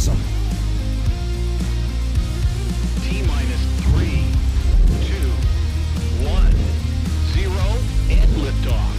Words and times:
use 0.00 0.06
them. 0.06 0.16
T 3.02 3.22
minus 3.22 3.62
three, 3.84 4.24
two, 5.06 5.30
one, 6.24 6.54
zero, 7.34 7.66
and 8.08 8.30
liftoff. 8.36 8.96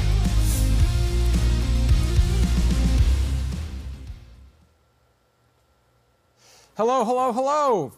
Hello, 6.78 7.04
hello, 7.04 7.32
hello. 7.34 7.92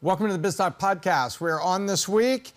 Welcome 0.00 0.26
to 0.26 0.32
the 0.32 0.38
Biz 0.38 0.56
Doc 0.56 0.78
Podcast. 0.78 1.40
We're 1.40 1.60
on 1.60 1.86
this 1.86 2.08
week. 2.08 2.52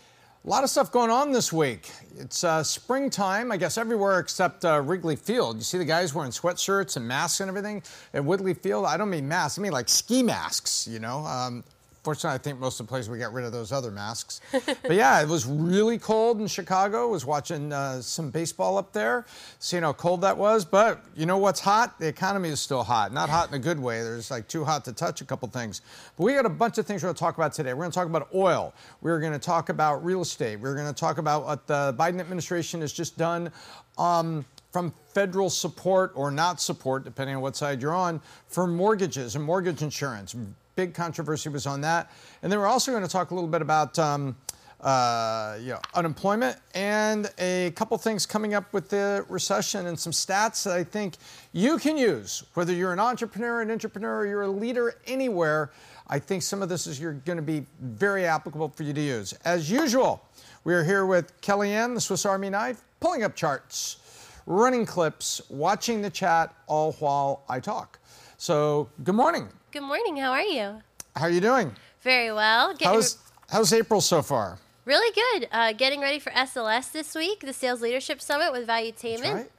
A 0.45 0.49
lot 0.49 0.63
of 0.63 0.69
stuff 0.69 0.91
going 0.91 1.09
on 1.09 1.31
this 1.31 1.51
week. 1.51 1.89
It's 2.19 2.43
uh, 2.43 2.61
springtime, 2.61 3.51
I 3.51 3.57
guess, 3.57 3.79
everywhere 3.79 4.19
except 4.19 4.63
uh, 4.63 4.79
Wrigley 4.79 5.15
Field. 5.15 5.55
You 5.55 5.63
see 5.63 5.79
the 5.79 5.85
guys 5.85 6.13
wearing 6.13 6.29
sweatshirts 6.29 6.97
and 6.97 7.07
masks 7.07 7.39
and 7.39 7.49
everything 7.49 7.81
at 8.13 8.23
Wrigley 8.25 8.53
Field. 8.53 8.85
I 8.85 8.95
don't 8.95 9.09
mean 9.09 9.27
masks, 9.27 9.57
I 9.57 9.63
mean 9.63 9.71
like 9.71 9.89
ski 9.89 10.21
masks, 10.21 10.87
you 10.87 10.99
know. 10.99 11.25
Um, 11.25 11.63
Fortunately, 12.05 12.35
I 12.35 12.37
think 12.37 12.59
most 12.59 12.79
of 12.79 12.85
the 12.85 12.89
places 12.91 13.09
we 13.09 13.17
got 13.17 13.33
rid 13.33 13.45
of 13.45 13.51
those 13.51 13.71
other 13.71 13.89
masks. 13.89 14.39
but 14.51 14.91
yeah, 14.91 15.19
it 15.23 15.27
was 15.27 15.47
really 15.47 15.97
cold 15.97 16.39
in 16.39 16.45
Chicago. 16.45 17.07
I 17.07 17.09
was 17.09 17.25
watching 17.25 17.73
uh, 17.73 17.99
some 17.99 18.29
baseball 18.29 18.77
up 18.77 18.93
there, 18.93 19.25
seeing 19.57 19.81
how 19.81 19.93
cold 19.93 20.21
that 20.21 20.37
was. 20.37 20.65
But 20.65 21.03
you 21.15 21.25
know 21.25 21.39
what's 21.39 21.59
hot? 21.59 21.97
The 21.97 22.07
economy 22.07 22.49
is 22.49 22.59
still 22.59 22.83
hot. 22.83 23.11
Not 23.11 23.27
hot 23.27 23.49
in 23.49 23.55
a 23.55 23.59
good 23.59 23.79
way. 23.79 24.03
There's 24.03 24.29
like 24.29 24.47
too 24.47 24.63
hot 24.63 24.85
to 24.85 24.93
touch 24.93 25.21
a 25.21 25.25
couple 25.25 25.47
things. 25.47 25.81
But 26.15 26.25
we 26.25 26.33
got 26.33 26.45
a 26.45 26.49
bunch 26.49 26.77
of 26.77 26.85
things 26.85 27.01
we're 27.01 27.07
going 27.07 27.15
to 27.15 27.19
talk 27.19 27.37
about 27.37 27.53
today. 27.53 27.73
We're 27.73 27.81
going 27.81 27.91
to 27.91 27.97
talk 27.97 28.07
about 28.07 28.27
oil. 28.35 28.75
We're 29.01 29.19
going 29.19 29.33
to 29.33 29.39
talk 29.39 29.69
about 29.69 30.05
real 30.05 30.21
estate. 30.21 30.57
We're 30.57 30.75
going 30.75 30.93
to 30.93 30.93
talk 30.93 31.17
about 31.17 31.45
what 31.45 31.65
the 31.65 31.95
Biden 31.97 32.19
administration 32.19 32.81
has 32.81 32.93
just 32.93 33.17
done. 33.17 33.51
Um, 33.97 34.45
from 34.71 34.93
federal 35.13 35.49
support 35.49 36.11
or 36.15 36.29
not 36.29 36.61
support, 36.61 37.03
depending 37.05 37.35
on 37.35 37.41
what 37.41 37.55
side 37.55 37.81
you're 37.81 37.95
on, 37.95 38.21
for 38.47 38.67
mortgages 38.67 39.35
and 39.35 39.43
mortgage 39.43 39.81
insurance 39.81 40.35
big 40.75 40.93
controversy 40.93 41.49
was 41.49 41.65
on 41.65 41.81
that. 41.81 42.11
And 42.41 42.51
then 42.51 42.59
we're 42.59 42.67
also 42.67 42.91
going 42.91 43.03
to 43.03 43.09
talk 43.09 43.31
a 43.31 43.35
little 43.35 43.49
bit 43.49 43.61
about 43.61 43.97
um, 43.99 44.35
uh, 44.81 45.57
you 45.61 45.69
know, 45.69 45.79
unemployment 45.95 46.57
and 46.75 47.31
a 47.39 47.71
couple 47.71 47.97
things 47.97 48.25
coming 48.25 48.53
up 48.53 48.71
with 48.71 48.89
the 48.89 49.25
recession 49.29 49.87
and 49.87 49.99
some 49.99 50.11
stats 50.11 50.63
that 50.63 50.75
I 50.75 50.83
think 50.83 51.15
you 51.53 51.77
can 51.79 51.97
use, 51.97 52.43
whether 52.53 52.73
you're 52.73 52.93
an 52.93 52.99
entrepreneur, 52.99 53.61
an 53.61 53.71
entrepreneur, 53.71 54.19
or 54.19 54.27
you're 54.27 54.43
a 54.43 54.47
leader 54.47 54.95
anywhere. 55.07 55.71
I 56.07 56.19
think 56.19 56.43
some 56.43 56.61
of 56.61 56.69
this 56.69 56.85
is 56.85 56.99
you're 56.99 57.13
going 57.13 57.37
to 57.37 57.43
be 57.43 57.65
very 57.81 58.25
applicable 58.25 58.69
for 58.69 58.83
you 58.83 58.93
to 58.93 59.01
use. 59.01 59.33
As 59.43 59.71
usual, 59.71 60.23
we 60.65 60.73
are 60.73 60.83
here 60.83 61.05
with 61.05 61.39
Kellyanne, 61.41 61.95
the 61.95 62.01
Swiss 62.01 62.25
Army 62.25 62.49
knife, 62.49 62.83
pulling 62.99 63.23
up 63.23 63.35
charts, 63.35 63.97
running 64.45 64.85
clips, 64.85 65.41
watching 65.49 66.01
the 66.01 66.09
chat, 66.11 66.53
all 66.67 66.91
while 66.93 67.43
I 67.49 67.59
talk. 67.59 67.97
So, 68.37 68.89
good 69.03 69.15
morning. 69.15 69.47
Good 69.75 69.83
morning. 69.83 70.15
How 70.15 70.31
are 70.31 70.41
you? 70.41 70.81
How 71.17 71.23
are 71.23 71.29
you 71.29 71.41
doing? 71.41 71.75
Very 71.99 72.31
well. 72.31 72.71
Getting 72.71 72.87
how's, 72.87 73.17
how's 73.49 73.73
April 73.73 73.99
so 73.99 74.21
far? 74.21 74.57
Really 74.85 75.13
good. 75.13 75.49
Uh, 75.51 75.73
getting 75.73 75.99
ready 75.99 76.17
for 76.17 76.29
SLS 76.29 76.93
this 76.93 77.13
week, 77.13 77.41
the 77.41 77.51
Sales 77.51 77.81
Leadership 77.81 78.21
Summit 78.21 78.53
with 78.53 78.65
Valuetainment. 78.65 79.33
Right. 79.33 79.51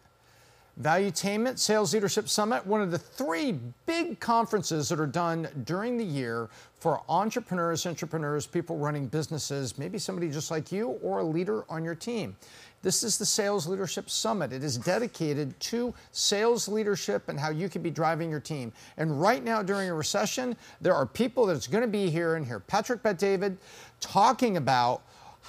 Valuetainment 0.81 1.59
Sales 1.59 1.95
Leadership 1.95 2.29
Summit, 2.29 2.67
one 2.67 2.83
of 2.83 2.91
the 2.91 2.99
three 2.99 3.59
big 3.87 4.21
conferences 4.21 4.91
that 4.91 5.01
are 5.01 5.07
done 5.07 5.49
during 5.65 5.97
the 5.97 6.05
year 6.05 6.51
for 6.81 7.01
entrepreneurs, 7.09 7.87
entrepreneurs, 7.87 8.47
people 8.47 8.77
running 8.77 9.07
businesses, 9.07 9.79
maybe 9.79 9.99
somebody 9.99 10.31
just 10.31 10.51
like 10.51 10.71
you 10.71 10.89
or 11.03 11.21
a 11.21 11.25
leader 11.25 11.65
on 11.71 11.83
your 11.83 11.95
team. 11.95 12.37
This 12.83 13.03
is 13.03 13.17
the 13.17 13.25
Sales 13.25 13.67
Leadership 13.67 14.11
Summit. 14.11 14.53
It 14.53 14.63
is 14.63 14.77
dedicated 14.77 15.59
to 15.61 15.95
sales 16.13 16.69
leadership 16.69 17.31
and 17.31 17.41
how 17.41 17.49
you 17.49 17.71
can 17.71 17.81
be 17.81 17.91
driving 17.91 18.31
your 18.31 18.39
team. 18.39 18.71
And 18.99 19.19
right 19.19 19.43
now, 19.43 19.63
during 19.63 19.89
a 19.89 19.95
recession, 19.95 20.57
there 20.83 20.95
are 20.95 21.07
people 21.07 21.47
that's 21.47 21.67
going 21.67 21.83
to 21.83 21.89
be 21.89 22.11
here 22.11 22.37
and 22.37 22.47
hear 22.47 22.61
Patrick 22.61 23.03
Bet 23.03 23.19
David 23.19 23.57
talking 23.99 24.59
about 24.59 25.03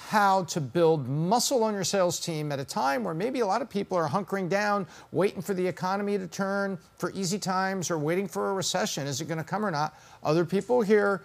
how 0.06 0.44
to 0.44 0.60
build 0.60 1.08
muscle 1.08 1.62
on 1.64 1.74
your 1.74 1.84
sales 1.84 2.18
team 2.18 2.50
at 2.52 2.58
a 2.58 2.64
time 2.64 3.04
where 3.04 3.14
maybe 3.14 3.40
a 3.40 3.46
lot 3.46 3.60
of 3.60 3.68
people 3.68 3.98
are 3.98 4.08
hunkering 4.08 4.48
down, 4.48 4.86
waiting 5.12 5.42
for 5.42 5.54
the 5.54 5.66
economy 5.66 6.16
to 6.16 6.26
turn, 6.26 6.78
for 6.96 7.10
easy 7.12 7.38
times, 7.38 7.90
or 7.90 7.98
waiting 7.98 8.26
for 8.26 8.50
a 8.50 8.54
recession. 8.54 9.06
Is 9.06 9.20
it 9.20 9.26
going 9.26 9.38
to 9.38 9.44
come 9.44 9.64
or 9.64 9.70
not? 9.70 9.98
Other 10.22 10.44
people 10.44 10.80
here 10.80 11.22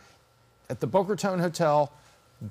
at 0.70 0.80
the 0.80 0.88
Boca 0.88 1.12
Raton 1.12 1.40
Hotel 1.40 1.92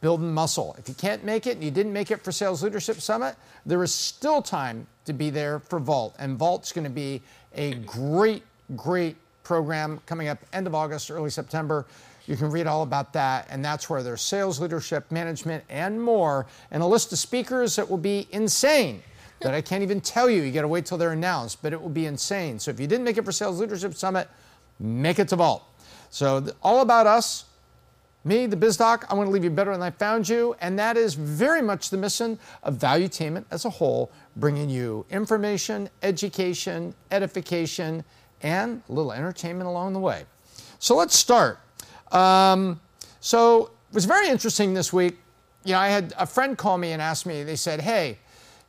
building 0.01 0.33
muscle. 0.33 0.75
If 0.79 0.89
you 0.89 0.95
can't 0.95 1.23
make 1.25 1.47
it 1.47 1.57
and 1.57 1.65
you 1.65 1.71
didn't 1.71 1.93
make 1.93 2.11
it 2.11 2.23
for 2.23 2.33
Sales 2.33 2.63
Leadership 2.63 3.01
Summit, 3.01 3.37
there 3.67 3.83
is 3.83 3.93
still 3.93 4.41
time 4.41 4.87
to 5.05 5.13
be 5.13 5.29
there 5.29 5.59
for 5.59 5.79
Vault. 5.79 6.15
And 6.19 6.39
Vault's 6.39 6.73
going 6.73 6.85
to 6.85 6.91
be 6.91 7.21
a 7.55 7.75
great, 7.75 8.43
great 8.75 9.17
program 9.43 10.01
coming 10.07 10.29
up 10.29 10.39
end 10.53 10.67
of 10.67 10.75
August, 10.75 11.11
early 11.11 11.31
September. 11.31 11.85
You 12.27 12.37
can 12.37 12.51
read 12.51 12.67
all 12.67 12.83
about 12.83 13.13
that, 13.15 13.49
and 13.51 13.65
that's 13.65 13.91
where 13.91 14.03
there's 14.03 14.23
sales 14.23 14.61
leadership, 14.61 15.11
management, 15.11 15.65
and 15.69 16.01
more, 16.01 16.47
and 16.71 16.83
a 16.83 16.87
list 16.87 17.13
of 17.13 17.19
speakers 17.19 17.77
that 17.77 17.89
will 17.89 17.99
be 17.99 18.29
insane. 18.31 19.03
That 19.41 19.55
I 19.55 19.61
can't 19.61 19.83
even 19.83 20.01
tell 20.01 20.31
you. 20.31 20.43
You 20.43 20.53
got 20.53 20.63
to 20.63 20.69
wait 20.69 20.87
till 20.87 20.99
they're 20.99 21.13
announced, 21.13 21.63
but 21.63 21.73
it 21.73 21.83
will 21.83 21.89
be 21.89 22.07
insane. 22.07 22.61
So 22.61 22.71
if 22.71 22.79
you 22.79 22.87
didn't 22.87 23.05
make 23.05 23.19
it 23.19 23.25
for 23.25 23.33
Sales 23.33 23.59
Leadership 23.59 23.95
Summit, 23.95 24.29
make 24.79 25.19
it 25.19 25.29
to 25.29 25.37
Vault. 25.37 25.65
So 26.11 26.47
all 26.63 26.81
about 26.81 27.09
us, 27.09 27.47
me, 28.25 28.47
the 28.47 28.57
biz 28.57 28.77
doc, 28.77 29.05
I 29.11 29.15
want 29.15 29.27
to 29.27 29.33
leave 29.33 29.43
you 29.43 29.51
better 29.51 29.73
than 29.73 29.83
I 29.83 29.91
found 29.91 30.29
you, 30.29 30.55
and 30.61 30.79
that 30.79 30.97
is 30.97 31.15
very 31.15 31.61
much 31.61 31.91
the 31.91 31.97
mission 31.97 32.39
of 32.63 32.77
Valuetainment 32.77 33.47
as 33.51 33.65
a 33.65 33.71
whole, 33.71 34.13
bringing 34.37 34.71
you 34.71 35.05
information, 35.11 35.91
education, 36.05 36.95
edification, 37.11 38.05
and 38.43 38.81
a 38.89 38.93
little 38.93 39.11
entertainment 39.11 39.67
along 39.69 39.93
the 39.93 39.99
way. 39.99 40.25
So 40.79 40.95
let's 40.95 41.17
start. 41.17 41.59
Um, 42.13 42.81
so 43.21 43.71
it 43.91 43.95
was 43.95 44.05
very 44.05 44.29
interesting 44.29 44.75
this 44.75 44.93
week. 44.93 45.19
You 45.65 45.73
know, 45.73 45.79
I 45.79 45.89
had 45.89 46.13
a 46.19 46.27
friend 46.27 46.57
call 46.57 46.79
me 46.79 46.93
and 46.93 47.01
ask 47.01 47.25
me, 47.27 47.43
they 47.43 47.57
said, 47.57 47.81
hey, 47.81 48.19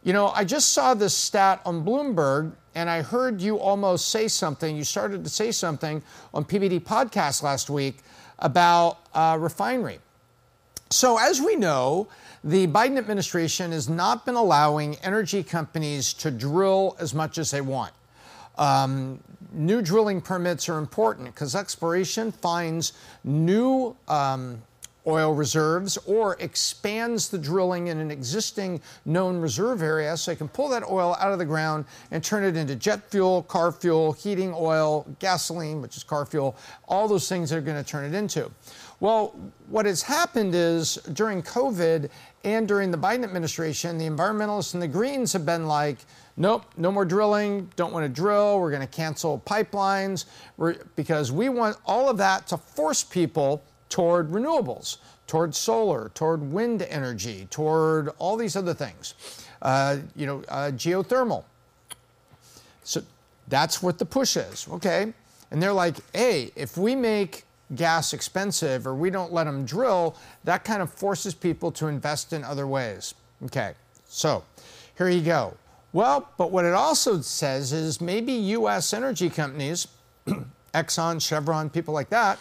you 0.03 0.13
know, 0.13 0.29
I 0.29 0.43
just 0.43 0.73
saw 0.73 0.93
this 0.93 1.15
stat 1.15 1.61
on 1.65 1.83
Bloomberg 1.85 2.53
and 2.75 2.89
I 2.89 3.01
heard 3.01 3.41
you 3.41 3.59
almost 3.59 4.09
say 4.09 4.27
something. 4.27 4.75
You 4.75 4.83
started 4.83 5.23
to 5.23 5.29
say 5.29 5.51
something 5.51 6.01
on 6.33 6.43
PBD 6.45 6.81
podcast 6.81 7.43
last 7.43 7.69
week 7.69 7.99
about 8.39 8.99
uh, 9.13 9.37
refinery. 9.39 9.99
So, 10.89 11.17
as 11.17 11.41
we 11.41 11.55
know, 11.55 12.07
the 12.43 12.67
Biden 12.67 12.97
administration 12.97 13.71
has 13.71 13.89
not 13.89 14.25
been 14.25 14.35
allowing 14.35 14.95
energy 14.97 15.43
companies 15.43 16.13
to 16.15 16.29
drill 16.29 16.95
as 16.99 17.13
much 17.13 17.37
as 17.37 17.51
they 17.51 17.61
want. 17.61 17.93
Um, 18.57 19.19
new 19.53 19.81
drilling 19.81 20.21
permits 20.21 20.67
are 20.67 20.77
important 20.77 21.33
because 21.33 21.55
exploration 21.55 22.31
finds 22.31 22.93
new 23.23 23.95
um, 24.07 24.61
oil 25.05 25.33
reserves 25.33 25.97
or 26.05 26.37
expands 26.39 27.29
the 27.29 27.37
drilling 27.37 27.87
in 27.87 27.99
an 27.99 28.09
existing 28.09 28.81
known 29.05 29.37
reserve 29.37 29.81
area 29.81 30.15
so 30.15 30.31
they 30.31 30.35
can 30.35 30.47
pull 30.47 30.69
that 30.69 30.83
oil 30.89 31.15
out 31.19 31.31
of 31.31 31.39
the 31.39 31.45
ground 31.45 31.85
and 32.11 32.23
turn 32.23 32.43
it 32.43 32.55
into 32.55 32.75
jet 32.75 33.09
fuel, 33.09 33.43
car 33.43 33.71
fuel, 33.71 34.13
heating 34.13 34.53
oil, 34.55 35.05
gasoline, 35.19 35.81
which 35.81 35.97
is 35.97 36.03
car 36.03 36.25
fuel, 36.25 36.55
all 36.87 37.07
those 37.07 37.27
things 37.27 37.49
that 37.49 37.57
are 37.57 37.61
going 37.61 37.81
to 37.81 37.89
turn 37.89 38.05
it 38.05 38.17
into. 38.17 38.49
Well, 39.03 39.35
what 39.67 39.85
has 39.85 40.01
happened 40.01 40.55
is 40.55 40.95
during 41.11 41.43
COVID 41.43 42.09
and 42.45 42.65
during 42.65 42.89
the 42.89 42.97
Biden 42.97 43.25
administration, 43.25 43.97
the 43.97 44.07
environmentalists 44.07 44.75
and 44.75 44.81
the 44.81 44.87
Greens 44.87 45.33
have 45.33 45.45
been 45.45 45.67
like, 45.67 45.97
nope, 46.37 46.63
no 46.77 46.89
more 46.89 47.03
drilling, 47.03 47.69
don't 47.75 47.91
want 47.91 48.05
to 48.05 48.09
drill, 48.09 48.61
we're 48.61 48.69
going 48.69 48.79
to 48.79 48.87
cancel 48.87 49.43
pipelines, 49.45 50.23
because 50.95 51.33
we 51.33 51.49
want 51.49 51.75
all 51.85 52.09
of 52.09 52.17
that 52.19 52.47
to 52.47 52.55
force 52.55 53.03
people 53.03 53.61
toward 53.89 54.31
renewables, 54.31 54.99
toward 55.27 55.53
solar, 55.53 56.09
toward 56.13 56.41
wind 56.41 56.81
energy, 56.83 57.45
toward 57.49 58.07
all 58.19 58.37
these 58.37 58.55
other 58.55 58.73
things. 58.73 59.15
Uh, 59.61 59.97
you 60.15 60.25
know, 60.25 60.41
uh, 60.47 60.71
geothermal. 60.71 61.43
So 62.85 63.03
that's 63.49 63.83
what 63.83 63.99
the 63.99 64.05
push 64.05 64.37
is, 64.37 64.65
okay? 64.71 65.11
And 65.51 65.61
they're 65.61 65.73
like, 65.73 65.97
hey, 66.15 66.53
if 66.55 66.77
we 66.77 66.95
make 66.95 67.43
gas 67.75 68.13
expensive 68.13 68.85
or 68.87 68.95
we 68.95 69.09
don't 69.09 69.33
let 69.33 69.45
them 69.45 69.65
drill, 69.65 70.15
that 70.43 70.63
kind 70.63 70.81
of 70.81 70.91
forces 70.91 71.33
people 71.33 71.71
to 71.73 71.87
invest 71.87 72.33
in 72.33 72.43
other 72.43 72.67
ways. 72.67 73.13
Okay, 73.45 73.73
so 74.07 74.43
here 74.97 75.09
you 75.09 75.21
go. 75.21 75.55
Well, 75.91 76.29
but 76.37 76.51
what 76.51 76.65
it 76.65 76.73
also 76.73 77.21
says 77.21 77.71
is 77.71 78.01
maybe 78.01 78.33
U.S. 78.33 78.93
energy 78.93 79.29
companies, 79.29 79.87
Exxon, 80.73 81.21
Chevron, 81.21 81.69
people 81.69 81.93
like 81.93 82.09
that, 82.09 82.39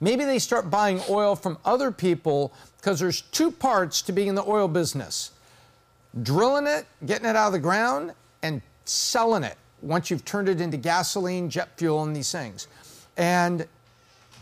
Maybe 0.00 0.24
they 0.24 0.38
start 0.38 0.70
buying 0.70 1.00
oil 1.08 1.34
from 1.34 1.58
other 1.64 1.90
people 1.90 2.52
because 2.76 3.00
there's 3.00 3.22
two 3.22 3.50
parts 3.50 4.00
to 4.02 4.12
being 4.12 4.28
in 4.28 4.34
the 4.34 4.44
oil 4.44 4.68
business 4.68 5.32
drilling 6.22 6.66
it, 6.66 6.86
getting 7.04 7.26
it 7.26 7.36
out 7.36 7.48
of 7.48 7.52
the 7.52 7.58
ground, 7.58 8.12
and 8.42 8.62
selling 8.84 9.44
it 9.44 9.56
once 9.82 10.10
you've 10.10 10.24
turned 10.24 10.48
it 10.48 10.60
into 10.60 10.76
gasoline, 10.76 11.50
jet 11.50 11.68
fuel, 11.76 12.02
and 12.02 12.16
these 12.16 12.32
things. 12.32 12.66
And 13.16 13.66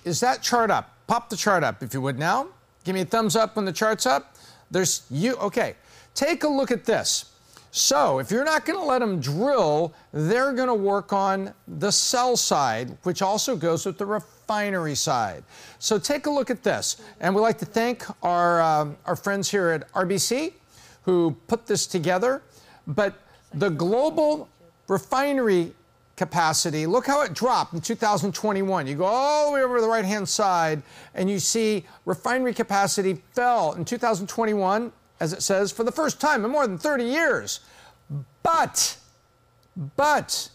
is 0.07 0.21
that 0.21 0.41
chart 0.41 0.71
up? 0.71 0.95
Pop 1.09 1.29
the 1.29 1.37
chart 1.37 1.63
up 1.65 1.83
if 1.83 1.93
you 1.93 2.01
would 2.01 2.19
now. 2.19 2.47
Give 2.85 2.95
me 2.95 3.03
a 3.03 3.05
thumbs 3.05 3.37
up 3.37 3.57
when 3.57 3.65
the 3.65 3.73
chart's 3.73 4.07
up. 4.07 4.37
There's 4.71 5.05
you. 5.11 5.37
Okay. 5.37 5.75
Take 6.15 6.45
a 6.45 6.49
look 6.49 6.71
at 6.71 6.85
this. 6.85 7.33
So 7.73 8.21
if 8.21 8.31
you're 8.31 8.45
not 8.45 8.65
going 8.65 8.79
to 8.79 8.85
let 8.85 9.01
them 9.01 9.21
drill, 9.21 9.93
they're 10.13 10.53
going 10.53 10.69
to 10.69 10.75
work 10.75 11.13
on 11.13 11.53
the 11.67 11.91
sell 11.91 12.37
side, 12.37 12.97
which 13.03 13.21
also 13.21 13.57
goes 13.57 13.85
with 13.85 13.99
the 13.99 14.07
refinery 14.07 14.95
side. 14.95 15.45
So 15.79 15.99
take 15.99 16.27
a 16.27 16.31
look 16.31 16.49
at 16.51 16.63
this. 16.63 17.03
And 17.21 17.35
we'd 17.35 17.43
like 17.43 17.59
to 17.59 17.67
thank 17.67 18.05
our, 18.25 18.63
um, 18.63 18.97
our 19.05 19.17
friends 19.17 19.51
here 19.51 19.71
at 19.71 19.93
RBC 19.93 20.55
who 21.03 21.37
put 21.49 21.67
this 21.67 21.87
together. 21.87 22.43
But 22.87 23.15
the 23.53 23.69
global 23.69 24.49
refinery 24.89 25.75
capacity, 26.17 26.87
look 26.87 27.07
how 27.07 27.23
it 27.23 27.35
dropped 27.35 27.75
in 27.75 27.81
2021. 27.81 28.87
You 28.87 28.95
go 28.95 29.05
all 29.05 29.51
the 29.51 29.55
way 29.55 29.63
over 29.63 29.77
to 29.77 29.83
the 29.83 29.89
right 29.89 30.05
hand 30.05 30.29
side 30.29 30.83
and 31.15 31.31
you 31.31 31.39
see 31.39 31.85
refinery 32.05 32.55
capacity 32.55 33.23
fell 33.35 33.73
in 33.73 33.85
2021 33.85 34.93
as 35.21 35.33
it 35.33 35.43
says, 35.43 35.73
for 35.73 35.85
the 35.85 35.93
first 35.93 36.21
time 36.21 36.45
in 36.45 36.51
more 36.51 36.67
than 36.67 36.79
30 36.79 37.05
years. 37.05 37.61
But, 38.43 38.97
but, 39.97 40.51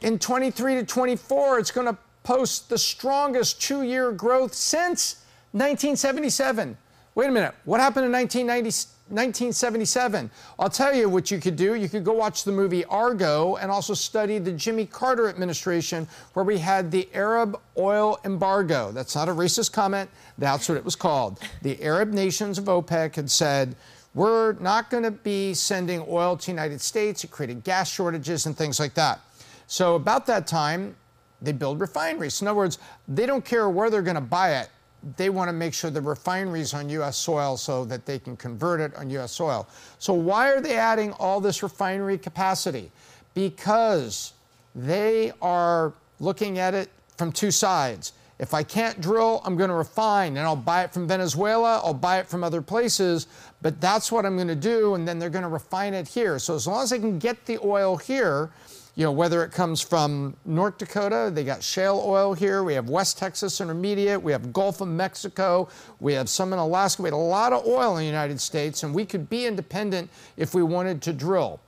in 0.00 0.18
23 0.18 0.76
to 0.76 0.84
24, 0.84 1.58
it's 1.58 1.70
going 1.70 1.86
to 1.86 1.98
post 2.22 2.68
the 2.68 2.78
strongest 2.78 3.60
two 3.60 3.82
year 3.82 4.12
growth 4.12 4.54
since 4.54 5.24
1977. 5.52 6.76
Wait 7.14 7.28
a 7.28 7.30
minute, 7.30 7.54
what 7.64 7.80
happened 7.80 8.06
in 8.06 8.12
1990? 8.12 8.95
1977. 9.08 10.28
I'll 10.58 10.68
tell 10.68 10.92
you 10.92 11.08
what 11.08 11.30
you 11.30 11.38
could 11.38 11.54
do. 11.54 11.74
You 11.74 11.88
could 11.88 12.04
go 12.04 12.12
watch 12.12 12.42
the 12.42 12.50
movie 12.50 12.84
Argo 12.86 13.54
and 13.56 13.70
also 13.70 13.94
study 13.94 14.38
the 14.38 14.50
Jimmy 14.50 14.84
Carter 14.84 15.28
administration, 15.28 16.08
where 16.32 16.44
we 16.44 16.58
had 16.58 16.90
the 16.90 17.08
Arab 17.14 17.60
oil 17.78 18.18
embargo. 18.24 18.90
That's 18.90 19.14
not 19.14 19.28
a 19.28 19.32
racist 19.32 19.70
comment, 19.70 20.10
that's 20.38 20.68
what 20.68 20.76
it 20.76 20.84
was 20.84 20.96
called. 20.96 21.38
The 21.62 21.80
Arab 21.84 22.12
nations 22.12 22.58
of 22.58 22.64
OPEC 22.64 23.14
had 23.14 23.30
said, 23.30 23.76
we're 24.14 24.54
not 24.54 24.90
going 24.90 25.02
to 25.02 25.10
be 25.10 25.54
sending 25.54 26.04
oil 26.08 26.36
to 26.36 26.46
the 26.46 26.50
United 26.50 26.80
States. 26.80 27.22
It 27.22 27.30
created 27.30 27.62
gas 27.62 27.90
shortages 27.90 28.46
and 28.46 28.56
things 28.56 28.80
like 28.80 28.94
that. 28.94 29.20
So, 29.66 29.94
about 29.94 30.26
that 30.26 30.46
time, 30.46 30.96
they 31.42 31.52
build 31.52 31.80
refineries. 31.80 32.40
In 32.40 32.48
other 32.48 32.56
words, 32.56 32.78
they 33.06 33.26
don't 33.26 33.44
care 33.44 33.68
where 33.68 33.90
they're 33.90 34.00
going 34.00 34.14
to 34.14 34.20
buy 34.22 34.54
it 34.54 34.70
they 35.16 35.30
want 35.30 35.48
to 35.48 35.52
make 35.52 35.72
sure 35.72 35.90
the 35.90 36.00
refineries 36.00 36.74
on 36.74 36.88
U.S. 36.90 37.16
soil 37.16 37.56
so 37.56 37.84
that 37.84 38.06
they 38.06 38.18
can 38.18 38.36
convert 38.36 38.80
it 38.80 38.94
on 38.96 39.08
U.S. 39.10 39.32
soil. 39.32 39.68
So 39.98 40.12
why 40.12 40.50
are 40.52 40.60
they 40.60 40.76
adding 40.76 41.12
all 41.12 41.40
this 41.40 41.62
refinery 41.62 42.18
capacity? 42.18 42.90
Because 43.34 44.32
they 44.74 45.32
are 45.40 45.92
looking 46.18 46.58
at 46.58 46.74
it 46.74 46.90
from 47.16 47.30
two 47.30 47.50
sides. 47.50 48.12
If 48.38 48.52
I 48.52 48.62
can't 48.62 49.00
drill, 49.00 49.40
I'm 49.44 49.56
going 49.56 49.70
to 49.70 49.76
refine 49.76 50.36
and 50.36 50.46
I'll 50.46 50.56
buy 50.56 50.84
it 50.84 50.92
from 50.92 51.08
Venezuela, 51.08 51.80
I'll 51.82 51.94
buy 51.94 52.18
it 52.18 52.26
from 52.26 52.44
other 52.44 52.60
places, 52.60 53.28
but 53.62 53.80
that's 53.80 54.12
what 54.12 54.26
I'm 54.26 54.36
going 54.36 54.48
to 54.48 54.54
do, 54.54 54.94
and 54.94 55.08
then 55.08 55.18
they're 55.18 55.30
going 55.30 55.42
to 55.42 55.48
refine 55.48 55.94
it 55.94 56.06
here. 56.06 56.38
So 56.38 56.54
as 56.54 56.66
long 56.66 56.82
as 56.82 56.92
I 56.92 56.98
can 56.98 57.18
get 57.18 57.46
the 57.46 57.58
oil 57.64 57.96
here, 57.96 58.50
you 58.96 59.04
know, 59.04 59.12
whether 59.12 59.44
it 59.44 59.52
comes 59.52 59.82
from 59.82 60.34
North 60.46 60.78
Dakota, 60.78 61.30
they 61.32 61.44
got 61.44 61.62
shale 61.62 62.02
oil 62.04 62.32
here. 62.32 62.64
We 62.64 62.72
have 62.74 62.88
West 62.88 63.18
Texas 63.18 63.60
Intermediate. 63.60 64.20
We 64.20 64.32
have 64.32 64.54
Gulf 64.54 64.80
of 64.80 64.88
Mexico. 64.88 65.68
We 66.00 66.14
have 66.14 66.30
some 66.30 66.54
in 66.54 66.58
Alaska. 66.58 67.02
We 67.02 67.08
had 67.08 67.12
a 67.12 67.16
lot 67.16 67.52
of 67.52 67.66
oil 67.66 67.98
in 67.98 67.98
the 67.98 68.06
United 68.06 68.40
States, 68.40 68.82
and 68.82 68.94
we 68.94 69.04
could 69.04 69.28
be 69.28 69.44
independent 69.44 70.10
if 70.38 70.54
we 70.54 70.62
wanted 70.62 71.02
to 71.02 71.12
drill. 71.12 71.60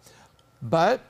But 0.63 1.03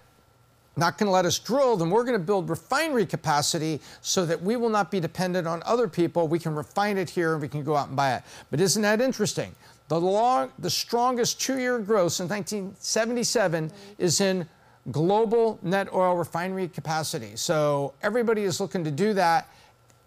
not 0.76 0.99
going 0.99 1.06
to 1.06 1.12
let 1.12 1.25
us 1.25 1.38
drill, 1.38 1.76
then 1.76 1.88
we're 1.88 2.05
going 2.05 2.19
to 2.19 2.25
build 2.25 2.50
refinery 2.50 3.06
capacity 3.06 3.81
so 4.00 4.26
that 4.26 4.43
we 4.43 4.56
will 4.56 4.69
not 4.71 4.91
be 4.91 4.99
dependent 5.00 5.47
on 5.47 5.62
other 5.67 5.87
people. 5.87 6.26
We 6.26 6.38
can 6.41 6.55
refine 6.55 6.99
it 6.99 7.11
here 7.11 7.32
and 7.32 7.43
we 7.43 7.49
can 7.49 7.62
go 7.62 7.76
out 7.76 7.88
and 7.88 7.97
buy 7.97 8.14
it. 8.14 8.23
But 8.50 8.61
isn't 8.61 8.82
that 8.82 9.00
interesting? 9.00 9.55
The, 9.88 10.00
long, 10.00 10.53
the 10.59 10.71
strongest 10.71 11.41
two 11.41 11.59
year 11.59 11.79
growth 11.79 12.12
since 12.12 12.31
1977 12.31 13.73
is 13.99 14.21
in 14.21 14.49
global 14.90 15.58
net 15.62 15.93
oil 15.93 16.17
refinery 16.17 16.69
capacity. 16.69 17.32
So 17.35 17.94
everybody 18.02 18.43
is 18.43 18.61
looking 18.61 18.85
to 18.85 18.90
do 18.90 19.12
that, 19.14 19.49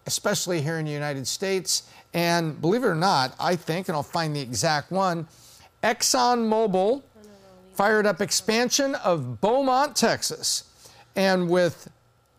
especially 0.06 0.60
here 0.60 0.78
in 0.78 0.84
the 0.84 0.92
United 0.92 1.26
States. 1.26 1.84
And 2.14 2.60
believe 2.60 2.84
it 2.84 2.88
or 2.88 2.94
not, 2.94 3.34
I 3.40 3.56
think, 3.56 3.88
and 3.88 3.96
I'll 3.96 4.02
find 4.02 4.34
the 4.34 4.40
exact 4.40 4.90
one, 4.90 5.26
ExxonMobil 5.82 7.02
fired 7.74 8.06
up 8.06 8.20
expansion 8.20 8.94
of 8.96 9.40
Beaumont, 9.40 9.96
Texas. 9.96 10.64
And 11.16 11.48
with 11.48 11.90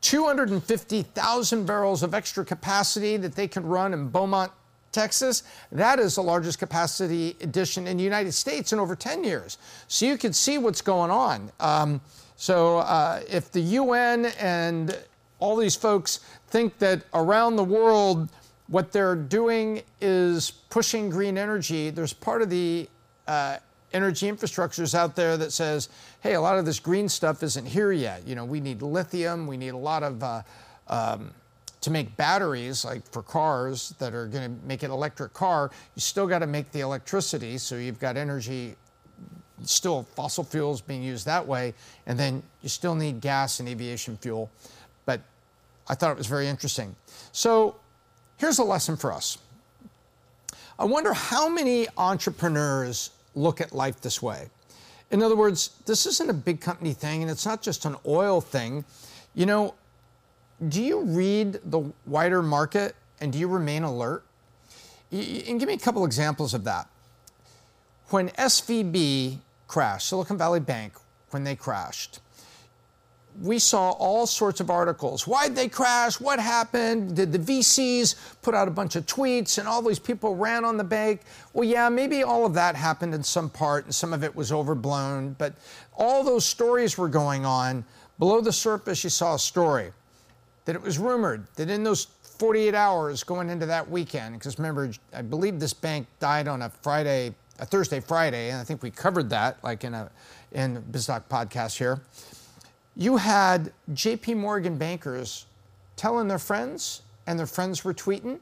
250,000 0.01 1.65
barrels 1.65 2.03
of 2.03 2.13
extra 2.13 2.45
capacity 2.45 3.17
that 3.17 3.35
they 3.35 3.47
can 3.47 3.65
run 3.65 3.93
in 3.93 4.09
Beaumont, 4.09 4.51
Texas, 4.91 5.43
that 5.71 5.99
is 5.99 6.15
the 6.15 6.21
largest 6.21 6.59
capacity 6.59 7.35
addition 7.41 7.87
in 7.87 7.97
the 7.97 8.03
United 8.03 8.31
States 8.31 8.71
in 8.71 8.79
over 8.79 8.95
10 8.95 9.23
years. 9.23 9.57
So 9.87 10.05
you 10.05 10.17
can 10.17 10.33
see 10.33 10.57
what's 10.57 10.81
going 10.81 11.09
on. 11.09 11.51
Um, 11.59 11.99
so 12.35 12.79
uh, 12.79 13.21
if 13.29 13.51
the 13.51 13.61
UN 13.61 14.25
and 14.39 14.97
all 15.39 15.55
these 15.55 15.75
folks 15.75 16.19
think 16.47 16.77
that 16.79 17.03
around 17.13 17.55
the 17.55 17.63
world 17.63 18.29
what 18.67 18.91
they're 18.91 19.15
doing 19.15 19.81
is 20.01 20.51
pushing 20.69 21.09
green 21.09 21.37
energy, 21.37 21.89
there's 21.89 22.13
part 22.13 22.41
of 22.41 22.49
the 22.49 22.87
uh, 23.27 23.57
energy 23.93 24.31
infrastructures 24.31 24.95
out 24.95 25.15
there 25.15 25.37
that 25.37 25.51
says, 25.51 25.89
hey, 26.21 26.33
a 26.33 26.41
lot 26.41 26.57
of 26.57 26.65
this 26.65 26.79
green 26.79 27.07
stuff 27.07 27.43
isn't 27.43 27.65
here 27.65 27.91
yet. 27.91 28.25
You 28.25 28.35
know, 28.35 28.45
we 28.45 28.59
need 28.59 28.81
lithium, 28.81 29.47
we 29.47 29.57
need 29.57 29.69
a 29.69 29.77
lot 29.77 30.03
of. 30.03 30.23
Uh, 30.23 30.41
um, 30.87 31.31
to 31.81 31.91
make 31.91 32.15
batteries 32.15 32.85
like 32.85 33.05
for 33.11 33.21
cars 33.21 33.93
that 33.99 34.13
are 34.13 34.27
going 34.27 34.43
to 34.43 34.65
make 34.65 34.83
an 34.83 34.91
electric 34.91 35.33
car, 35.33 35.69
you 35.95 35.99
still 35.99 36.25
got 36.25 36.39
to 36.39 36.47
make 36.47 36.71
the 36.71 36.79
electricity. 36.79 37.57
So 37.57 37.75
you've 37.75 37.99
got 37.99 38.15
energy 38.15 38.77
still 39.63 40.03
fossil 40.15 40.43
fuels 40.43 40.81
being 40.81 41.03
used 41.03 41.25
that 41.25 41.45
way, 41.45 41.73
and 42.07 42.19
then 42.19 42.43
you 42.61 42.69
still 42.69 42.95
need 42.95 43.21
gas 43.21 43.59
and 43.59 43.69
aviation 43.69 44.17
fuel. 44.17 44.49
But 45.05 45.21
I 45.87 45.95
thought 45.95 46.11
it 46.11 46.17
was 46.17 46.27
very 46.27 46.47
interesting. 46.47 46.95
So 47.31 47.75
here's 48.37 48.59
a 48.59 48.63
lesson 48.63 48.97
for 48.97 49.11
us. 49.11 49.37
I 50.79 50.85
wonder 50.85 51.13
how 51.13 51.47
many 51.47 51.87
entrepreneurs 51.97 53.11
look 53.35 53.61
at 53.61 53.73
life 53.73 54.01
this 54.01 54.21
way. 54.21 54.49
In 55.11 55.21
other 55.21 55.35
words, 55.35 55.69
this 55.85 56.05
isn't 56.05 56.29
a 56.29 56.33
big 56.33 56.59
company 56.59 56.93
thing, 56.93 57.21
and 57.21 57.29
it's 57.29 57.45
not 57.45 57.61
just 57.61 57.85
an 57.85 57.95
oil 58.07 58.41
thing. 58.41 58.83
You 59.35 59.45
know, 59.45 59.75
do 60.69 60.81
you 60.81 61.01
read 61.01 61.59
the 61.65 61.91
wider 62.07 62.41
market 62.41 62.95
and 63.21 63.31
do 63.31 63.37
you 63.37 63.47
remain 63.47 63.83
alert? 63.83 64.23
And 65.11 65.59
give 65.59 65.67
me 65.67 65.75
a 65.75 65.79
couple 65.79 66.03
examples 66.05 66.53
of 66.55 66.63
that. 66.63 66.87
When 68.13 68.29
SVB 68.29 69.39
crashed, 69.67 70.09
Silicon 70.09 70.37
Valley 70.37 70.59
Bank, 70.59 70.93
when 71.31 71.43
they 71.43 71.55
crashed, 71.55 72.19
we 73.41 73.57
saw 73.57 73.89
all 73.89 74.27
sorts 74.27 74.59
of 74.59 74.69
articles. 74.69 75.25
Why'd 75.25 75.55
they 75.55 75.67
crash? 75.67 76.19
What 76.19 76.39
happened? 76.39 77.15
Did 77.15 77.31
the 77.31 77.39
VCs 77.39 78.13
put 78.43 78.53
out 78.53 78.67
a 78.67 78.71
bunch 78.71 78.95
of 78.95 79.07
tweets 79.07 79.57
and 79.57 79.67
all 79.67 79.81
these 79.81 79.97
people 79.97 80.35
ran 80.35 80.63
on 80.63 80.77
the 80.77 80.83
bank? 80.83 81.21
Well, 81.53 81.67
yeah, 81.67 81.89
maybe 81.89 82.21
all 82.21 82.45
of 82.45 82.53
that 82.53 82.75
happened 82.75 83.15
in 83.15 83.23
some 83.23 83.49
part 83.49 83.85
and 83.85 83.95
some 83.95 84.13
of 84.13 84.23
it 84.23 84.35
was 84.35 84.51
overblown, 84.51 85.35
but 85.39 85.55
all 85.97 86.23
those 86.23 86.45
stories 86.45 86.99
were 86.99 87.09
going 87.09 87.47
on. 87.47 87.83
Below 88.19 88.41
the 88.41 88.53
surface, 88.53 89.03
you 89.03 89.09
saw 89.09 89.33
a 89.33 89.39
story 89.39 89.91
that 90.65 90.75
it 90.75 90.81
was 90.83 90.99
rumored 90.99 91.47
that 91.55 91.67
in 91.67 91.83
those 91.83 92.05
48 92.21 92.75
hours 92.75 93.23
going 93.23 93.49
into 93.49 93.65
that 93.65 93.89
weekend, 93.89 94.37
because 94.37 94.59
remember, 94.59 94.91
I 95.15 95.23
believe 95.23 95.59
this 95.59 95.73
bank 95.73 96.05
died 96.19 96.47
on 96.47 96.61
a 96.61 96.69
Friday 96.69 97.33
a 97.59 97.65
Thursday, 97.65 97.99
Friday, 97.99 98.49
and 98.49 98.59
I 98.59 98.63
think 98.63 98.81
we 98.81 98.91
covered 98.91 99.29
that 99.29 99.63
like 99.63 99.83
in 99.83 99.93
a 99.93 100.09
in 100.51 100.83
Biz 100.91 101.07
Doc 101.07 101.29
podcast 101.29 101.77
here. 101.77 102.01
You 102.95 103.17
had 103.17 103.71
J.P. 103.93 104.35
Morgan 104.35 104.77
bankers 104.77 105.45
telling 105.95 106.27
their 106.27 106.39
friends, 106.39 107.01
and 107.25 107.37
their 107.37 107.47
friends 107.47 107.83
were 107.83 107.93
tweeting, 107.93 108.39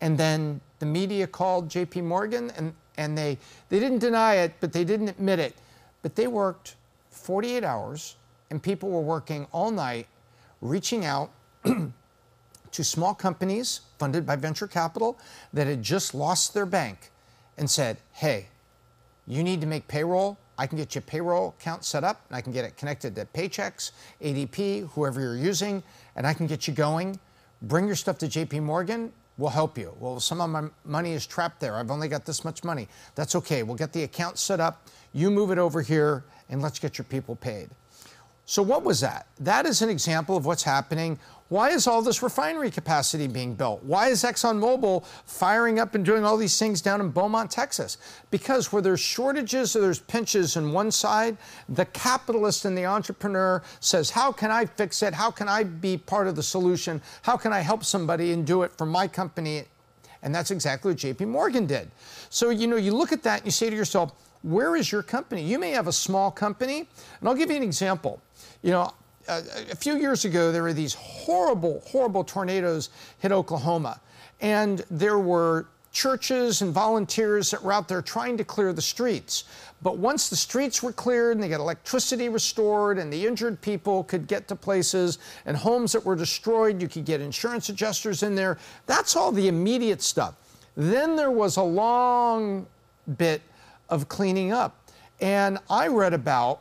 and 0.00 0.16
then 0.16 0.60
the 0.78 0.86
media 0.86 1.26
called 1.26 1.68
J.P. 1.68 2.02
Morgan, 2.02 2.50
and 2.56 2.74
and 2.96 3.16
they 3.16 3.38
they 3.68 3.80
didn't 3.80 3.98
deny 3.98 4.36
it, 4.36 4.54
but 4.60 4.72
they 4.72 4.84
didn't 4.84 5.08
admit 5.08 5.38
it, 5.38 5.54
but 6.02 6.16
they 6.16 6.26
worked 6.26 6.76
48 7.10 7.64
hours, 7.64 8.16
and 8.50 8.62
people 8.62 8.90
were 8.90 9.00
working 9.00 9.46
all 9.52 9.70
night, 9.70 10.06
reaching 10.60 11.04
out. 11.04 11.30
to 12.72 12.84
small 12.84 13.14
companies 13.14 13.80
funded 13.98 14.24
by 14.24 14.36
venture 14.36 14.68
capital 14.68 15.18
that 15.52 15.66
had 15.66 15.82
just 15.82 16.14
lost 16.14 16.54
their 16.54 16.66
bank 16.66 17.10
and 17.58 17.70
said, 17.70 17.98
hey, 18.12 18.46
you 19.32 19.42
need 19.42 19.60
to 19.60 19.66
make 19.66 19.86
payroll. 19.88 20.38
I 20.58 20.66
can 20.66 20.76
get 20.76 20.94
your 20.94 21.02
payroll 21.02 21.54
account 21.58 21.84
set 21.84 22.04
up 22.04 22.20
and 22.28 22.36
I 22.36 22.40
can 22.40 22.52
get 22.52 22.64
it 22.64 22.76
connected 22.76 23.14
to 23.14 23.24
Paychex, 23.26 23.92
ADP, 24.20 24.90
whoever 24.90 25.20
you're 25.20 25.36
using, 25.36 25.82
and 26.16 26.26
I 26.26 26.34
can 26.34 26.46
get 26.46 26.68
you 26.68 26.74
going. 26.74 27.18
Bring 27.62 27.86
your 27.86 27.96
stuff 27.96 28.18
to 28.18 28.26
JP 28.26 28.62
Morgan. 28.62 29.12
We'll 29.38 29.50
help 29.50 29.78
you. 29.78 29.94
Well, 29.98 30.20
some 30.20 30.40
of 30.40 30.50
my 30.50 30.64
money 30.84 31.12
is 31.12 31.26
trapped 31.26 31.60
there. 31.60 31.76
I've 31.76 31.90
only 31.90 32.08
got 32.08 32.26
this 32.26 32.44
much 32.44 32.62
money. 32.62 32.88
That's 33.14 33.34
okay. 33.36 33.62
We'll 33.62 33.76
get 33.76 33.92
the 33.92 34.02
account 34.02 34.38
set 34.38 34.60
up. 34.60 34.86
You 35.14 35.30
move 35.30 35.50
it 35.50 35.58
over 35.58 35.80
here 35.80 36.24
and 36.50 36.60
let's 36.60 36.78
get 36.78 36.98
your 36.98 37.06
people 37.06 37.36
paid. 37.36 37.70
So, 38.50 38.64
what 38.64 38.82
was 38.82 38.98
that? 38.98 39.28
That 39.38 39.64
is 39.64 39.80
an 39.80 39.88
example 39.88 40.36
of 40.36 40.44
what's 40.44 40.64
happening. 40.64 41.20
Why 41.50 41.70
is 41.70 41.86
all 41.86 42.02
this 42.02 42.20
refinery 42.20 42.72
capacity 42.72 43.28
being 43.28 43.54
built? 43.54 43.80
Why 43.84 44.08
is 44.08 44.24
ExxonMobil 44.24 45.04
firing 45.24 45.78
up 45.78 45.94
and 45.94 46.04
doing 46.04 46.24
all 46.24 46.36
these 46.36 46.58
things 46.58 46.80
down 46.80 47.00
in 47.00 47.10
Beaumont, 47.10 47.52
Texas? 47.52 47.96
Because 48.32 48.72
where 48.72 48.82
there's 48.82 48.98
shortages 48.98 49.76
or 49.76 49.80
there's 49.82 50.00
pinches 50.00 50.56
on 50.56 50.72
one 50.72 50.90
side, 50.90 51.36
the 51.68 51.84
capitalist 51.84 52.64
and 52.64 52.76
the 52.76 52.86
entrepreneur 52.86 53.62
says, 53.78 54.10
How 54.10 54.32
can 54.32 54.50
I 54.50 54.66
fix 54.66 55.04
it? 55.04 55.14
How 55.14 55.30
can 55.30 55.48
I 55.48 55.62
be 55.62 55.96
part 55.96 56.26
of 56.26 56.34
the 56.34 56.42
solution? 56.42 57.00
How 57.22 57.36
can 57.36 57.52
I 57.52 57.60
help 57.60 57.84
somebody 57.84 58.32
and 58.32 58.44
do 58.44 58.64
it 58.64 58.72
for 58.76 58.84
my 58.84 59.06
company? 59.06 59.62
And 60.24 60.34
that's 60.34 60.50
exactly 60.50 60.90
what 60.90 60.98
JP 60.98 61.28
Morgan 61.28 61.66
did. 61.66 61.88
So, 62.30 62.50
you 62.50 62.66
know, 62.66 62.74
you 62.74 62.96
look 62.96 63.12
at 63.12 63.22
that 63.22 63.38
and 63.38 63.46
you 63.46 63.52
say 63.52 63.70
to 63.70 63.76
yourself, 63.76 64.12
where 64.42 64.74
is 64.74 64.90
your 64.90 65.02
company? 65.02 65.42
You 65.42 65.58
may 65.58 65.70
have 65.72 65.86
a 65.86 65.92
small 65.92 66.30
company, 66.30 66.88
and 67.20 67.28
I'll 67.28 67.34
give 67.34 67.50
you 67.50 67.56
an 67.56 67.62
example. 67.62 68.20
You 68.62 68.72
know, 68.72 68.94
a, 69.28 69.42
a 69.70 69.76
few 69.76 69.96
years 69.96 70.24
ago, 70.24 70.52
there 70.52 70.62
were 70.62 70.72
these 70.72 70.94
horrible, 70.94 71.82
horrible 71.86 72.24
tornadoes 72.24 72.90
hit 73.18 73.32
Oklahoma, 73.32 74.00
and 74.40 74.84
there 74.90 75.18
were 75.18 75.66
churches 75.92 76.62
and 76.62 76.72
volunteers 76.72 77.50
that 77.50 77.62
were 77.62 77.72
out 77.72 77.88
there 77.88 78.00
trying 78.02 78.36
to 78.36 78.44
clear 78.44 78.72
the 78.72 78.82
streets. 78.82 79.44
But 79.82 79.98
once 79.98 80.28
the 80.28 80.36
streets 80.36 80.82
were 80.82 80.92
cleared 80.92 81.36
and 81.36 81.42
they 81.42 81.48
got 81.48 81.58
electricity 81.58 82.28
restored 82.28 82.98
and 82.98 83.12
the 83.12 83.26
injured 83.26 83.60
people 83.60 84.04
could 84.04 84.26
get 84.26 84.46
to 84.48 84.56
places 84.56 85.18
and 85.46 85.56
homes 85.56 85.92
that 85.92 86.04
were 86.04 86.14
destroyed, 86.16 86.80
you 86.80 86.86
could 86.86 87.04
get 87.04 87.20
insurance 87.20 87.70
adjusters 87.70 88.22
in 88.22 88.34
there. 88.34 88.58
That's 88.86 89.16
all 89.16 89.32
the 89.32 89.48
immediate 89.48 90.02
stuff. 90.02 90.34
Then 90.76 91.16
there 91.16 91.30
was 91.30 91.56
a 91.56 91.62
long 91.62 92.66
bit 93.18 93.42
of 93.88 94.08
cleaning 94.08 94.52
up. 94.52 94.76
And 95.20 95.58
I 95.68 95.88
read 95.88 96.14
about 96.14 96.60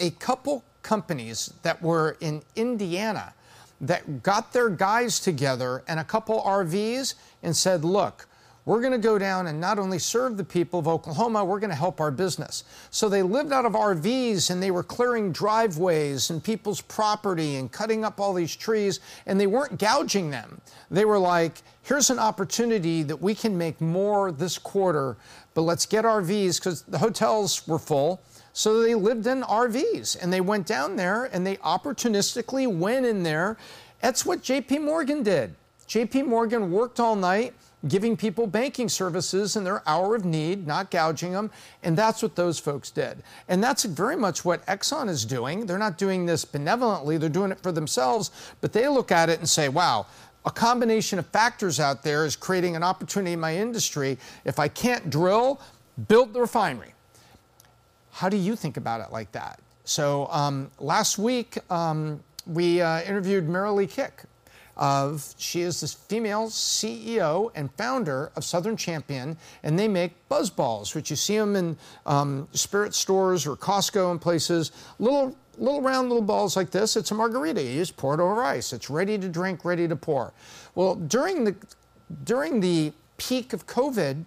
a 0.00 0.10
couple 0.10 0.64
companies 0.88 1.52
that 1.62 1.82
were 1.82 2.16
in 2.20 2.42
Indiana 2.56 3.34
that 3.78 4.22
got 4.22 4.54
their 4.54 4.70
guys 4.70 5.20
together 5.20 5.84
and 5.86 6.00
a 6.00 6.04
couple 6.04 6.40
RVs 6.40 7.12
and 7.42 7.54
said, 7.54 7.84
look, 7.84 8.26
we're 8.64 8.80
going 8.80 8.92
to 8.92 8.98
go 8.98 9.18
down 9.18 9.48
and 9.48 9.60
not 9.60 9.78
only 9.78 9.98
serve 9.98 10.38
the 10.38 10.44
people 10.44 10.78
of 10.80 10.88
Oklahoma, 10.88 11.44
we're 11.44 11.60
going 11.60 11.68
to 11.68 11.76
help 11.76 12.00
our 12.00 12.10
business. 12.10 12.64
So 12.90 13.10
they 13.10 13.22
lived 13.22 13.52
out 13.52 13.66
of 13.66 13.74
RVs 13.74 14.50
and 14.50 14.62
they 14.62 14.70
were 14.70 14.82
clearing 14.82 15.30
driveways 15.30 16.30
and 16.30 16.42
people's 16.42 16.80
property 16.80 17.56
and 17.56 17.70
cutting 17.70 18.02
up 18.02 18.18
all 18.18 18.32
these 18.32 18.56
trees, 18.56 19.00
and 19.26 19.38
they 19.38 19.46
weren't 19.46 19.78
gouging 19.78 20.30
them. 20.30 20.58
They 20.90 21.04
were 21.04 21.18
like, 21.18 21.60
here's 21.88 22.10
an 22.10 22.18
opportunity 22.18 23.02
that 23.02 23.16
we 23.16 23.34
can 23.34 23.56
make 23.56 23.80
more 23.80 24.30
this 24.30 24.58
quarter, 24.58 25.16
but 25.54 25.62
let's 25.62 25.86
get 25.86 26.04
RVs 26.04 26.58
because 26.58 26.82
the 26.82 26.98
hotels 26.98 27.66
were 27.66 27.78
full. 27.78 28.20
So 28.52 28.82
they 28.82 28.94
lived 28.94 29.26
in 29.26 29.40
RVs 29.42 30.22
and 30.22 30.30
they 30.30 30.42
went 30.42 30.66
down 30.66 30.96
there 30.96 31.24
and 31.32 31.46
they 31.46 31.56
opportunistically 31.56 32.66
went 32.70 33.06
in 33.06 33.22
there. 33.22 33.56
That's 34.02 34.26
what 34.26 34.42
JP 34.42 34.82
Morgan 34.82 35.22
did. 35.22 35.54
JP 35.88 36.26
Morgan 36.26 36.70
worked 36.70 37.00
all 37.00 37.16
night 37.16 37.54
giving 37.86 38.16
people 38.16 38.46
banking 38.46 38.88
services 38.88 39.54
in 39.54 39.62
their 39.62 39.88
hour 39.88 40.16
of 40.16 40.24
need, 40.24 40.66
not 40.66 40.90
gouging 40.90 41.32
them. 41.32 41.50
And 41.82 41.96
that's 41.96 42.22
what 42.22 42.34
those 42.34 42.58
folks 42.58 42.90
did. 42.90 43.22
And 43.48 43.62
that's 43.62 43.84
very 43.84 44.16
much 44.16 44.44
what 44.44 44.66
Exxon 44.66 45.08
is 45.08 45.24
doing. 45.24 45.66
They're 45.66 45.78
not 45.78 45.96
doing 45.96 46.26
this 46.26 46.44
benevolently, 46.44 47.18
they're 47.18 47.28
doing 47.28 47.52
it 47.52 47.60
for 47.60 47.70
themselves, 47.70 48.30
but 48.60 48.72
they 48.72 48.88
look 48.88 49.12
at 49.12 49.28
it 49.28 49.38
and 49.38 49.48
say, 49.48 49.68
wow, 49.68 50.06
a 50.48 50.50
combination 50.50 51.18
of 51.18 51.26
factors 51.26 51.78
out 51.78 52.02
there 52.02 52.24
is 52.24 52.34
creating 52.34 52.74
an 52.74 52.82
opportunity 52.82 53.34
in 53.34 53.40
my 53.40 53.54
industry. 53.54 54.16
If 54.46 54.58
I 54.58 54.66
can't 54.66 55.10
drill, 55.10 55.60
build 56.08 56.32
the 56.32 56.40
refinery. 56.40 56.94
How 58.12 58.30
do 58.30 58.38
you 58.38 58.56
think 58.56 58.78
about 58.78 59.02
it 59.02 59.12
like 59.12 59.30
that? 59.32 59.60
So 59.84 60.26
um, 60.30 60.70
last 60.78 61.18
week, 61.18 61.58
um, 61.70 62.24
we 62.46 62.80
uh, 62.80 63.02
interviewed 63.02 63.46
Merrilee 63.46 63.90
Kick, 63.90 64.22
of 64.78 65.34
she 65.36 65.60
is 65.60 65.82
this 65.82 65.92
female 65.92 66.46
CEO 66.46 67.50
and 67.54 67.70
founder 67.74 68.32
of 68.34 68.42
Southern 68.42 68.76
Champion, 68.76 69.36
and 69.62 69.78
they 69.78 69.88
make 69.88 70.12
BuzzBallz, 70.30 70.94
which 70.94 71.10
you 71.10 71.16
see 71.16 71.36
them 71.36 71.56
in 71.56 71.76
um, 72.06 72.48
spirit 72.52 72.94
stores 72.94 73.46
or 73.46 73.54
Costco 73.54 74.12
and 74.12 74.20
places. 74.20 74.72
Little 74.98 75.36
little 75.58 75.82
round 75.82 76.08
little 76.08 76.22
balls 76.22 76.56
like 76.56 76.70
this. 76.70 76.96
It's 76.96 77.10
a 77.10 77.14
margarita. 77.14 77.62
You 77.62 77.78
just 77.78 77.96
pour 77.96 78.14
it 78.14 78.20
over 78.20 78.42
ice. 78.42 78.72
It's 78.72 78.88
ready 78.90 79.18
to 79.18 79.28
drink, 79.28 79.64
ready 79.64 79.88
to 79.88 79.96
pour. 79.96 80.32
Well, 80.74 80.94
during 80.94 81.44
the 81.44 81.56
during 82.24 82.60
the 82.60 82.92
peak 83.16 83.52
of 83.52 83.66
COVID, 83.66 84.24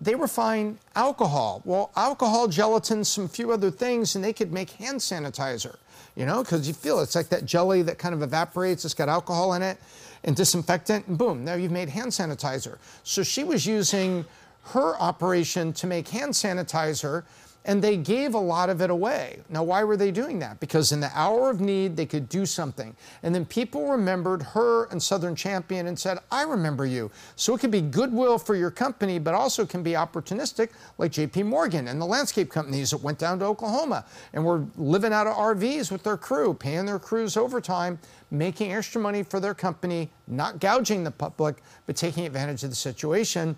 they 0.00 0.14
refine 0.14 0.78
alcohol. 0.94 1.62
Well, 1.64 1.90
alcohol, 1.96 2.48
gelatin, 2.48 3.04
some 3.04 3.28
few 3.28 3.52
other 3.52 3.70
things, 3.70 4.14
and 4.14 4.24
they 4.24 4.32
could 4.32 4.52
make 4.52 4.70
hand 4.70 5.00
sanitizer 5.00 5.76
you 6.16 6.26
know, 6.26 6.42
because 6.42 6.66
you 6.66 6.74
feel 6.74 7.00
it's 7.00 7.14
like 7.14 7.28
that 7.28 7.44
jelly 7.44 7.82
that 7.82 7.98
kind 7.98 8.14
of 8.14 8.22
evaporates, 8.22 8.84
it's 8.84 8.94
got 8.94 9.08
alcohol 9.08 9.54
in 9.54 9.62
it 9.62 9.78
and 10.24 10.36
disinfectant, 10.36 11.06
and 11.06 11.16
boom, 11.16 11.44
now 11.44 11.54
you've 11.54 11.72
made 11.72 11.88
hand 11.88 12.10
sanitizer. 12.10 12.78
So 13.04 13.22
she 13.22 13.44
was 13.44 13.64
using 13.64 14.24
her 14.64 15.00
operation 15.00 15.72
to 15.72 15.86
make 15.86 16.08
hand 16.08 16.32
sanitizer 16.32 17.24
and 17.66 17.82
they 17.82 17.96
gave 17.96 18.34
a 18.34 18.38
lot 18.38 18.70
of 18.70 18.80
it 18.80 18.88
away. 18.88 19.40
Now, 19.50 19.62
why 19.62 19.84
were 19.84 19.96
they 19.96 20.10
doing 20.10 20.38
that? 20.38 20.60
Because 20.60 20.92
in 20.92 21.00
the 21.00 21.10
hour 21.14 21.50
of 21.50 21.60
need, 21.60 21.94
they 21.96 22.06
could 22.06 22.28
do 22.28 22.46
something. 22.46 22.96
And 23.22 23.34
then 23.34 23.44
people 23.44 23.90
remembered 23.90 24.42
her 24.42 24.84
and 24.86 25.02
Southern 25.02 25.36
Champion 25.36 25.86
and 25.86 25.98
said, 25.98 26.18
I 26.30 26.42
remember 26.42 26.86
you. 26.86 27.10
So 27.36 27.54
it 27.54 27.60
could 27.60 27.70
be 27.70 27.82
goodwill 27.82 28.38
for 28.38 28.56
your 28.56 28.70
company, 28.70 29.18
but 29.18 29.34
also 29.34 29.66
can 29.66 29.82
be 29.82 29.92
opportunistic, 29.92 30.70
like 30.96 31.12
JP 31.12 31.46
Morgan 31.46 31.88
and 31.88 32.00
the 32.00 32.06
landscape 32.06 32.50
companies 32.50 32.90
that 32.90 33.02
went 33.02 33.18
down 33.18 33.38
to 33.40 33.44
Oklahoma 33.44 34.06
and 34.32 34.44
were 34.44 34.64
living 34.76 35.12
out 35.12 35.26
of 35.26 35.36
RVs 35.36 35.92
with 35.92 36.02
their 36.02 36.16
crew, 36.16 36.54
paying 36.54 36.86
their 36.86 36.98
crews 36.98 37.36
overtime, 37.36 37.98
making 38.30 38.72
extra 38.72 39.00
money 39.00 39.22
for 39.22 39.38
their 39.38 39.54
company, 39.54 40.10
not 40.26 40.60
gouging 40.60 41.04
the 41.04 41.10
public, 41.10 41.56
but 41.86 41.94
taking 41.96 42.24
advantage 42.24 42.64
of 42.64 42.70
the 42.70 42.76
situation 42.76 43.54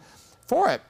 for 0.47 0.69
it. 0.71 0.81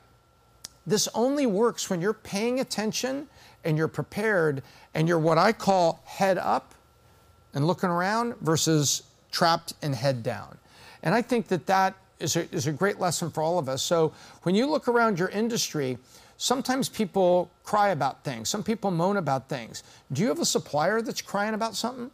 This 0.86 1.08
only 1.14 1.46
works 1.46 1.88
when 1.88 2.00
you're 2.00 2.12
paying 2.12 2.60
attention 2.60 3.28
and 3.64 3.78
you're 3.78 3.88
prepared 3.88 4.62
and 4.94 5.08
you're 5.08 5.18
what 5.18 5.38
I 5.38 5.52
call 5.52 6.02
head 6.04 6.38
up 6.38 6.74
and 7.54 7.66
looking 7.66 7.90
around 7.90 8.34
versus 8.40 9.02
trapped 9.30 9.74
and 9.82 9.94
head 9.94 10.22
down. 10.22 10.58
And 11.02 11.14
I 11.14 11.22
think 11.22 11.48
that 11.48 11.66
that 11.66 11.94
is 12.18 12.36
a, 12.36 12.52
is 12.54 12.66
a 12.66 12.72
great 12.72 13.00
lesson 13.00 13.30
for 13.30 13.42
all 13.42 13.58
of 13.58 13.68
us. 13.68 13.82
So 13.82 14.12
when 14.42 14.54
you 14.54 14.66
look 14.66 14.88
around 14.88 15.18
your 15.18 15.28
industry, 15.28 15.98
sometimes 16.36 16.88
people 16.88 17.50
cry 17.64 17.90
about 17.90 18.24
things. 18.24 18.48
Some 18.48 18.62
people 18.62 18.90
moan 18.90 19.16
about 19.16 19.48
things. 19.48 19.82
Do 20.12 20.22
you 20.22 20.28
have 20.28 20.40
a 20.40 20.44
supplier 20.44 21.02
that's 21.02 21.22
crying 21.22 21.54
about 21.54 21.74
something? 21.74 22.10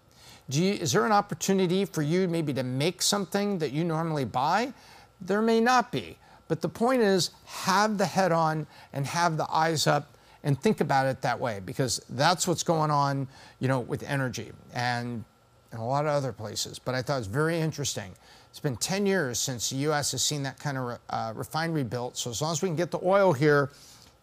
You, 0.48 0.72
is 0.72 0.92
there 0.92 1.04
an 1.04 1.12
opportunity 1.12 1.84
for 1.84 2.00
you 2.00 2.26
maybe 2.26 2.54
to 2.54 2.62
make 2.62 3.02
something 3.02 3.58
that 3.58 3.72
you 3.72 3.84
normally 3.84 4.24
buy? 4.24 4.72
There 5.20 5.42
may 5.42 5.60
not 5.60 5.92
be. 5.92 6.16
But 6.48 6.62
the 6.62 6.68
point 6.68 7.02
is, 7.02 7.30
have 7.44 7.98
the 7.98 8.06
head 8.06 8.32
on 8.32 8.66
and 8.92 9.06
have 9.06 9.36
the 9.36 9.46
eyes 9.52 9.86
up 9.86 10.16
and 10.42 10.60
think 10.60 10.80
about 10.80 11.06
it 11.06 11.20
that 11.22 11.38
way 11.38 11.60
because 11.64 12.00
that's 12.10 12.48
what's 12.48 12.62
going 12.62 12.90
on, 12.90 13.28
you 13.60 13.68
know, 13.68 13.80
with 13.80 14.02
energy 14.02 14.52
and, 14.74 15.24
a 15.72 15.84
lot 15.84 16.06
of 16.06 16.12
other 16.12 16.32
places. 16.32 16.78
But 16.78 16.94
I 16.94 17.02
thought 17.02 17.16
it 17.16 17.18
was 17.18 17.26
very 17.26 17.60
interesting. 17.60 18.14
It's 18.48 18.58
been 18.58 18.78
10 18.78 19.04
years 19.04 19.38
since 19.38 19.68
the 19.68 19.76
U.S. 19.76 20.12
has 20.12 20.22
seen 20.22 20.42
that 20.44 20.58
kind 20.58 20.78
of 20.78 20.98
uh, 21.10 21.32
refinery 21.36 21.84
built. 21.84 22.16
So 22.16 22.30
as 22.30 22.40
long 22.40 22.52
as 22.52 22.62
we 22.62 22.70
can 22.70 22.76
get 22.76 22.90
the 22.90 23.00
oil 23.04 23.34
here, 23.34 23.68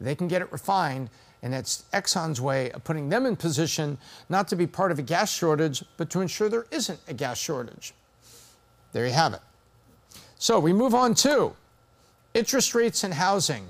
they 0.01 0.15
can 0.15 0.27
get 0.27 0.41
it 0.41 0.51
refined. 0.51 1.11
And 1.43 1.53
it's 1.53 1.85
Exxon's 1.93 2.41
way 2.41 2.71
of 2.71 2.83
putting 2.83 3.09
them 3.09 3.27
in 3.27 3.35
position 3.35 3.99
not 4.27 4.47
to 4.47 4.55
be 4.55 4.65
part 4.65 4.91
of 4.91 4.97
a 4.97 5.03
gas 5.03 5.31
shortage, 5.31 5.83
but 5.97 6.09
to 6.09 6.21
ensure 6.21 6.49
there 6.49 6.65
isn't 6.71 6.99
a 7.07 7.13
gas 7.13 7.37
shortage. 7.37 7.93
There 8.91 9.05
you 9.05 9.13
have 9.13 9.35
it. 9.35 9.41
So 10.39 10.59
we 10.59 10.73
move 10.73 10.95
on 10.95 11.13
to 11.13 11.53
Interest 12.35 12.75
rates 12.75 13.05
and 13.05 13.13
housing. 13.13 13.65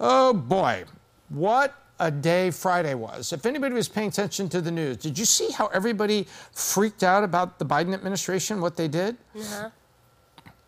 Oh 0.00 0.32
boy, 0.32 0.84
what 1.28 1.74
a 1.98 2.10
day 2.10 2.50
Friday 2.50 2.94
was. 2.94 3.34
If 3.34 3.44
anybody 3.44 3.74
was 3.74 3.88
paying 3.88 4.08
attention 4.08 4.48
to 4.48 4.62
the 4.62 4.70
news, 4.70 4.96
did 4.96 5.18
you 5.18 5.26
see 5.26 5.50
how 5.50 5.66
everybody 5.66 6.26
freaked 6.52 7.02
out 7.02 7.24
about 7.24 7.58
the 7.58 7.66
Biden 7.66 7.92
administration, 7.92 8.62
what 8.62 8.74
they 8.74 8.88
did? 8.88 9.18
Uh-huh. 9.38 9.68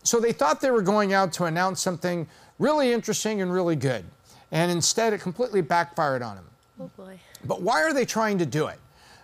So 0.02 0.20
they 0.20 0.32
thought 0.32 0.60
they 0.60 0.70
were 0.70 0.82
going 0.82 1.14
out 1.14 1.32
to 1.34 1.44
announce 1.44 1.80
something 1.80 2.28
really 2.58 2.92
interesting 2.92 3.40
and 3.40 3.50
really 3.50 3.76
good. 3.76 4.04
And 4.50 4.70
instead, 4.70 5.14
it 5.14 5.22
completely 5.22 5.62
backfired 5.62 6.20
on 6.20 6.36
them. 6.36 6.46
Oh 6.78 6.90
boy. 6.98 7.18
But 7.46 7.62
why 7.62 7.82
are 7.82 7.94
they 7.94 8.04
trying 8.04 8.36
to 8.38 8.46
do 8.46 8.66
it? 8.66 8.78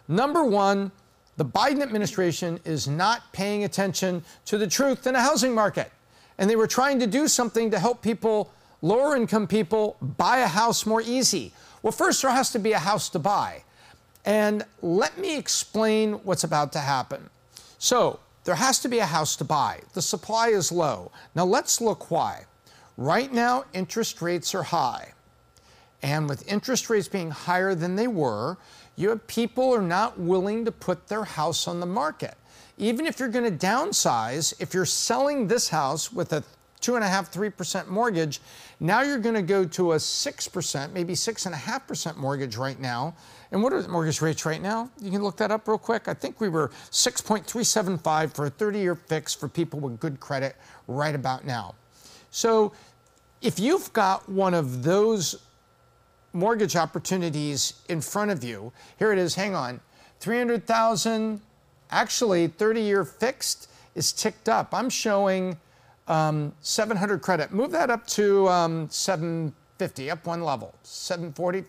Number 0.09 0.45
one, 0.45 0.91
the 1.37 1.45
Biden 1.45 1.83
administration 1.83 2.59
is 2.65 2.89
not 2.89 3.31
paying 3.35 3.65
attention 3.65 4.25
to 4.47 4.57
the 4.57 4.67
truth 4.67 5.07
in 5.07 5.13
the 5.13 5.21
housing 5.21 5.55
market 5.55 5.93
and 6.39 6.49
they 6.49 6.57
were 6.57 6.67
trying 6.67 7.01
to 7.01 7.07
do 7.07 7.29
something 7.29 7.71
to 7.71 7.79
help 7.79 8.01
people, 8.01 8.51
lower 8.81 9.17
income 9.17 9.47
people, 9.47 9.97
buy 10.01 10.39
a 10.39 10.47
house 10.47 10.87
more 10.87 11.03
easy. 11.03 11.53
Well, 11.83 11.93
first, 11.93 12.23
there 12.23 12.31
has 12.31 12.51
to 12.53 12.59
be 12.59 12.73
a 12.73 12.79
house 12.79 13.09
to 13.11 13.19
buy. 13.19 13.65
And 14.25 14.65
let 14.83 15.19
me 15.19 15.37
explain 15.37 16.15
what's 16.25 16.45
about 16.45 16.73
to 16.73 16.81
happen. 16.81 17.31
So, 17.79 18.21
there 18.45 18.55
has 18.55 18.79
to 18.81 18.89
be 18.89 18.99
a 18.99 19.05
house 19.07 19.37
to 19.37 19.45
buy. 19.45 19.81
The 19.93 20.01
supply 20.01 20.49
is 20.49 20.73
low. 20.73 21.11
Now, 21.35 21.45
let's 21.45 21.83
look 21.83 22.11
why. 22.11 22.47
Right 22.97 23.31
now, 23.31 23.67
interest 23.75 24.23
rates 24.23 24.55
are 24.55 24.63
high. 24.63 25.13
And 26.03 26.29
with 26.29 26.51
interest 26.51 26.89
rates 26.89 27.09
being 27.09 27.31
higher 27.31 27.75
than 27.75 27.97
they 27.97 28.09
were, 28.09 28.57
you 28.97 29.11
have 29.11 29.27
people 29.27 29.75
are 29.75 29.83
not 29.83 30.19
willing 30.19 30.65
to 30.65 30.73
put 30.73 31.09
their 31.09 31.25
house 31.25 31.69
on 31.69 31.81
the 31.81 31.87
market. 31.87 32.37
Even 32.79 33.07
if 33.07 33.19
you're 33.19 33.29
going 33.29 33.59
to 33.59 33.67
downsize, 33.67 34.55
if 34.61 34.73
you're 34.73 34.87
selling 34.87 35.49
this 35.49 35.69
house 35.69 36.13
with 36.13 36.33
a 36.33 36.43
two 36.81 36.95
and 36.95 37.05
a 37.05 37.09
half, 37.09 37.29
three 37.29 37.51
percent 37.51 37.91
mortgage, 37.91 38.41
now 38.81 39.03
you're 39.03 39.19
going 39.19 39.35
to 39.35 39.43
go 39.43 39.65
to 39.65 39.93
a 39.93 40.01
six 40.01 40.47
percent, 40.47 40.95
maybe 40.95 41.15
six 41.15 41.45
and 41.45 41.55
a 41.55 41.59
half 41.59 41.87
percent 41.89 42.17
mortgage 42.17 42.57
right 42.57 42.79
now. 42.79 43.15
And 43.51 43.63
what 43.63 43.73
are 43.73 43.83
the 43.83 43.89
mortgage 43.89 44.23
rates 44.23 44.47
right 44.47 44.63
now? 44.63 44.91
You 45.01 45.11
can 45.11 45.23
look 45.23 45.37
that 45.39 45.51
up 45.51 45.67
real 45.67 45.79
quick. 45.79 46.07
I 46.07 46.15
think 46.15 46.41
we 46.41 46.49
were 46.49 46.69
6.375 46.91 48.35
for 48.35 48.47
a 48.47 48.51
30 48.51 48.79
year 48.79 48.95
fix 48.95 49.35
for 49.35 49.49
people 49.49 49.81
with 49.81 49.99
good 49.99 50.21
credit 50.21 50.57
right 50.87 51.15
about 51.15 51.45
now. 51.45 51.75
So 52.31 52.73
if 53.41 53.59
you've 53.59 53.93
got 53.93 54.29
one 54.29 54.55
of 54.55 54.83
those 54.83 55.43
mortgage 56.33 56.77
opportunities 56.77 57.75
in 57.89 58.01
front 58.01 58.31
of 58.31 58.45
you, 58.45 58.73
here 58.99 59.13
it 59.13 59.19
is, 59.19 59.35
hang 59.35 59.55
on, 59.55 59.81
300,000, 60.21 61.41
actually 61.91 62.49
30 62.49 62.81
year 62.81 63.05
fixed 63.05 63.71
is 63.95 64.13
ticked 64.13 64.49
up. 64.49 64.73
I'm 64.73 64.91
showing 64.91 65.57
um, 66.07 66.53
700 66.61 67.21
credit. 67.21 67.53
Move 67.53 67.71
that 67.73 67.91
up 67.91 68.07
to 68.09 68.49
um, 68.49 68.89
750, 68.91 70.11
up 70.11 70.27
one 70.27 70.43
level, 70.43 70.75
740. 70.83 71.65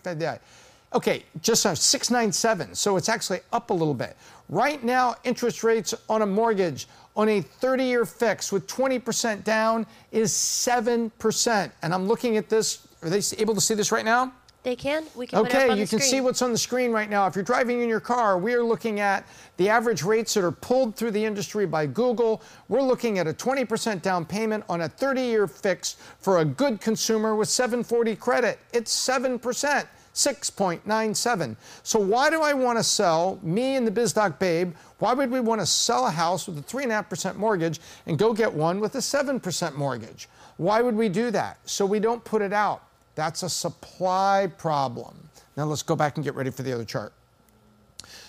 Okay, 0.92 1.22
just 1.40 1.62
697. 1.62 2.74
So 2.74 2.96
it's 2.96 3.08
actually 3.08 3.40
up 3.52 3.70
a 3.70 3.74
little 3.74 3.94
bit. 3.94 4.16
Right 4.48 4.82
now, 4.82 5.14
interest 5.22 5.62
rates 5.62 5.94
on 6.08 6.22
a 6.22 6.26
mortgage 6.26 6.88
on 7.16 7.28
a 7.28 7.40
30 7.40 7.84
year 7.84 8.04
fix 8.04 8.50
with 8.50 8.66
20% 8.66 9.44
down 9.44 9.86
is 10.10 10.32
7%. 10.32 11.70
And 11.82 11.94
I'm 11.94 12.08
looking 12.08 12.36
at 12.36 12.48
this. 12.48 12.88
Are 13.02 13.08
they 13.08 13.22
able 13.38 13.54
to 13.54 13.60
see 13.60 13.74
this 13.74 13.92
right 13.92 14.04
now? 14.04 14.32
They 14.62 14.76
can. 14.76 15.04
We 15.16 15.26
can. 15.26 15.38
Okay, 15.38 15.74
you 15.78 15.86
can 15.86 16.00
see 16.00 16.20
what's 16.20 16.42
on 16.42 16.52
the 16.52 16.58
screen 16.58 16.92
right 16.92 17.08
now. 17.08 17.26
If 17.26 17.34
you're 17.34 17.44
driving 17.44 17.80
in 17.80 17.88
your 17.88 18.00
car, 18.00 18.38
we 18.38 18.52
are 18.52 18.62
looking 18.62 19.00
at 19.00 19.26
the 19.56 19.70
average 19.70 20.02
rates 20.02 20.34
that 20.34 20.44
are 20.44 20.52
pulled 20.52 20.96
through 20.96 21.12
the 21.12 21.24
industry 21.24 21.66
by 21.66 21.86
Google. 21.86 22.42
We're 22.68 22.82
looking 22.82 23.18
at 23.18 23.26
a 23.26 23.32
20% 23.32 24.02
down 24.02 24.26
payment 24.26 24.64
on 24.68 24.82
a 24.82 24.88
30-year 24.88 25.46
fix 25.46 25.96
for 26.18 26.40
a 26.40 26.44
good 26.44 26.78
consumer 26.80 27.36
with 27.36 27.48
740 27.48 28.16
credit. 28.16 28.58
It's 28.72 28.94
7%. 28.94 29.86
6.97. 30.12 31.56
So 31.84 32.00
why 32.00 32.30
do 32.30 32.42
I 32.42 32.52
want 32.52 32.78
to 32.78 32.82
sell, 32.82 33.38
me 33.44 33.76
and 33.76 33.86
the 33.86 33.92
BizDoc 33.92 34.40
Babe, 34.40 34.74
why 34.98 35.14
would 35.14 35.30
we 35.30 35.38
want 35.38 35.60
to 35.60 35.66
sell 35.66 36.06
a 36.06 36.10
house 36.10 36.48
with 36.48 36.58
a 36.58 36.62
3.5% 36.62 37.36
mortgage 37.36 37.80
and 38.06 38.18
go 38.18 38.34
get 38.34 38.52
one 38.52 38.80
with 38.80 38.96
a 38.96 38.98
7% 38.98 39.76
mortgage? 39.76 40.28
Why 40.56 40.82
would 40.82 40.96
we 40.96 41.08
do 41.08 41.30
that? 41.30 41.58
So 41.64 41.86
we 41.86 42.00
don't 42.00 42.24
put 42.24 42.42
it 42.42 42.52
out. 42.52 42.82
That's 43.14 43.42
a 43.42 43.48
supply 43.48 44.50
problem. 44.56 45.28
Now 45.56 45.64
let's 45.64 45.82
go 45.82 45.96
back 45.96 46.16
and 46.16 46.24
get 46.24 46.34
ready 46.34 46.50
for 46.50 46.62
the 46.62 46.72
other 46.72 46.84
chart. 46.84 47.12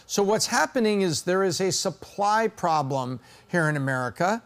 So 0.06 0.24
what's 0.24 0.48
happening 0.48 1.02
is 1.02 1.22
there 1.22 1.44
is 1.44 1.62
a 1.62 1.72
supply 1.72 2.50
problem 2.50 3.20
here 3.48 3.70
in 3.70 3.78
America, 3.78 4.44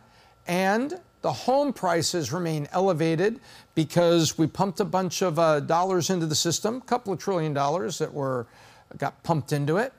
and 0.47 0.99
the 1.23 1.33
home 1.33 1.73
prices 1.73 2.31
remain 2.31 2.67
elevated 2.71 3.39
because 3.73 4.37
we 4.37 4.45
pumped 4.45 4.79
a 4.79 4.85
bunch 4.85 5.23
of 5.23 5.39
uh, 5.39 5.61
dollars 5.61 6.11
into 6.11 6.27
the 6.27 6.35
system, 6.35 6.77
a 6.77 6.81
couple 6.81 7.11
of 7.11 7.17
trillion 7.17 7.51
dollars 7.53 7.97
that 7.97 8.13
were 8.13 8.45
got 8.99 9.23
pumped 9.23 9.51
into 9.51 9.77
it, 9.77 9.91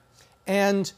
and 0.47 0.93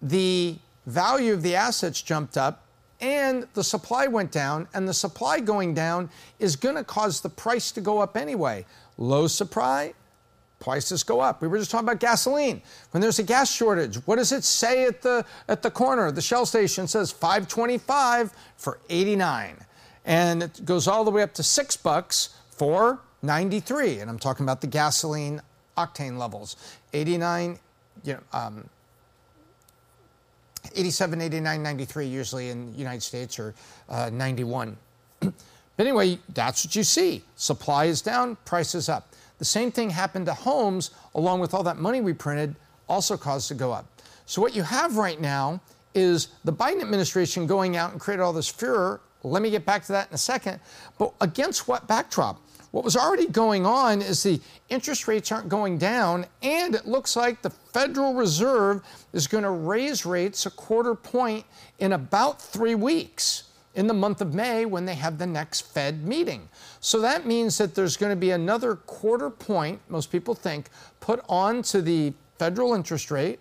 the 0.00 0.56
value 0.86 1.32
of 1.32 1.42
the 1.42 1.56
assets 1.56 2.00
jumped 2.00 2.36
up 2.36 2.63
and 3.04 3.46
the 3.52 3.62
supply 3.62 4.06
went 4.06 4.32
down 4.32 4.66
and 4.72 4.88
the 4.88 4.94
supply 4.94 5.38
going 5.38 5.74
down 5.74 6.08
is 6.38 6.56
going 6.56 6.74
to 6.74 6.82
cause 6.82 7.20
the 7.20 7.28
price 7.28 7.70
to 7.72 7.82
go 7.82 7.98
up 7.98 8.16
anyway. 8.16 8.64
Low 8.96 9.26
supply, 9.26 9.92
prices 10.58 11.02
go 11.02 11.20
up. 11.20 11.42
We 11.42 11.48
were 11.48 11.58
just 11.58 11.70
talking 11.70 11.86
about 11.86 12.00
gasoline. 12.00 12.62
When 12.92 13.02
there's 13.02 13.18
a 13.18 13.22
gas 13.22 13.52
shortage, 13.52 13.96
what 14.06 14.16
does 14.16 14.32
it 14.32 14.42
say 14.42 14.86
at 14.86 15.02
the 15.02 15.26
at 15.48 15.60
the 15.60 15.70
corner? 15.70 16.10
The 16.12 16.22
Shell 16.22 16.46
station 16.46 16.88
says 16.88 17.12
525 17.12 18.32
for 18.56 18.78
89. 18.88 19.56
And 20.06 20.42
it 20.44 20.64
goes 20.64 20.88
all 20.88 21.04
the 21.04 21.10
way 21.10 21.20
up 21.20 21.34
to 21.34 21.42
6 21.42 21.76
bucks 21.78 22.30
for 22.50 23.00
93. 23.20 24.00
And 24.00 24.08
I'm 24.08 24.18
talking 24.18 24.46
about 24.46 24.62
the 24.62 24.66
gasoline 24.66 25.42
octane 25.76 26.16
levels. 26.16 26.56
89, 26.94 27.58
you 28.02 28.14
know, 28.14 28.20
um, 28.32 28.70
87, 30.74 31.20
89, 31.20 31.62
93 31.62 32.06
usually 32.06 32.50
in 32.50 32.72
the 32.72 32.78
United 32.78 33.02
States 33.02 33.38
or 33.38 33.54
uh, 33.88 34.10
91. 34.12 34.76
but 35.20 35.32
anyway, 35.78 36.18
that's 36.32 36.64
what 36.64 36.74
you 36.74 36.82
see. 36.82 37.22
Supply 37.36 37.86
is 37.86 38.02
down, 38.02 38.36
price 38.44 38.74
is 38.74 38.88
up. 38.88 39.08
The 39.38 39.44
same 39.44 39.70
thing 39.70 39.90
happened 39.90 40.26
to 40.26 40.34
homes, 40.34 40.90
along 41.14 41.40
with 41.40 41.54
all 41.54 41.62
that 41.64 41.76
money 41.76 42.00
we 42.00 42.12
printed, 42.12 42.54
also 42.88 43.16
caused 43.16 43.48
to 43.48 43.54
go 43.54 43.72
up. 43.72 43.86
So 44.26 44.40
what 44.40 44.54
you 44.54 44.62
have 44.62 44.96
right 44.96 45.20
now 45.20 45.60
is 45.94 46.28
the 46.44 46.52
Biden 46.52 46.80
administration 46.80 47.46
going 47.46 47.76
out 47.76 47.92
and 47.92 48.00
created 48.00 48.22
all 48.22 48.32
this 48.32 48.48
furor. 48.48 49.00
Let 49.22 49.42
me 49.42 49.50
get 49.50 49.64
back 49.64 49.84
to 49.84 49.92
that 49.92 50.08
in 50.08 50.14
a 50.14 50.18
second. 50.18 50.60
But 50.98 51.14
against 51.20 51.66
what 51.66 51.86
backdrop? 51.88 52.40
What 52.74 52.82
was 52.82 52.96
already 52.96 53.28
going 53.28 53.66
on 53.66 54.02
is 54.02 54.24
the 54.24 54.40
interest 54.68 55.06
rates 55.06 55.30
aren't 55.30 55.48
going 55.48 55.78
down, 55.78 56.26
and 56.42 56.74
it 56.74 56.86
looks 56.86 57.14
like 57.14 57.40
the 57.40 57.50
Federal 57.50 58.14
Reserve 58.14 58.82
is 59.12 59.28
going 59.28 59.44
to 59.44 59.50
raise 59.50 60.04
rates 60.04 60.44
a 60.44 60.50
quarter 60.50 60.96
point 60.96 61.44
in 61.78 61.92
about 61.92 62.42
three 62.42 62.74
weeks 62.74 63.44
in 63.76 63.86
the 63.86 63.94
month 63.94 64.20
of 64.20 64.34
May 64.34 64.64
when 64.64 64.86
they 64.86 64.96
have 64.96 65.18
the 65.18 65.26
next 65.26 65.60
Fed 65.72 66.04
meeting. 66.04 66.48
So 66.80 67.00
that 67.00 67.24
means 67.24 67.58
that 67.58 67.76
there's 67.76 67.96
going 67.96 68.10
to 68.10 68.16
be 68.16 68.32
another 68.32 68.74
quarter 68.74 69.30
point, 69.30 69.80
most 69.88 70.10
people 70.10 70.34
think, 70.34 70.68
put 70.98 71.20
onto 71.28 71.80
the 71.80 72.12
federal 72.40 72.74
interest 72.74 73.08
rate, 73.12 73.38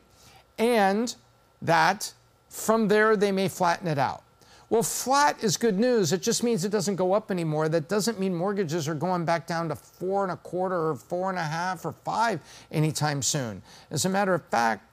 and 0.59 1.15
that 1.59 2.13
from 2.49 2.87
there 2.87 3.17
they 3.17 3.31
may 3.31 3.47
flatten 3.47 3.87
it 3.87 3.97
out. 3.97 4.21
Well, 4.73 4.81
flat 4.81 5.43
is 5.43 5.55
good 5.55 5.77
news. 5.77 6.13
It 6.13 6.23
just 6.23 6.41
means 6.41 6.65
it 6.65 6.71
doesn't 6.71 6.95
go 6.95 7.13
up 7.13 7.29
anymore. 7.29 7.69
That 7.69 7.87
doesn't 7.87 8.19
mean 8.19 8.33
mortgages 8.33 8.87
are 8.87 8.95
going 8.95 9.23
back 9.23 9.45
down 9.45 9.69
to 9.69 9.75
four 9.75 10.23
and 10.23 10.31
a 10.31 10.35
quarter 10.37 10.87
or 10.87 10.95
four 10.95 11.29
and 11.29 11.37
a 11.37 11.43
half 11.43 11.85
or 11.85 11.91
five 11.91 12.39
anytime 12.71 13.21
soon. 13.21 13.61
As 13.91 14.05
a 14.05 14.09
matter 14.09 14.33
of 14.33 14.43
fact, 14.45 14.83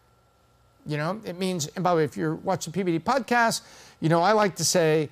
you 0.85 0.99
know, 0.99 1.19
it 1.25 1.39
means, 1.39 1.67
and 1.77 1.83
by 1.83 1.93
the 1.93 1.97
way, 1.97 2.05
if 2.05 2.15
you're 2.15 2.35
watching 2.35 2.75
PBD 2.75 3.03
podcast, 3.03 3.63
you 4.01 4.11
know, 4.11 4.21
I 4.21 4.33
like 4.33 4.55
to 4.57 4.67
say, 4.67 5.09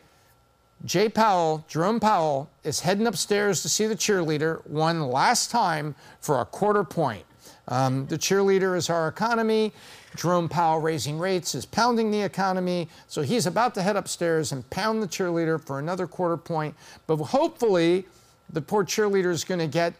Jay 0.84 1.08
Powell, 1.08 1.64
Jerome 1.66 1.98
Powell, 1.98 2.50
is 2.62 2.80
heading 2.80 3.06
upstairs 3.06 3.62
to 3.62 3.70
see 3.70 3.86
the 3.86 3.96
cheerleader 3.96 4.66
one 4.66 5.00
last 5.00 5.50
time 5.50 5.94
for 6.20 6.42
a 6.42 6.44
quarter 6.44 6.84
point. 6.84 7.24
Um, 7.68 8.06
the 8.06 8.18
cheerleader 8.18 8.76
is 8.76 8.90
our 8.90 9.08
economy. 9.08 9.72
Jerome 10.16 10.48
Powell 10.48 10.80
raising 10.80 11.18
rates 11.18 11.54
is 11.54 11.66
pounding 11.66 12.10
the 12.10 12.22
economy. 12.22 12.88
So 13.06 13.22
he's 13.22 13.46
about 13.46 13.74
to 13.74 13.82
head 13.82 13.96
upstairs 13.96 14.52
and 14.52 14.68
pound 14.70 15.02
the 15.02 15.06
cheerleader 15.06 15.62
for 15.62 15.78
another 15.78 16.06
quarter 16.06 16.36
point. 16.36 16.74
But 17.06 17.16
hopefully, 17.16 18.06
the 18.50 18.62
poor 18.62 18.84
cheerleader 18.84 19.30
is 19.30 19.44
going 19.44 19.60
to 19.60 19.66
get 19.66 19.94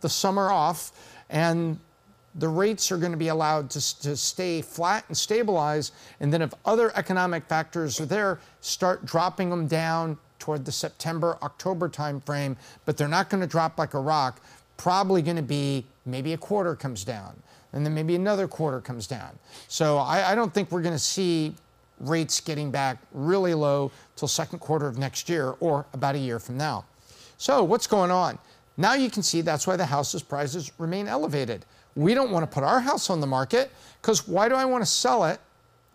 the 0.00 0.08
summer 0.08 0.50
off 0.50 0.92
and 1.28 1.78
the 2.34 2.48
rates 2.48 2.92
are 2.92 2.98
going 2.98 3.12
to 3.12 3.18
be 3.18 3.28
allowed 3.28 3.70
to, 3.70 4.00
to 4.00 4.16
stay 4.16 4.62
flat 4.62 5.04
and 5.08 5.16
stabilize. 5.16 5.92
And 6.20 6.32
then, 6.32 6.42
if 6.42 6.54
other 6.64 6.92
economic 6.96 7.46
factors 7.46 8.00
are 8.00 8.06
there, 8.06 8.38
start 8.60 9.04
dropping 9.04 9.50
them 9.50 9.66
down 9.66 10.18
toward 10.38 10.64
the 10.64 10.70
September, 10.72 11.36
October 11.42 11.88
timeframe. 11.88 12.56
But 12.84 12.96
they're 12.96 13.08
not 13.08 13.28
going 13.28 13.40
to 13.40 13.46
drop 13.46 13.78
like 13.78 13.94
a 13.94 14.00
rock. 14.00 14.40
Probably 14.78 15.20
going 15.20 15.36
to 15.36 15.42
be 15.42 15.84
maybe 16.06 16.32
a 16.32 16.38
quarter 16.38 16.74
comes 16.74 17.04
down 17.04 17.42
and 17.72 17.84
then 17.84 17.94
maybe 17.94 18.14
another 18.14 18.48
quarter 18.48 18.80
comes 18.80 19.06
down. 19.06 19.38
So 19.68 19.98
I, 19.98 20.32
I 20.32 20.34
don't 20.34 20.52
think 20.52 20.70
we're 20.70 20.82
going 20.82 20.94
to 20.94 20.98
see 20.98 21.54
rates 22.00 22.40
getting 22.40 22.70
back 22.70 22.98
really 23.12 23.54
low 23.54 23.90
till 24.16 24.28
second 24.28 24.60
quarter 24.60 24.86
of 24.86 24.98
next 24.98 25.28
year 25.28 25.54
or 25.60 25.84
about 25.92 26.14
a 26.14 26.18
year 26.18 26.38
from 26.38 26.56
now. 26.56 26.84
So 27.36 27.62
what's 27.64 27.86
going 27.86 28.10
on? 28.10 28.38
Now 28.76 28.94
you 28.94 29.10
can 29.10 29.22
see 29.22 29.40
that's 29.40 29.66
why 29.66 29.76
the 29.76 29.84
house's 29.84 30.22
prices 30.22 30.72
remain 30.78 31.08
elevated. 31.08 31.64
We 31.96 32.14
don't 32.14 32.30
want 32.30 32.48
to 32.48 32.52
put 32.52 32.62
our 32.62 32.80
house 32.80 33.10
on 33.10 33.20
the 33.20 33.26
market 33.26 33.70
because 34.00 34.26
why 34.26 34.48
do 34.48 34.54
I 34.54 34.64
want 34.64 34.82
to 34.82 34.90
sell 34.90 35.24
it, 35.24 35.40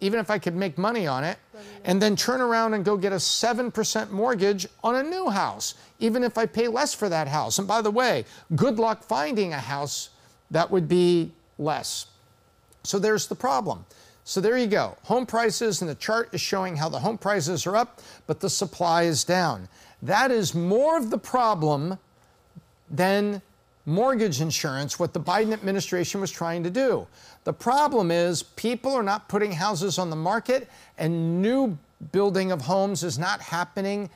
even 0.03 0.19
if 0.19 0.29
I 0.29 0.37
could 0.37 0.55
make 0.55 0.77
money 0.77 1.07
on 1.07 1.23
it, 1.23 1.37
and 1.85 2.01
then 2.01 2.15
turn 2.15 2.41
around 2.41 2.73
and 2.73 2.83
go 2.83 2.97
get 2.97 3.13
a 3.13 3.17
7% 3.17 4.09
mortgage 4.11 4.67
on 4.83 4.95
a 4.95 5.03
new 5.03 5.29
house, 5.29 5.75
even 5.99 6.23
if 6.23 6.37
I 6.37 6.45
pay 6.45 6.67
less 6.67 6.93
for 6.93 7.09
that 7.09 7.27
house? 7.27 7.57
And 7.57 7.67
by 7.67 7.81
the 7.81 7.91
way, 7.91 8.25
good 8.55 8.79
luck 8.79 9.03
finding 9.03 9.53
a 9.53 9.59
house 9.59 10.09
that 10.51 10.69
would 10.69 10.87
be 10.87 11.31
less. 11.57 12.07
So 12.83 12.99
there's 12.99 13.27
the 13.27 13.35
problem. 13.35 13.85
So 14.25 14.41
there 14.41 14.57
you 14.57 14.67
go. 14.67 14.97
Home 15.03 15.25
prices, 15.25 15.81
and 15.81 15.89
the 15.89 15.95
chart 15.95 16.29
is 16.33 16.41
showing 16.41 16.75
how 16.75 16.89
the 16.89 16.99
home 16.99 17.17
prices 17.17 17.65
are 17.65 17.75
up, 17.75 18.01
but 18.27 18.39
the 18.39 18.49
supply 18.49 19.03
is 19.03 19.23
down. 19.23 19.67
That 20.01 20.31
is 20.31 20.53
more 20.53 20.97
of 20.97 21.09
the 21.09 21.17
problem 21.17 21.97
than 22.89 23.41
mortgage 23.85 24.39
insurance, 24.41 24.97
what 24.97 25.13
the 25.13 25.19
Biden 25.19 25.51
administration 25.51 26.21
was 26.21 26.31
trying 26.31 26.63
to 26.63 26.69
do. 26.69 27.05
The 27.43 27.53
problem 27.53 28.11
is 28.11 28.43
people 28.43 28.93
are 28.93 29.03
not 29.03 29.27
putting 29.27 29.51
houses 29.51 29.97
on 29.97 30.09
the 30.09 30.15
market, 30.15 30.69
and 30.97 31.41
new 31.41 31.77
building 32.11 32.51
of 32.51 32.61
homes 32.61 33.03
is 33.03 33.19
not 33.19 33.41
happening 33.41 34.09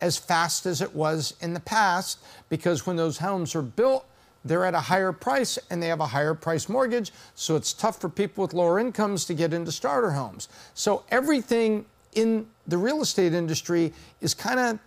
as 0.00 0.16
fast 0.16 0.66
as 0.66 0.80
it 0.80 0.94
was 0.94 1.34
in 1.40 1.54
the 1.54 1.60
past 1.60 2.20
because 2.48 2.86
when 2.86 2.96
those 2.96 3.18
homes 3.18 3.54
are 3.54 3.62
built, 3.62 4.06
they're 4.44 4.64
at 4.64 4.74
a 4.74 4.80
higher 4.80 5.12
price 5.12 5.58
and 5.70 5.82
they 5.82 5.88
have 5.88 6.00
a 6.00 6.06
higher 6.06 6.34
price 6.34 6.68
mortgage, 6.68 7.12
so 7.34 7.56
it's 7.56 7.72
tough 7.72 8.00
for 8.00 8.08
people 8.08 8.42
with 8.42 8.54
lower 8.54 8.78
incomes 8.78 9.24
to 9.24 9.34
get 9.34 9.52
into 9.52 9.72
starter 9.72 10.12
homes. 10.12 10.48
So 10.74 11.04
everything 11.10 11.84
in 12.14 12.46
the 12.66 12.78
real 12.78 13.02
estate 13.02 13.34
industry 13.34 13.92
is 14.20 14.34
kind 14.34 14.60
of 14.60 14.78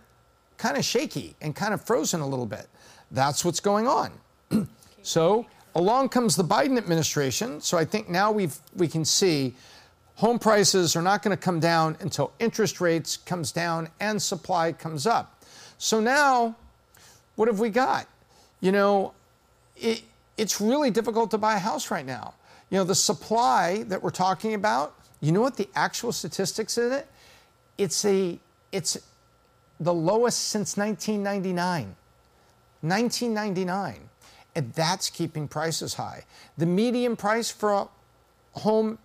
kind 0.56 0.76
of 0.76 0.84
shaky 0.84 1.34
and 1.40 1.56
kind 1.56 1.74
of 1.74 1.82
frozen 1.82 2.20
a 2.20 2.26
little 2.26 2.46
bit. 2.46 2.68
That's 3.10 3.44
what's 3.44 3.60
going 3.60 3.86
on. 3.86 4.12
So 5.02 5.46
along 5.74 6.08
comes 6.10 6.36
the 6.36 6.44
Biden 6.44 6.78
administration. 6.78 7.60
So 7.60 7.76
I 7.78 7.84
think 7.84 8.08
now 8.08 8.32
we 8.32 8.48
we 8.76 8.88
can 8.88 9.04
see 9.04 9.54
home 10.16 10.38
prices 10.38 10.94
are 10.94 11.02
not 11.02 11.22
going 11.22 11.36
to 11.36 11.42
come 11.42 11.60
down 11.60 11.96
until 12.00 12.32
interest 12.38 12.80
rates 12.80 13.16
comes 13.16 13.52
down 13.52 13.88
and 14.00 14.20
supply 14.20 14.72
comes 14.72 15.06
up. 15.06 15.42
So 15.78 16.00
now, 16.00 16.54
what 17.34 17.48
have 17.48 17.58
we 17.58 17.70
got? 17.70 18.06
You 18.60 18.72
know, 18.72 19.14
it, 19.76 20.02
it's 20.36 20.60
really 20.60 20.90
difficult 20.90 21.30
to 21.32 21.38
buy 21.38 21.56
a 21.56 21.58
house 21.58 21.90
right 21.90 22.06
now. 22.06 22.34
You 22.70 22.78
know, 22.78 22.84
the 22.84 22.94
supply 22.94 23.82
that 23.88 24.02
we're 24.02 24.10
talking 24.10 24.54
about, 24.54 24.94
you 25.20 25.32
know 25.32 25.40
what 25.40 25.56
the 25.56 25.68
actual 25.74 26.12
statistics 26.12 26.78
in 26.78 26.92
it? 26.92 27.08
It's 27.78 28.04
a 28.04 28.38
it's 28.70 28.98
the 29.80 29.92
lowest 29.92 30.48
since 30.48 30.76
1999. 30.76 31.96
1999. 32.82 34.08
And 34.54 34.72
that's 34.74 35.08
keeping 35.08 35.48
prices 35.48 35.94
high. 35.94 36.24
The 36.58 36.66
median 36.66 37.16
price 37.16 37.50
for 37.50 37.72
a 37.72 37.88
home 38.58 38.98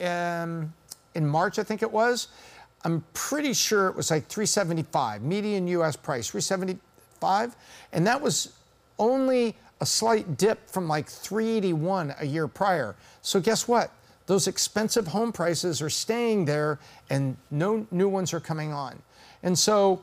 um, 0.00 0.72
in 1.14 1.26
March, 1.26 1.58
I 1.58 1.64
think 1.64 1.82
it 1.82 1.90
was, 1.90 2.28
I'm 2.84 3.04
pretty 3.14 3.54
sure 3.54 3.88
it 3.88 3.96
was 3.96 4.10
like 4.10 4.26
375, 4.26 5.22
median 5.22 5.66
US 5.68 5.96
price, 5.96 6.28
375. 6.28 7.56
And 7.92 8.06
that 8.06 8.20
was 8.20 8.52
only 8.98 9.56
a 9.80 9.86
slight 9.86 10.36
dip 10.36 10.68
from 10.68 10.86
like 10.86 11.08
381 11.08 12.14
a 12.20 12.26
year 12.26 12.46
prior. 12.46 12.94
So 13.22 13.40
guess 13.40 13.66
what? 13.66 13.90
Those 14.26 14.46
expensive 14.46 15.08
home 15.08 15.32
prices 15.32 15.82
are 15.82 15.90
staying 15.90 16.44
there 16.44 16.78
and 17.10 17.36
no 17.50 17.86
new 17.90 18.08
ones 18.08 18.32
are 18.32 18.40
coming 18.40 18.72
on. 18.72 19.02
And 19.42 19.58
so 19.58 20.02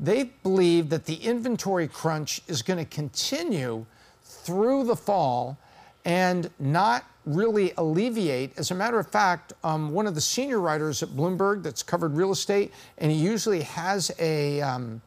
they 0.00 0.24
believe 0.42 0.90
that 0.90 1.06
the 1.06 1.16
inventory 1.16 1.88
crunch 1.88 2.40
is 2.48 2.62
going 2.62 2.78
to 2.78 2.84
continue 2.84 3.86
through 4.22 4.84
the 4.84 4.96
fall 4.96 5.58
and 6.04 6.50
not 6.58 7.04
really 7.24 7.72
alleviate. 7.78 8.58
As 8.58 8.70
a 8.70 8.74
matter 8.74 8.98
of 8.98 9.08
fact, 9.08 9.52
um, 9.62 9.92
one 9.92 10.06
of 10.06 10.14
the 10.14 10.20
senior 10.20 10.60
writers 10.60 11.02
at 11.02 11.10
Bloomberg 11.10 11.62
that's 11.62 11.82
covered 11.82 12.14
real 12.14 12.32
estate, 12.32 12.72
and 12.98 13.10
he 13.10 13.16
usually 13.16 13.62
has 13.62 14.10
a, 14.18 14.60
um, 14.60 15.00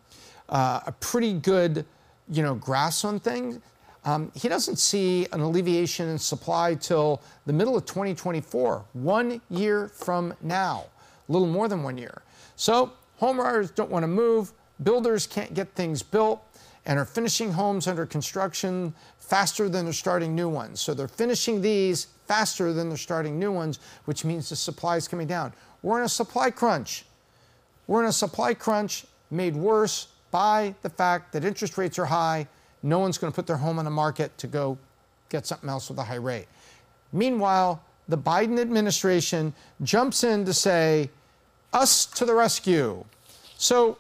uh, 0.50 0.82
a 0.88 0.92
pretty 0.94 1.34
good 1.34 1.86
you 2.30 2.44
know, 2.44 2.56
grasp 2.56 3.06
on 3.06 3.20
things. 3.20 3.60
Um, 4.06 4.32
he 4.36 4.48
doesn't 4.48 4.78
see 4.78 5.28
an 5.34 5.42
alleviation 5.42 6.08
in 6.08 6.18
supply 6.18 6.76
till 6.76 7.22
the 7.46 7.54
middle 7.54 7.76
of 7.76 7.86
2024, 7.86 8.86
one 8.94 9.42
year 9.50 9.90
from 9.90 10.34
now, 10.42 10.86
a 11.28 11.32
little 11.32 11.48
more 11.48 11.68
than 11.68 11.84
one 11.84 11.98
year. 11.98 12.22
So 12.56 12.94
homeowners 13.22 13.74
don't 13.76 13.92
want 13.92 14.04
to 14.04 14.08
move, 14.08 14.54
builders 14.84 15.28
can't 15.28 15.54
get 15.54 15.70
things 15.76 16.04
built, 16.04 16.42
and 16.86 16.98
are 16.98 17.06
finishing 17.06 17.52
homes 17.52 17.86
under 17.86 18.06
construction 18.06 18.94
faster 19.20 19.68
than 19.68 19.86
they're 19.86 19.94
starting 19.94 20.34
new 20.34 20.48
ones. 20.48 20.80
So 20.80 20.94
they're 20.94 21.10
finishing 21.10 21.62
these 21.62 22.08
faster 22.28 22.72
than 22.72 22.88
they're 22.88 22.98
starting 22.98 23.38
new 23.38 23.52
ones, 23.52 23.80
which 24.06 24.24
means 24.24 24.50
the 24.50 24.56
supply 24.56 24.96
is 24.96 25.08
coming 25.08 25.28
down. 25.28 25.54
We're 25.82 26.00
in 26.00 26.06
a 26.06 26.10
supply 26.10 26.50
crunch. 26.50 27.06
We're 27.88 28.04
in 28.04 28.10
a 28.10 28.14
supply 28.14 28.54
crunch 28.54 29.06
made 29.32 29.56
worse 29.56 30.08
by 30.32 30.76
the 30.82 30.90
fact 30.90 31.34
that 31.34 31.44
interest 31.44 31.78
rates 31.78 32.00
are 32.00 32.06
high. 32.06 32.48
No 32.84 33.00
one's 33.00 33.18
going 33.18 33.32
to 33.32 33.36
put 33.36 33.48
their 33.48 33.58
home 33.58 33.80
on 33.80 33.86
the 33.86 33.92
market 33.92 34.38
to 34.38 34.48
go 34.48 34.78
get 35.30 35.46
something 35.46 35.70
else 35.70 35.90
with 35.90 36.00
a 36.00 36.04
high 36.04 36.16
rate. 36.16 36.48
Meanwhile, 37.12 37.84
the 38.08 38.18
Biden 38.18 38.60
administration 38.60 39.54
jumps 39.84 40.24
in 40.24 40.46
to 40.46 40.54
say, 40.54 41.10
us 41.74 42.06
to 42.06 42.26
the 42.26 42.34
rescue. 42.34 43.04
So, 43.58 43.98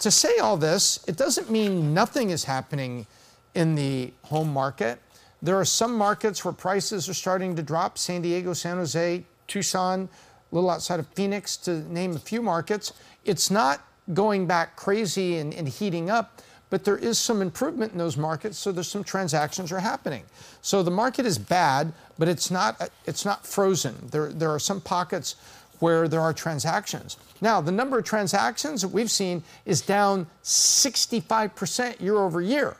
to 0.00 0.10
say 0.10 0.38
all 0.38 0.56
this, 0.56 1.04
it 1.06 1.16
doesn't 1.16 1.50
mean 1.50 1.94
nothing 1.94 2.30
is 2.30 2.44
happening 2.44 3.06
in 3.54 3.74
the 3.74 4.12
home 4.22 4.52
market. 4.52 5.00
There 5.42 5.56
are 5.56 5.64
some 5.64 5.96
markets 5.96 6.44
where 6.44 6.52
prices 6.52 7.08
are 7.08 7.14
starting 7.14 7.54
to 7.56 7.62
drop 7.62 7.98
San 7.98 8.22
Diego, 8.22 8.52
San 8.54 8.76
Jose, 8.76 9.24
Tucson, 9.46 10.08
a 10.50 10.54
little 10.54 10.70
outside 10.70 11.00
of 11.00 11.06
Phoenix, 11.08 11.56
to 11.58 11.80
name 11.92 12.16
a 12.16 12.18
few 12.18 12.42
markets. 12.42 12.92
It's 13.24 13.50
not 13.50 13.86
going 14.12 14.46
back 14.46 14.76
crazy 14.76 15.36
and, 15.36 15.54
and 15.54 15.68
heating 15.68 16.10
up, 16.10 16.42
but 16.70 16.84
there 16.84 16.96
is 16.96 17.18
some 17.18 17.40
improvement 17.40 17.92
in 17.92 17.98
those 17.98 18.16
markets, 18.16 18.58
so 18.58 18.72
there's 18.72 18.88
some 18.88 19.04
transactions 19.04 19.70
are 19.70 19.80
happening. 19.80 20.24
So 20.60 20.82
the 20.82 20.90
market 20.90 21.24
is 21.26 21.38
bad, 21.38 21.92
but 22.18 22.26
it's 22.26 22.50
not 22.50 22.90
it's 23.06 23.24
not 23.24 23.46
frozen. 23.46 23.94
There 24.10 24.32
there 24.32 24.50
are 24.50 24.58
some 24.58 24.80
pockets 24.80 25.36
where 25.84 26.08
there 26.08 26.22
are 26.22 26.32
transactions. 26.32 27.18
Now, 27.42 27.60
the 27.60 27.70
number 27.70 27.98
of 27.98 28.06
transactions 28.06 28.80
that 28.80 28.88
we've 28.88 29.10
seen 29.10 29.42
is 29.66 29.82
down 29.82 30.26
65% 30.42 32.00
year 32.00 32.16
over 32.16 32.40
year. 32.40 32.78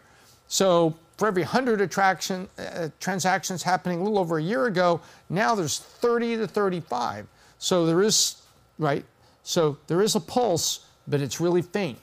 So 0.48 0.96
for 1.18 1.28
every 1.28 1.42
100 1.42 1.82
attraction, 1.82 2.48
uh, 2.56 2.88
transactions 3.00 3.62
happening 3.62 4.00
a 4.00 4.02
little 4.02 4.18
over 4.18 4.38
a 4.38 4.42
year 4.42 4.64
ago, 4.68 5.02
now 5.28 5.54
there's 5.54 5.80
30 5.80 6.38
to 6.38 6.46
35. 6.48 7.26
So 7.58 7.84
there 7.84 8.00
is, 8.00 8.40
right? 8.78 9.04
So 9.42 9.76
there 9.86 10.00
is 10.00 10.14
a 10.14 10.20
pulse, 10.20 10.86
but 11.06 11.20
it's 11.20 11.38
really 11.42 11.60
faint. 11.60 11.98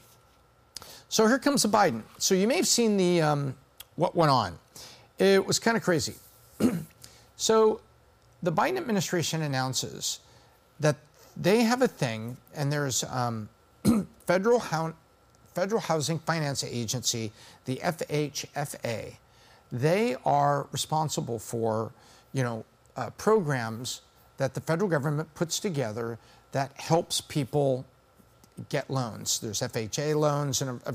So 1.10 1.26
here 1.26 1.40
comes 1.40 1.64
the 1.64 1.70
Biden. 1.70 2.04
So 2.20 2.36
you 2.36 2.48
may 2.48 2.58
have 2.58 2.68
seen 2.68 2.96
the 2.98 3.24
um, 3.24 3.56
what 3.96 4.16
went 4.16 4.30
on. 4.30 4.56
It 5.18 5.44
was 5.44 5.58
kind 5.58 5.76
of 5.76 5.82
crazy. 5.82 6.14
so 7.38 7.82
the 8.44 8.52
Biden 8.52 8.78
administration 8.78 9.42
announces 9.42 10.20
that 10.82 10.98
they 11.38 11.64
have 11.64 11.82
a 11.82 11.88
thing, 11.88 12.38
and 12.54 12.72
there's 12.72 13.04
um, 13.06 13.50
federal 14.26 14.60
Federal 15.54 15.82
Housing 15.82 16.20
Finance 16.20 16.64
Agency, 16.64 17.32
the 17.66 17.78
FHFA, 17.78 19.16
they 19.72 20.16
are 20.26 20.68
responsible 20.72 21.40
for, 21.40 21.92
you 22.34 22.44
know, 22.44 22.66
uh, 22.96 23.10
programs 23.12 24.02
that 24.38 24.54
the 24.54 24.62
federal 24.62 24.90
government 24.90 25.34
puts 25.36 25.60
together 25.60 26.18
that 26.52 26.72
helps 26.76 27.22
people 27.22 27.86
get 28.70 28.90
loans. 28.90 29.40
There's 29.40 29.60
FHA 29.60 30.16
loans 30.16 30.62
and 30.62 30.82
a, 30.86 30.90
a 30.90 30.94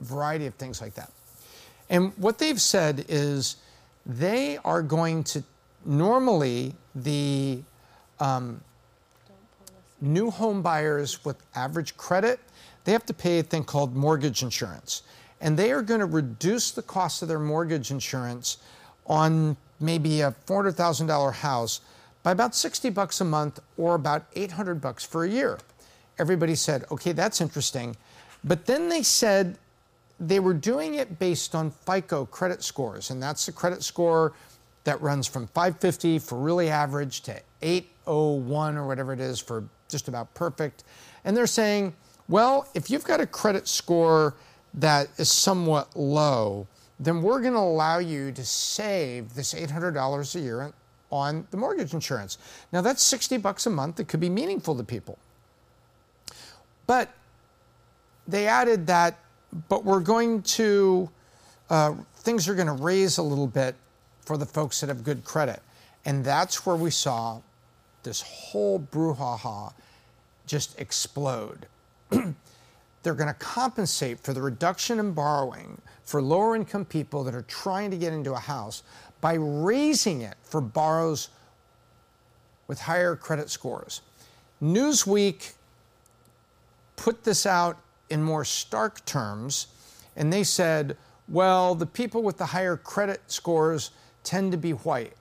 variety 0.00 0.46
of 0.46 0.54
things 0.54 0.80
like 0.80 0.94
that. 0.94 1.10
And 1.88 2.12
what 2.16 2.38
they've 2.38 2.60
said 2.60 3.04
is 3.08 3.56
they 4.04 4.58
are 4.64 4.82
going 4.82 5.24
to 5.24 5.42
normally 5.84 6.74
the 6.94 7.62
um, 8.18 8.60
new 10.00 10.30
home 10.30 10.62
buyers 10.62 11.24
with 11.24 11.36
average 11.54 11.96
credit 11.96 12.40
they 12.86 12.92
have 12.92 13.04
to 13.06 13.12
pay 13.12 13.40
a 13.40 13.42
thing 13.42 13.64
called 13.64 13.94
mortgage 13.94 14.42
insurance. 14.42 15.02
And 15.40 15.58
they 15.58 15.72
are 15.72 15.82
going 15.82 16.00
to 16.00 16.06
reduce 16.06 16.70
the 16.70 16.82
cost 16.82 17.20
of 17.20 17.28
their 17.28 17.40
mortgage 17.40 17.90
insurance 17.90 18.58
on 19.06 19.56
maybe 19.80 20.20
a 20.22 20.34
$400,000 20.46 21.32
house 21.34 21.80
by 22.22 22.30
about 22.30 22.54
60 22.54 22.88
bucks 22.90 23.20
a 23.20 23.24
month 23.24 23.58
or 23.76 23.96
about 23.96 24.26
800 24.36 24.80
bucks 24.80 25.04
for 25.04 25.24
a 25.24 25.28
year. 25.28 25.58
Everybody 26.18 26.54
said, 26.54 26.84
okay, 26.92 27.10
that's 27.10 27.40
interesting. 27.40 27.96
But 28.44 28.66
then 28.66 28.88
they 28.88 29.02
said 29.02 29.58
they 30.20 30.38
were 30.38 30.54
doing 30.54 30.94
it 30.94 31.18
based 31.18 31.56
on 31.56 31.72
FICO 31.72 32.24
credit 32.26 32.62
scores, 32.62 33.10
and 33.10 33.20
that's 33.20 33.46
the 33.46 33.52
credit 33.52 33.82
score 33.82 34.32
that 34.84 35.02
runs 35.02 35.26
from 35.26 35.48
550 35.48 36.20
for 36.20 36.38
really 36.38 36.70
average 36.70 37.22
to 37.22 37.40
801 37.62 38.76
or 38.76 38.86
whatever 38.86 39.12
it 39.12 39.20
is 39.20 39.40
for 39.40 39.64
just 39.88 40.08
about 40.08 40.32
perfect. 40.34 40.84
And 41.24 41.36
they're 41.36 41.46
saying, 41.46 41.94
well, 42.28 42.68
if 42.74 42.90
you've 42.90 43.04
got 43.04 43.20
a 43.20 43.26
credit 43.26 43.68
score 43.68 44.34
that 44.74 45.08
is 45.18 45.30
somewhat 45.30 45.96
low, 45.96 46.66
then 46.98 47.22
we're 47.22 47.40
going 47.40 47.52
to 47.52 47.58
allow 47.58 47.98
you 47.98 48.32
to 48.32 48.44
save 48.44 49.34
this 49.34 49.54
$800 49.54 50.34
a 50.34 50.40
year 50.40 50.72
on 51.10 51.46
the 51.50 51.56
mortgage 51.56 51.94
insurance. 51.94 52.38
Now 52.72 52.80
that's 52.80 53.02
60 53.02 53.36
bucks 53.38 53.66
a 53.66 53.70
month 53.70 53.96
that 53.96 54.08
could 54.08 54.20
be 54.20 54.30
meaningful 54.30 54.76
to 54.76 54.84
people. 54.84 55.18
But 56.86 57.12
they 58.26 58.46
added 58.46 58.86
that, 58.88 59.18
but 59.68 59.84
we're 59.84 60.00
going 60.00 60.42
to, 60.42 61.08
uh, 61.70 61.94
things 62.16 62.48
are 62.48 62.54
going 62.54 62.66
to 62.66 62.72
raise 62.72 63.18
a 63.18 63.22
little 63.22 63.46
bit 63.46 63.74
for 64.24 64.36
the 64.36 64.46
folks 64.46 64.80
that 64.80 64.88
have 64.88 65.04
good 65.04 65.24
credit. 65.24 65.62
And 66.04 66.24
that's 66.24 66.66
where 66.66 66.76
we 66.76 66.90
saw 66.90 67.40
this 68.06 68.22
whole 68.22 68.80
brouhaha 68.80 69.74
just 70.46 70.80
explode. 70.80 71.66
they're 73.02 73.14
going 73.14 73.28
to 73.28 73.34
compensate 73.34 74.18
for 74.20 74.32
the 74.32 74.40
reduction 74.40 74.98
in 74.98 75.12
borrowing 75.12 75.80
for 76.04 76.22
lower 76.22 76.56
income 76.56 76.84
people 76.84 77.24
that 77.24 77.34
are 77.34 77.42
trying 77.42 77.90
to 77.90 77.96
get 77.96 78.12
into 78.12 78.32
a 78.32 78.38
house 78.38 78.82
by 79.20 79.34
raising 79.34 80.22
it 80.22 80.36
for 80.42 80.60
borrows 80.60 81.28
with 82.68 82.80
higher 82.80 83.16
credit 83.16 83.50
scores. 83.50 84.02
Newsweek 84.62 85.52
put 86.94 87.24
this 87.24 87.44
out 87.44 87.78
in 88.08 88.22
more 88.22 88.44
stark 88.44 89.04
terms, 89.04 89.66
and 90.14 90.32
they 90.32 90.44
said, 90.44 90.96
well, 91.28 91.74
the 91.74 91.86
people 91.86 92.22
with 92.22 92.38
the 92.38 92.46
higher 92.46 92.76
credit 92.76 93.20
scores 93.26 93.90
tend 94.22 94.52
to 94.52 94.58
be 94.58 94.70
white. 94.70 95.15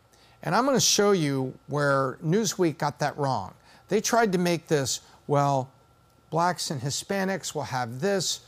And 0.45 0.55
I'm 0.55 0.63
going 0.65 0.77
to 0.77 0.81
show 0.81 1.12
you 1.12 1.53
where 1.67 2.17
Newsweek 2.23 2.77
got 2.77 2.99
that 2.99 3.17
wrong. 3.17 3.53
They 3.89 3.99
tried 3.99 4.31
to 4.31 4.38
make 4.38 4.67
this, 4.67 5.01
well, 5.27 5.69
blacks 6.29 6.69
and 6.69 6.79
Hispanics 6.79 7.53
will 7.55 7.63
have 7.63 7.99
this, 7.99 8.41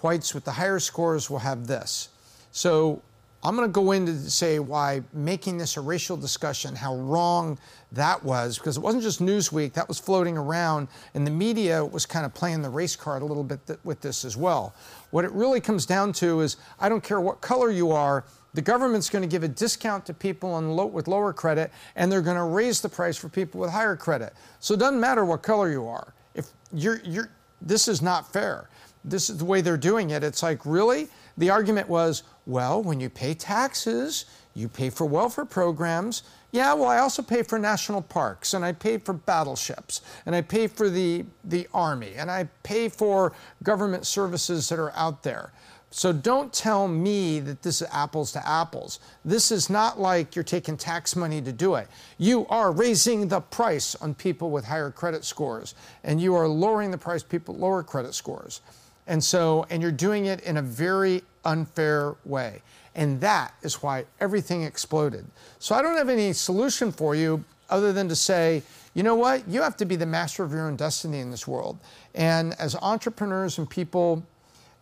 whites 0.00 0.34
with 0.34 0.44
the 0.44 0.52
higher 0.52 0.78
scores 0.78 1.30
will 1.30 1.38
have 1.38 1.66
this. 1.66 2.08
So 2.50 3.02
I'm 3.42 3.56
going 3.56 3.68
to 3.68 3.72
go 3.72 3.92
into 3.92 4.14
say 4.30 4.58
why 4.58 5.02
making 5.12 5.58
this 5.58 5.76
a 5.76 5.82
racial 5.82 6.16
discussion, 6.16 6.74
how 6.74 6.96
wrong 6.96 7.58
that 7.92 8.24
was, 8.24 8.56
because 8.56 8.78
it 8.78 8.80
wasn't 8.80 9.02
just 9.02 9.20
Newsweek, 9.20 9.74
that 9.74 9.86
was 9.86 9.98
floating 9.98 10.38
around, 10.38 10.88
and 11.12 11.26
the 11.26 11.30
media 11.30 11.84
was 11.84 12.06
kind 12.06 12.24
of 12.24 12.32
playing 12.32 12.62
the 12.62 12.70
race 12.70 12.96
card 12.96 13.20
a 13.20 13.24
little 13.24 13.44
bit 13.44 13.66
th- 13.66 13.78
with 13.84 14.00
this 14.00 14.24
as 14.24 14.34
well. 14.34 14.74
What 15.10 15.26
it 15.26 15.32
really 15.32 15.60
comes 15.60 15.84
down 15.84 16.14
to 16.14 16.40
is 16.40 16.56
I 16.80 16.88
don't 16.88 17.04
care 17.04 17.20
what 17.20 17.42
color 17.42 17.70
you 17.70 17.92
are, 17.92 18.24
the 18.54 18.62
government's 18.62 19.10
going 19.10 19.22
to 19.22 19.28
give 19.28 19.42
a 19.42 19.48
discount 19.48 20.06
to 20.06 20.14
people 20.14 20.58
low, 20.60 20.86
with 20.86 21.08
lower 21.08 21.32
credit, 21.32 21.70
and 21.96 22.10
they're 22.10 22.22
going 22.22 22.36
to 22.36 22.44
raise 22.44 22.80
the 22.80 22.88
price 22.88 23.16
for 23.16 23.28
people 23.28 23.60
with 23.60 23.70
higher 23.70 23.96
credit. 23.96 24.32
So 24.60 24.74
it 24.74 24.80
doesn't 24.80 25.00
matter 25.00 25.24
what 25.24 25.42
color 25.42 25.70
you 25.70 25.86
are. 25.86 26.14
If 26.34 26.46
you're, 26.72 27.00
you're, 27.04 27.30
this 27.60 27.88
is 27.88 28.00
not 28.00 28.32
fair. 28.32 28.68
This 29.04 29.28
is 29.28 29.38
the 29.38 29.44
way 29.44 29.60
they're 29.60 29.76
doing 29.76 30.10
it. 30.10 30.24
It's 30.24 30.42
like, 30.42 30.64
really? 30.64 31.08
The 31.36 31.50
argument 31.50 31.88
was, 31.88 32.22
well, 32.46 32.82
when 32.82 33.00
you 33.00 33.10
pay 33.10 33.34
taxes, 33.34 34.26
you 34.54 34.68
pay 34.68 34.88
for 34.88 35.04
welfare 35.04 35.44
programs. 35.44 36.22
Yeah, 36.52 36.72
well, 36.74 36.88
I 36.88 36.98
also 36.98 37.22
pay 37.22 37.42
for 37.42 37.58
national 37.58 38.02
parks, 38.02 38.54
and 38.54 38.64
I 38.64 38.70
pay 38.70 38.98
for 38.98 39.12
battleships, 39.12 40.02
and 40.24 40.34
I 40.34 40.40
pay 40.40 40.68
for 40.68 40.88
the, 40.88 41.24
the 41.42 41.66
army, 41.74 42.12
and 42.16 42.30
I 42.30 42.48
pay 42.62 42.88
for 42.88 43.32
government 43.64 44.06
services 44.06 44.68
that 44.68 44.78
are 44.78 44.92
out 44.92 45.24
there. 45.24 45.52
So 45.96 46.12
don't 46.12 46.52
tell 46.52 46.88
me 46.88 47.38
that 47.38 47.62
this 47.62 47.80
is 47.80 47.86
apples 47.92 48.32
to 48.32 48.44
apples. 48.44 48.98
This 49.24 49.52
is 49.52 49.70
not 49.70 50.00
like 50.00 50.34
you're 50.34 50.42
taking 50.42 50.76
tax 50.76 51.14
money 51.14 51.40
to 51.42 51.52
do 51.52 51.76
it. 51.76 51.86
You 52.18 52.48
are 52.48 52.72
raising 52.72 53.28
the 53.28 53.40
price 53.40 53.94
on 53.94 54.12
people 54.16 54.50
with 54.50 54.64
higher 54.64 54.90
credit 54.90 55.24
scores, 55.24 55.76
and 56.02 56.20
you 56.20 56.34
are 56.34 56.48
lowering 56.48 56.90
the 56.90 56.98
price 56.98 57.22
people 57.22 57.54
lower 57.54 57.84
credit 57.84 58.12
scores. 58.12 58.60
And 59.06 59.22
so, 59.22 59.66
and 59.70 59.80
you're 59.80 59.92
doing 59.92 60.26
it 60.26 60.40
in 60.40 60.56
a 60.56 60.62
very 60.62 61.22
unfair 61.44 62.16
way. 62.24 62.62
And 62.96 63.20
that 63.20 63.54
is 63.62 63.80
why 63.80 64.06
everything 64.18 64.64
exploded. 64.64 65.24
So 65.60 65.76
I 65.76 65.82
don't 65.82 65.96
have 65.96 66.08
any 66.08 66.32
solution 66.32 66.90
for 66.90 67.14
you 67.14 67.44
other 67.70 67.92
than 67.92 68.08
to 68.08 68.16
say, 68.16 68.64
you 68.94 69.04
know 69.04 69.14
what? 69.14 69.46
You 69.46 69.62
have 69.62 69.76
to 69.76 69.84
be 69.84 69.94
the 69.94 70.06
master 70.06 70.42
of 70.42 70.50
your 70.50 70.66
own 70.66 70.74
destiny 70.74 71.20
in 71.20 71.30
this 71.30 71.46
world. 71.46 71.78
And 72.16 72.52
as 72.58 72.74
entrepreneurs 72.74 73.58
and 73.58 73.70
people 73.70 74.24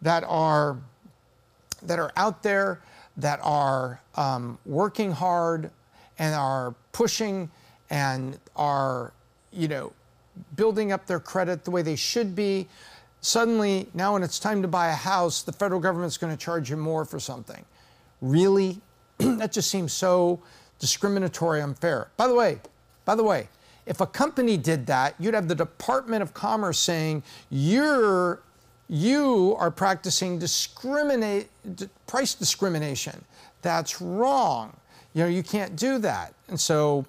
that 0.00 0.24
are 0.26 0.78
that 1.82 1.98
are 1.98 2.12
out 2.16 2.42
there 2.42 2.80
that 3.16 3.40
are 3.42 4.00
um, 4.14 4.58
working 4.64 5.12
hard 5.12 5.70
and 6.18 6.34
are 6.34 6.74
pushing 6.92 7.50
and 7.90 8.38
are, 8.56 9.12
you 9.52 9.68
know, 9.68 9.92
building 10.56 10.92
up 10.92 11.06
their 11.06 11.20
credit 11.20 11.64
the 11.64 11.70
way 11.70 11.82
they 11.82 11.96
should 11.96 12.34
be. 12.34 12.66
Suddenly, 13.20 13.88
now 13.94 14.14
when 14.14 14.22
it's 14.22 14.38
time 14.38 14.62
to 14.62 14.68
buy 14.68 14.88
a 14.88 14.94
house, 14.94 15.42
the 15.42 15.52
federal 15.52 15.80
government's 15.80 16.16
going 16.16 16.34
to 16.34 16.42
charge 16.42 16.70
you 16.70 16.76
more 16.76 17.04
for 17.04 17.20
something. 17.20 17.64
Really? 18.20 18.80
that 19.18 19.52
just 19.52 19.70
seems 19.70 19.92
so 19.92 20.40
discriminatory, 20.78 21.60
unfair. 21.60 22.08
By 22.16 22.26
the 22.26 22.34
way, 22.34 22.60
by 23.04 23.14
the 23.14 23.22
way, 23.22 23.48
if 23.86 24.00
a 24.00 24.06
company 24.06 24.56
did 24.56 24.86
that, 24.86 25.14
you'd 25.18 25.34
have 25.34 25.48
the 25.48 25.54
Department 25.54 26.22
of 26.22 26.34
Commerce 26.34 26.78
saying 26.78 27.22
you're 27.50 28.40
you 28.92 29.56
are 29.58 29.70
practicing 29.70 30.38
discriminate 30.38 31.48
price 32.06 32.34
discrimination. 32.34 33.24
That's 33.62 34.02
wrong. 34.02 34.76
You 35.14 35.22
know, 35.22 35.28
you 35.30 35.42
can't 35.42 35.76
do 35.76 35.96
that. 35.98 36.34
And 36.48 36.60
so 36.60 37.06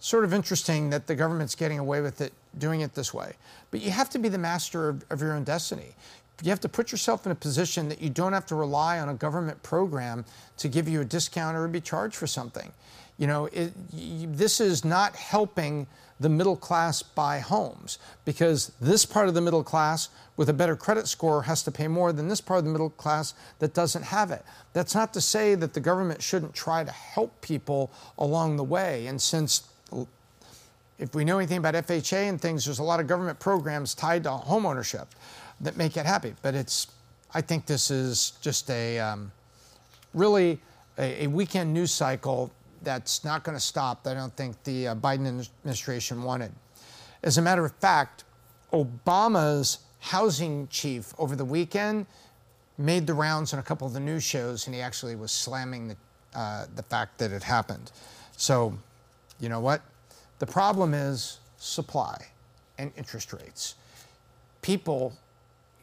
sort 0.00 0.24
of 0.24 0.32
interesting 0.32 0.88
that 0.88 1.06
the 1.06 1.14
government's 1.14 1.54
getting 1.54 1.78
away 1.78 2.00
with 2.00 2.22
it 2.22 2.32
doing 2.56 2.80
it 2.80 2.94
this 2.94 3.12
way. 3.12 3.34
But 3.70 3.82
you 3.82 3.90
have 3.90 4.08
to 4.10 4.18
be 4.18 4.30
the 4.30 4.38
master 4.38 4.88
of, 4.88 5.04
of 5.10 5.20
your 5.20 5.34
own 5.34 5.44
destiny. 5.44 5.94
You 6.42 6.48
have 6.48 6.60
to 6.60 6.68
put 6.68 6.90
yourself 6.90 7.26
in 7.26 7.32
a 7.32 7.34
position 7.34 7.90
that 7.90 8.00
you 8.00 8.08
don't 8.08 8.32
have 8.32 8.46
to 8.46 8.54
rely 8.54 8.98
on 8.98 9.10
a 9.10 9.14
government 9.14 9.62
program 9.62 10.24
to 10.56 10.68
give 10.68 10.88
you 10.88 11.02
a 11.02 11.04
discount 11.04 11.58
or 11.58 11.68
be 11.68 11.82
charged 11.82 12.16
for 12.16 12.26
something. 12.26 12.72
You 13.18 13.26
know, 13.26 13.46
it, 13.52 13.72
this 14.34 14.62
is 14.62 14.82
not 14.82 15.14
helping 15.14 15.88
the 16.20 16.28
middle 16.28 16.56
class 16.56 17.02
buy 17.02 17.38
homes 17.38 17.98
because 18.24 18.72
this 18.80 19.04
part 19.04 19.28
of 19.28 19.34
the 19.34 19.40
middle 19.40 19.62
class 19.62 20.08
with 20.36 20.48
a 20.48 20.52
better 20.52 20.76
credit 20.76 21.08
score 21.08 21.42
has 21.42 21.62
to 21.62 21.70
pay 21.70 21.88
more 21.88 22.12
than 22.12 22.28
this 22.28 22.40
part 22.40 22.58
of 22.58 22.64
the 22.64 22.70
middle 22.70 22.90
class 22.90 23.34
that 23.58 23.74
doesn't 23.74 24.04
have 24.04 24.30
it. 24.30 24.44
That's 24.72 24.94
not 24.94 25.12
to 25.14 25.20
say 25.20 25.54
that 25.56 25.74
the 25.74 25.80
government 25.80 26.22
shouldn't 26.22 26.54
try 26.54 26.84
to 26.84 26.90
help 26.90 27.40
people 27.40 27.90
along 28.18 28.56
the 28.56 28.64
way. 28.64 29.06
And 29.06 29.20
since 29.20 29.68
if 30.98 31.14
we 31.14 31.24
know 31.24 31.38
anything 31.38 31.58
about 31.58 31.74
FHA 31.74 32.28
and 32.28 32.40
things, 32.40 32.64
there's 32.64 32.80
a 32.80 32.84
lot 32.84 33.00
of 33.00 33.06
government 33.06 33.38
programs 33.38 33.94
tied 33.94 34.24
to 34.24 34.30
homeownership 34.30 35.06
that 35.60 35.76
make 35.76 35.96
it 35.96 36.06
happy. 36.06 36.34
But 36.42 36.54
it's, 36.54 36.88
I 37.34 37.40
think 37.40 37.66
this 37.66 37.90
is 37.90 38.32
just 38.40 38.70
a 38.70 38.98
um, 38.98 39.30
really 40.14 40.60
a, 40.98 41.24
a 41.24 41.26
weekend 41.28 41.72
news 41.72 41.92
cycle 41.92 42.50
that's 42.82 43.24
not 43.24 43.44
going 43.44 43.56
to 43.56 43.62
stop 43.62 44.02
that 44.04 44.16
I 44.16 44.20
don't 44.20 44.36
think 44.36 44.62
the 44.64 44.88
uh, 44.88 44.94
Biden 44.94 45.26
administration 45.62 46.22
wanted. 46.22 46.52
As 47.22 47.38
a 47.38 47.42
matter 47.42 47.64
of 47.64 47.72
fact, 47.76 48.24
Obama's 48.72 49.78
housing 50.00 50.68
chief 50.68 51.12
over 51.18 51.34
the 51.34 51.44
weekend 51.44 52.06
made 52.76 53.06
the 53.06 53.14
rounds 53.14 53.52
on 53.52 53.58
a 53.58 53.62
couple 53.62 53.86
of 53.86 53.92
the 53.92 54.00
news 54.00 54.22
shows, 54.22 54.66
and 54.66 54.74
he 54.74 54.80
actually 54.80 55.16
was 55.16 55.32
slamming 55.32 55.88
the, 55.88 55.96
uh, 56.34 56.66
the 56.76 56.82
fact 56.84 57.18
that 57.18 57.32
it 57.32 57.42
happened. 57.42 57.90
So, 58.36 58.78
you 59.40 59.48
know 59.48 59.60
what? 59.60 59.82
The 60.38 60.46
problem 60.46 60.94
is 60.94 61.40
supply 61.58 62.28
and 62.78 62.92
interest 62.96 63.32
rates. 63.32 63.74
People 64.62 65.12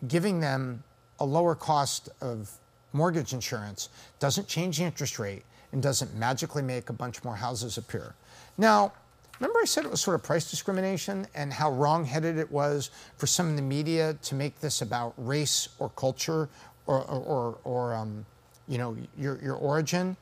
giving 0.08 0.40
them 0.40 0.84
a 1.20 1.26
lower 1.26 1.56
cost 1.56 2.10
of 2.22 2.52
mortgage 2.96 3.34
insurance 3.34 3.90
doesn't 4.20 4.48
change 4.48 4.78
the 4.78 4.84
interest 4.84 5.20
rate 5.20 5.44
and 5.72 5.84
doesn't 5.84 6.16
magically 6.16 6.62
make 6.62 6.90
a 6.90 6.94
bunch 6.94 7.24
more 7.24 7.36
houses 7.36 7.78
appear. 7.78 8.16
Now, 8.58 8.94
remember 9.40 9.60
I 9.62 9.66
said 9.66 9.84
it 9.84 9.92
was 9.92 10.02
sort 10.02 10.16
of 10.16 10.24
price 10.24 10.50
discrimination 10.50 11.28
and 11.36 11.52
how 11.52 11.72
wrong-headed 11.72 12.38
it 12.38 12.50
was 12.50 12.90
for 13.18 13.28
some 13.28 13.50
in 13.50 13.56
the 13.56 13.62
media 13.62 14.18
to 14.24 14.36
make 14.36 14.60
this 14.62 14.82
about 14.82 15.14
race 15.18 15.68
or 15.78 15.90
culture 15.90 16.50
or, 16.88 17.02
or, 17.04 17.20
or, 17.20 17.58
or 17.64 17.94
um, 17.94 18.26
you 18.68 18.78
know, 18.78 18.96
your, 19.18 19.40
your 19.44 19.56
origin? 19.56 20.16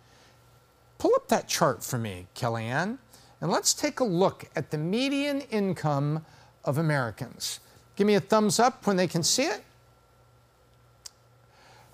Pull 0.97 1.12
up 1.15 1.27
that 1.27 1.47
chart 1.47 1.83
for 1.83 1.97
me, 1.97 2.27
Kellyanne, 2.36 2.97
and 3.41 3.51
let's 3.51 3.73
take 3.73 3.99
a 3.99 4.05
look 4.05 4.45
at 4.55 4.71
the 4.71 4.77
median 4.77 5.41
income 5.51 6.25
of 6.63 6.77
Americans. 6.77 7.59
Give 7.95 8.07
me 8.07 8.15
a 8.15 8.19
thumbs 8.19 8.59
up 8.59 8.88
when 8.88 8.97
they 8.97 9.07
can 9.07 9.21
see 9.21 9.43
it. 9.43 9.63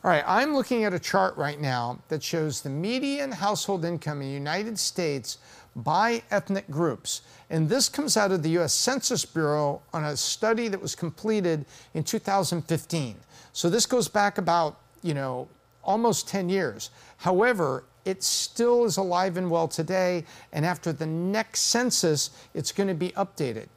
All 0.01 0.09
right, 0.09 0.23
I'm 0.25 0.53
looking 0.53 0.85
at 0.85 0.93
a 0.93 0.99
chart 0.99 1.35
right 1.35 1.59
now 1.59 1.99
that 2.07 2.23
shows 2.23 2.61
the 2.61 2.69
median 2.69 3.33
household 3.33 3.83
income 3.83 4.21
in 4.21 4.29
the 4.29 4.33
United 4.33 4.79
States 4.79 5.39
by 5.75 6.23
ethnic 6.31 6.71
groups. 6.71 7.21
And 7.49 7.67
this 7.67 7.89
comes 7.89 8.15
out 8.15 8.31
of 8.31 8.41
the 8.41 8.57
US 8.59 8.73
Census 8.73 9.25
Bureau 9.25 9.81
on 9.91 10.05
a 10.05 10.15
study 10.15 10.69
that 10.69 10.81
was 10.81 10.95
completed 10.95 11.65
in 11.93 12.05
2015. 12.05 13.17
So 13.51 13.69
this 13.69 13.85
goes 13.85 14.07
back 14.07 14.37
about, 14.37 14.79
you 15.01 15.13
know, 15.13 15.49
almost 15.83 16.29
10 16.29 16.47
years. 16.47 16.91
However, 17.17 17.83
it 18.05 18.23
still 18.23 18.85
is 18.85 18.95
alive 18.95 19.35
and 19.35 19.51
well 19.51 19.67
today, 19.67 20.23
and 20.53 20.65
after 20.65 20.93
the 20.93 21.07
next 21.07 21.63
census, 21.63 22.29
it's 22.53 22.71
going 22.71 22.87
to 22.87 22.95
be 22.95 23.09
updated. 23.17 23.67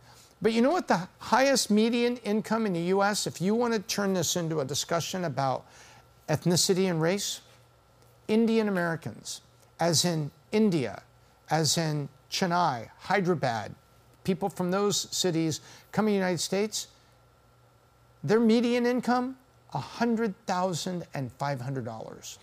But 0.40 0.52
you 0.52 0.62
know 0.62 0.70
what 0.70 0.86
the 0.86 1.08
highest 1.18 1.68
median 1.68 2.18
income 2.18 2.64
in 2.64 2.74
the 2.74 2.94
US, 2.96 3.26
if 3.26 3.40
you 3.40 3.56
want 3.56 3.74
to 3.74 3.80
turn 3.80 4.14
this 4.14 4.36
into 4.36 4.60
a 4.60 4.64
discussion 4.64 5.24
about 5.24 5.66
ethnicity 6.32 6.90
and 6.90 7.00
race? 7.00 7.42
Indian 8.26 8.68
Americans, 8.68 9.42
as 9.78 10.04
in 10.04 10.32
India, 10.50 11.02
as 11.50 11.76
in 11.76 12.08
Chennai, 12.30 12.88
Hyderabad, 12.98 13.74
people 14.24 14.48
from 14.48 14.70
those 14.70 15.14
cities 15.14 15.60
coming 15.92 16.12
to 16.12 16.14
the 16.14 16.18
United 16.18 16.40
States, 16.40 16.88
their 18.24 18.40
median 18.40 18.86
income, 18.86 19.36
$100,500. 19.74 22.38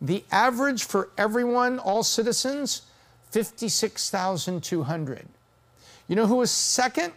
The 0.00 0.24
average 0.30 0.84
for 0.84 1.10
everyone, 1.18 1.78
all 1.78 2.02
citizens, 2.02 2.82
56,200. 3.30 5.28
You 6.06 6.16
know 6.16 6.26
who 6.26 6.36
was 6.36 6.50
second? 6.50 7.12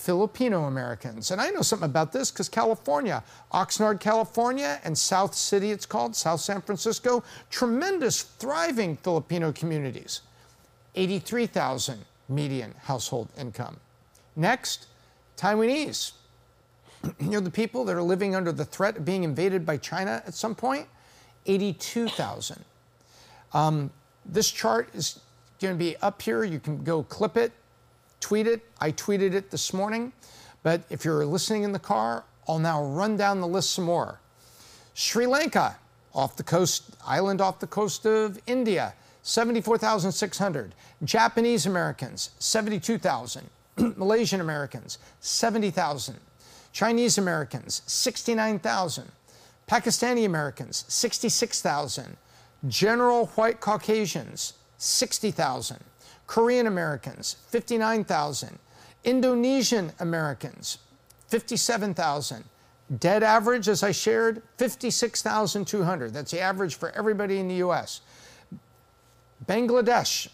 Filipino 0.00 0.64
Americans. 0.64 1.30
And 1.30 1.42
I 1.42 1.50
know 1.50 1.60
something 1.60 1.88
about 1.88 2.10
this 2.10 2.30
because 2.30 2.48
California, 2.48 3.22
Oxnard, 3.52 4.00
California, 4.00 4.80
and 4.82 4.96
South 4.96 5.34
City, 5.34 5.70
it's 5.72 5.84
called, 5.84 6.16
South 6.16 6.40
San 6.40 6.62
Francisco, 6.62 7.22
tremendous, 7.50 8.22
thriving 8.22 8.96
Filipino 8.96 9.52
communities. 9.52 10.22
83,000 10.94 11.98
median 12.30 12.74
household 12.84 13.28
income. 13.38 13.76
Next, 14.36 14.86
Taiwanese. 15.36 16.12
you 17.20 17.30
know, 17.30 17.40
the 17.40 17.50
people 17.50 17.84
that 17.84 17.94
are 17.94 18.02
living 18.02 18.34
under 18.34 18.52
the 18.52 18.64
threat 18.64 18.96
of 18.96 19.04
being 19.04 19.22
invaded 19.22 19.66
by 19.66 19.76
China 19.76 20.22
at 20.26 20.32
some 20.32 20.54
point? 20.54 20.86
82,000. 21.44 22.64
Um, 23.52 23.90
this 24.24 24.50
chart 24.50 24.88
is 24.94 25.20
going 25.60 25.74
to 25.74 25.78
be 25.78 25.94
up 25.98 26.22
here. 26.22 26.42
You 26.42 26.58
can 26.58 26.82
go 26.84 27.02
clip 27.02 27.36
it, 27.36 27.52
tweet 28.30 28.46
it. 28.46 28.64
I 28.80 28.92
tweeted 28.92 29.34
it 29.34 29.50
this 29.50 29.74
morning. 29.74 30.12
But 30.62 30.82
if 30.88 31.04
you're 31.04 31.26
listening 31.26 31.64
in 31.64 31.72
the 31.72 31.80
car, 31.80 32.22
I'll 32.46 32.60
now 32.60 32.80
run 32.80 33.16
down 33.16 33.40
the 33.40 33.48
list 33.48 33.72
some 33.72 33.86
more. 33.86 34.20
Sri 34.94 35.26
Lanka, 35.26 35.76
off 36.14 36.36
the 36.36 36.44
coast, 36.44 36.94
island 37.04 37.40
off 37.40 37.58
the 37.58 37.66
coast 37.66 38.06
of 38.06 38.38
India, 38.46 38.94
74,600. 39.24 40.76
Japanese 41.02 41.66
Americans, 41.66 42.30
72,000. 42.38 43.50
Malaysian 43.96 44.40
Americans, 44.40 44.98
70,000. 45.18 46.14
Chinese 46.72 47.18
Americans, 47.18 47.82
69,000. 47.86 49.10
Pakistani 49.66 50.24
Americans, 50.24 50.84
66,000. 50.86 52.16
General 52.68 53.26
white 53.26 53.58
Caucasians, 53.58 54.52
60,000. 54.78 55.82
Korean 56.30 56.68
Americans, 56.68 57.34
59,000. 57.48 58.56
Indonesian 59.02 59.90
Americans, 59.98 60.78
57,000. 61.26 62.44
Dead 63.00 63.24
average, 63.24 63.68
as 63.68 63.82
I 63.82 63.90
shared, 63.90 64.40
56,200. 64.56 66.12
That's 66.12 66.30
the 66.30 66.38
average 66.38 66.76
for 66.76 66.90
everybody 66.90 67.40
in 67.40 67.48
the 67.48 67.56
US. 67.66 68.02
Bangladesh, 69.44 70.28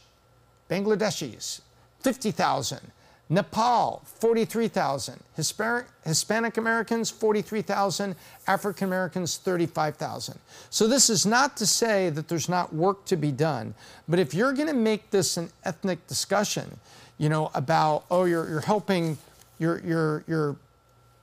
Bangladeshis, 0.69 1.63
50,000. 2.01 2.93
Nepal, 3.29 4.03
43,000. 4.05 5.19
Hispanic, 5.35 5.87
Hispanic 6.05 6.57
Americans, 6.57 7.11
43,000. 7.11 8.15
African 8.47 8.87
Americans, 8.87 9.37
35,000. 9.39 10.39
So 10.71 10.87
this 10.87 11.11
is 11.11 11.27
not 11.27 11.57
to 11.57 11.67
say 11.67 12.11
that 12.11 12.29
there's 12.29 12.49
not 12.49 12.73
work 12.73 13.05
to 13.07 13.17
be 13.17 13.33
done, 13.33 13.75
but 14.09 14.19
if 14.19 14.35
you're 14.35 14.53
going 14.53 14.69
to 14.69 14.75
make 14.75 15.11
this 15.11 15.37
an 15.37 15.51
ethnic 15.65 16.07
discussion, 16.07 16.79
you 17.19 17.29
know, 17.29 17.51
about, 17.55 18.05
oh, 18.11 18.25
you're, 18.25 18.49
you're 18.49 18.61
helping, 18.61 19.19
you're, 19.59 19.81
you're, 19.81 20.25
you're 20.29 20.57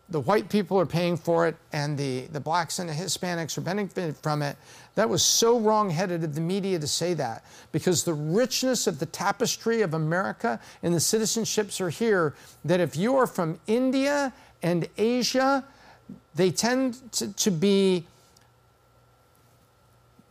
the 0.10 0.20
white 0.20 0.50
people 0.50 0.80
are 0.80 0.86
paying 0.86 1.18
for 1.18 1.48
it 1.48 1.56
and 1.72 1.98
the, 1.98 2.28
the 2.28 2.40
blacks 2.40 2.80
and 2.80 2.90
the 2.90 2.94
Hispanics 2.94 3.58
are 3.58 3.62
benefiting 3.62 4.14
from 4.14 4.42
it. 4.42 4.58
That 4.96 5.10
was 5.10 5.24
so 5.24 5.60
wrong-headed 5.60 6.24
of 6.24 6.36
the 6.36 6.42
media 6.42 6.78
to 6.78 6.88
say 6.88 7.14
that 7.16 7.44
because 7.72 8.04
the 8.04 8.14
richness 8.14 8.86
of 8.86 9.00
the 9.00 9.06
tapestry 9.08 9.82
of 9.82 9.94
America 9.94 10.60
and 10.84 10.94
the 10.94 11.00
citizenships 11.00 11.82
are 11.82 11.90
here 11.90 12.36
that 12.66 12.80
if 12.80 12.96
you 12.96 13.16
are 13.16 13.28
from 13.28 13.60
India 13.66 14.34
and 14.62 14.88
Asia, 14.98 15.64
they 16.36 16.52
tend 16.52 17.12
to, 17.14 17.34
to 17.34 17.50
be 17.50 18.06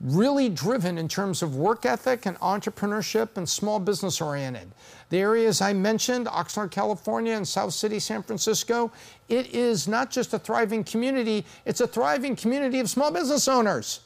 really 0.02 0.48
driven 0.48 0.98
in 0.98 1.06
terms 1.08 1.42
of 1.42 1.54
work 1.54 1.86
ethic 1.86 2.26
and 2.26 2.38
entrepreneurship 2.40 3.36
and 3.36 3.48
small 3.48 3.78
business 3.78 4.20
oriented. 4.20 4.68
The 5.10 5.20
areas 5.20 5.60
I 5.60 5.72
mentioned, 5.72 6.26
Oxnard, 6.26 6.72
California, 6.72 7.34
and 7.34 7.46
South 7.46 7.72
City, 7.72 8.00
San 8.00 8.22
Francisco, 8.22 8.90
it 9.28 9.54
is 9.54 9.86
not 9.86 10.10
just 10.10 10.34
a 10.34 10.38
thriving 10.38 10.82
community, 10.82 11.46
it's 11.64 11.80
a 11.80 11.86
thriving 11.86 12.34
community 12.34 12.80
of 12.80 12.90
small 12.90 13.12
business 13.12 13.46
owners 13.46 14.00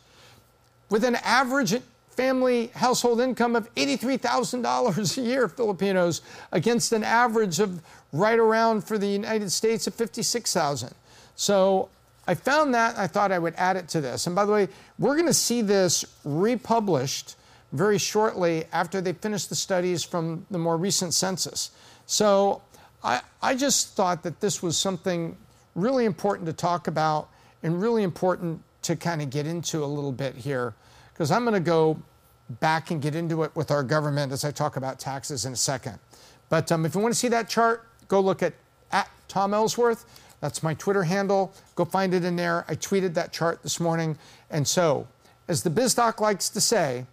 with 0.91 1.03
an 1.03 1.17
average 1.17 1.75
family 2.11 2.69
household 2.75 3.21
income 3.21 3.57
of 3.57 3.73
$83,000 3.75 5.19
a 5.19 5.21
year, 5.21 5.49
Filipinos, 5.49 6.23
against 6.53 6.93
an 6.93 7.05
average 7.05 7.59
of 7.61 7.83
right 8.13 8.39
around 8.39 8.83
for 8.83 8.99
the 8.99 9.07
United 9.07 9.51
States 9.51 9.87
of 9.87 9.95
56,000. 9.95 10.95
So 11.37 11.89
I 12.27 12.35
found 12.35 12.75
that. 12.75 12.99
I 12.99 13.07
thought 13.07 13.33
I 13.33 13.39
would 13.39 13.55
add 13.57 13.77
it 13.77 13.89
to 13.89 14.01
this. 14.01 14.27
And 14.27 14.35
by 14.35 14.45
the 14.45 14.53
way, 14.53 14.69
we're 14.99 15.15
going 15.15 15.27
to 15.27 15.35
see 15.35 15.63
this 15.63 16.05
republished 16.25 17.37
very 17.73 17.99
shortly 17.99 18.65
after 18.73 19.01
they 19.01 19.13
finish 19.13 19.47
the 19.47 19.55
studies 19.55 20.03
from 20.03 20.47
the 20.51 20.59
more 20.59 20.77
recent 20.77 21.15
census. 21.15 21.71
So 22.07 22.63
I, 23.03 23.21
I 23.43 23.55
just 23.55 23.97
thought 23.97 24.23
that 24.23 24.41
this 24.41 24.63
was 24.63 24.77
something 24.77 25.37
really 25.75 26.05
important 26.05 26.47
to 26.47 26.53
talk 26.53 26.89
about 26.89 27.29
and 27.63 27.81
really 27.81 28.03
important 28.03 28.63
to 28.83 28.97
kind 28.97 29.21
of 29.21 29.31
get 29.31 29.47
into 29.47 29.85
a 29.85 29.87
little 29.87 30.13
bit 30.13 30.35
here 30.37 30.75
because 31.13 31.31
I'm 31.31 31.45
going 31.45 31.55
to 31.55 31.61
go 31.61 31.99
back 32.61 32.91
and 32.91 33.03
get 33.03 33.15
into 33.15 33.43
it 33.43 33.51
with 33.55 33.71
our 33.71 33.83
government 33.83 34.33
as 34.33 34.45
I 34.45 34.51
talk 34.51 34.77
about 34.77 34.99
taxes 34.99 35.45
in 35.45 35.53
a 35.53 35.57
second. 35.57 35.99
But 36.49 36.71
um, 36.71 36.87
if 36.87 36.95
you 36.95 37.01
want 37.01 37.13
to 37.13 37.19
see 37.19 37.29
that 37.29 37.49
chart, 37.49 37.87
go 38.09 38.21
look 38.21 38.43
at, 38.43 38.55
at 38.93 39.09
Tom 39.27 39.53
Ellsworth. 39.53 40.05
That's 40.41 40.63
my 40.63 40.75
Twitter 40.75 41.05
handle. 41.05 41.53
Go 41.75 41.85
find 41.85 42.15
it 42.15 42.25
in 42.25 42.37
there. 42.37 42.65
I 42.69 42.75
tweeted 42.77 43.15
that 43.15 43.33
chart 43.33 43.63
this 43.63 43.81
morning. 43.81 44.19
And 44.51 44.67
so, 44.67 45.09
as 45.49 45.63
the 45.63 45.71
BizDoc 45.71 46.21
likes 46.21 46.49
to 46.51 46.61
say, 46.61 47.07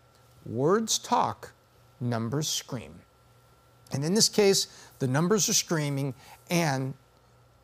words 0.46 0.98
talk, 0.98 1.52
numbers 2.00 2.48
scream. 2.48 2.96
And 3.92 4.04
in 4.04 4.14
this 4.14 4.28
case, 4.28 4.68
the 5.00 5.08
numbers 5.08 5.48
are 5.50 5.54
screaming, 5.54 6.14
and 6.50 6.94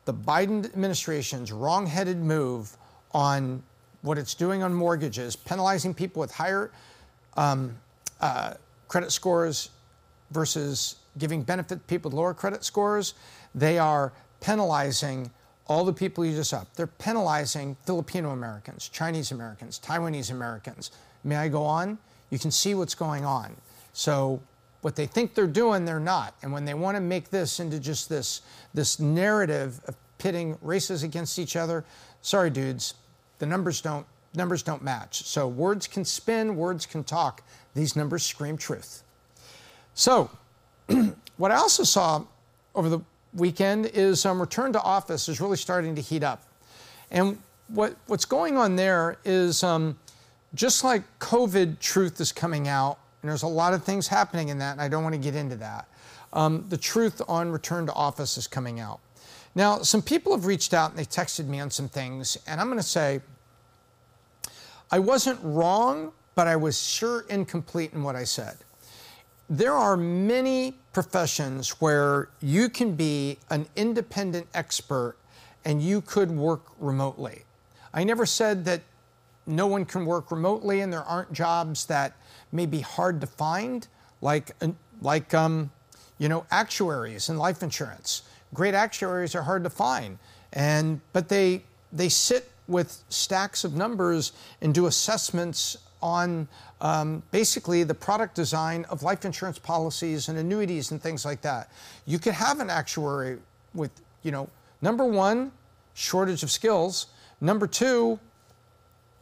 the 0.04 0.14
Biden 0.14 0.64
administration's 0.64 1.52
wrong-headed 1.52 2.18
move 2.18 2.76
on 3.12 3.62
what 4.02 4.16
it's 4.16 4.34
doing 4.34 4.62
on 4.62 4.72
mortgages, 4.72 5.36
penalizing 5.36 5.92
people 5.92 6.20
with 6.20 6.32
higher 6.32 6.70
um, 7.36 7.76
uh, 8.20 8.54
credit 8.88 9.12
scores 9.12 9.70
versus 10.30 10.96
giving 11.18 11.42
benefit 11.42 11.76
to 11.76 11.84
people 11.86 12.10
with 12.10 12.16
lower 12.16 12.34
credit 12.34 12.64
scores, 12.64 13.14
they 13.54 13.78
are 13.78 14.12
penalizing 14.40 15.30
all 15.70 15.84
the 15.84 15.92
people 15.92 16.24
you 16.26 16.34
just 16.34 16.52
up. 16.52 16.66
They're 16.74 16.88
penalizing 16.88 17.76
Filipino 17.86 18.32
Americans, 18.32 18.88
Chinese 18.88 19.30
Americans, 19.30 19.78
Taiwanese 19.78 20.32
Americans. 20.32 20.90
May 21.22 21.36
I 21.36 21.48
go 21.48 21.62
on? 21.62 21.96
You 22.30 22.40
can 22.40 22.50
see 22.50 22.74
what's 22.74 22.96
going 22.96 23.24
on. 23.24 23.54
So 23.92 24.42
what 24.80 24.96
they 24.96 25.06
think 25.06 25.32
they're 25.32 25.46
doing, 25.46 25.84
they're 25.84 26.00
not. 26.00 26.34
And 26.42 26.52
when 26.52 26.64
they 26.64 26.74
want 26.74 26.96
to 26.96 27.00
make 27.00 27.30
this 27.30 27.60
into 27.60 27.78
just 27.78 28.08
this, 28.08 28.42
this 28.74 28.98
narrative 28.98 29.80
of 29.86 29.94
pitting 30.18 30.58
races 30.60 31.04
against 31.04 31.38
each 31.38 31.54
other, 31.54 31.84
sorry, 32.20 32.50
dudes, 32.50 32.94
the 33.38 33.46
numbers 33.46 33.80
don't, 33.80 34.06
numbers 34.34 34.64
don't 34.64 34.82
match. 34.82 35.22
So 35.22 35.46
words 35.46 35.86
can 35.86 36.04
spin, 36.04 36.56
words 36.56 36.84
can 36.84 37.04
talk. 37.04 37.44
These 37.76 37.94
numbers 37.94 38.26
scream 38.26 38.56
truth. 38.56 39.04
So 39.94 40.30
what 41.36 41.52
I 41.52 41.54
also 41.54 41.84
saw 41.84 42.24
over 42.74 42.88
the 42.88 43.00
weekend 43.34 43.86
is 43.86 44.24
um, 44.26 44.40
return 44.40 44.72
to 44.72 44.82
office 44.82 45.28
is 45.28 45.40
really 45.40 45.56
starting 45.56 45.94
to 45.94 46.00
heat 46.00 46.22
up. 46.22 46.42
And 47.10 47.38
what, 47.68 47.96
what's 48.06 48.24
going 48.24 48.56
on 48.56 48.76
there 48.76 49.18
is 49.24 49.62
um, 49.62 49.98
just 50.54 50.84
like 50.84 51.02
COVID 51.18 51.78
truth 51.78 52.20
is 52.20 52.32
coming 52.32 52.68
out, 52.68 52.98
and 53.22 53.30
there's 53.30 53.42
a 53.42 53.48
lot 53.48 53.74
of 53.74 53.84
things 53.84 54.08
happening 54.08 54.48
in 54.48 54.58
that, 54.58 54.72
and 54.72 54.80
I 54.80 54.88
don't 54.88 55.02
want 55.02 55.14
to 55.14 55.20
get 55.20 55.34
into 55.34 55.56
that. 55.56 55.88
Um, 56.32 56.64
the 56.68 56.76
truth 56.76 57.20
on 57.28 57.50
return 57.50 57.86
to 57.86 57.92
office 57.92 58.36
is 58.36 58.46
coming 58.46 58.80
out. 58.80 59.00
Now, 59.54 59.78
some 59.82 60.00
people 60.00 60.32
have 60.32 60.46
reached 60.46 60.72
out 60.72 60.90
and 60.90 60.98
they 60.98 61.04
texted 61.04 61.46
me 61.46 61.58
on 61.60 61.70
some 61.70 61.88
things, 61.88 62.38
and 62.46 62.60
I'm 62.60 62.68
going 62.68 62.78
to 62.78 62.84
say 62.84 63.20
I 64.92 64.98
wasn't 64.98 65.40
wrong, 65.42 66.12
but 66.34 66.46
I 66.46 66.56
was 66.56 66.80
sure 66.80 67.24
incomplete 67.28 67.92
in 67.92 68.02
what 68.02 68.16
I 68.16 68.24
said 68.24 68.56
there 69.50 69.74
are 69.74 69.96
many 69.96 70.76
professions 70.92 71.80
where 71.80 72.28
you 72.40 72.68
can 72.68 72.94
be 72.94 73.38
an 73.48 73.66
independent 73.76 74.46
expert 74.54 75.16
and 75.64 75.82
you 75.82 76.00
could 76.00 76.30
work 76.30 76.62
remotely. 76.78 77.42
I 77.92 78.04
never 78.04 78.26
said 78.26 78.64
that 78.64 78.82
no 79.46 79.66
one 79.66 79.84
can 79.84 80.06
work 80.06 80.30
remotely 80.30 80.80
and 80.80 80.92
there 80.92 81.02
aren't 81.02 81.32
jobs 81.32 81.86
that 81.86 82.14
may 82.52 82.66
be 82.66 82.80
hard 82.80 83.20
to 83.20 83.26
find, 83.26 83.86
like, 84.20 84.52
like 85.00 85.34
um, 85.34 85.70
you 86.18 86.28
know, 86.28 86.46
actuaries 86.50 87.28
and 87.28 87.38
life 87.38 87.62
insurance. 87.62 88.22
Great 88.52 88.74
actuaries 88.74 89.34
are 89.34 89.42
hard 89.42 89.64
to 89.64 89.70
find, 89.70 90.18
and, 90.52 91.00
but 91.12 91.28
they, 91.28 91.62
they 91.92 92.08
sit 92.08 92.50
with 92.66 93.02
stacks 93.08 93.64
of 93.64 93.74
numbers 93.74 94.32
and 94.60 94.74
do 94.74 94.86
assessments 94.86 95.76
on 96.02 96.48
um, 96.80 97.22
basically 97.30 97.84
the 97.84 97.94
product 97.94 98.34
design 98.34 98.84
of 98.88 99.02
life 99.02 99.24
insurance 99.24 99.58
policies 99.58 100.28
and 100.28 100.38
annuities 100.38 100.90
and 100.90 101.02
things 101.02 101.24
like 101.24 101.40
that. 101.42 101.70
You 102.06 102.18
could 102.18 102.34
have 102.34 102.60
an 102.60 102.70
actuary 102.70 103.38
with, 103.74 103.90
you 104.22 104.30
know, 104.30 104.48
number 104.82 105.04
one, 105.04 105.52
shortage 105.94 106.42
of 106.42 106.50
skills. 106.50 107.06
Number 107.40 107.66
two, 107.66 108.18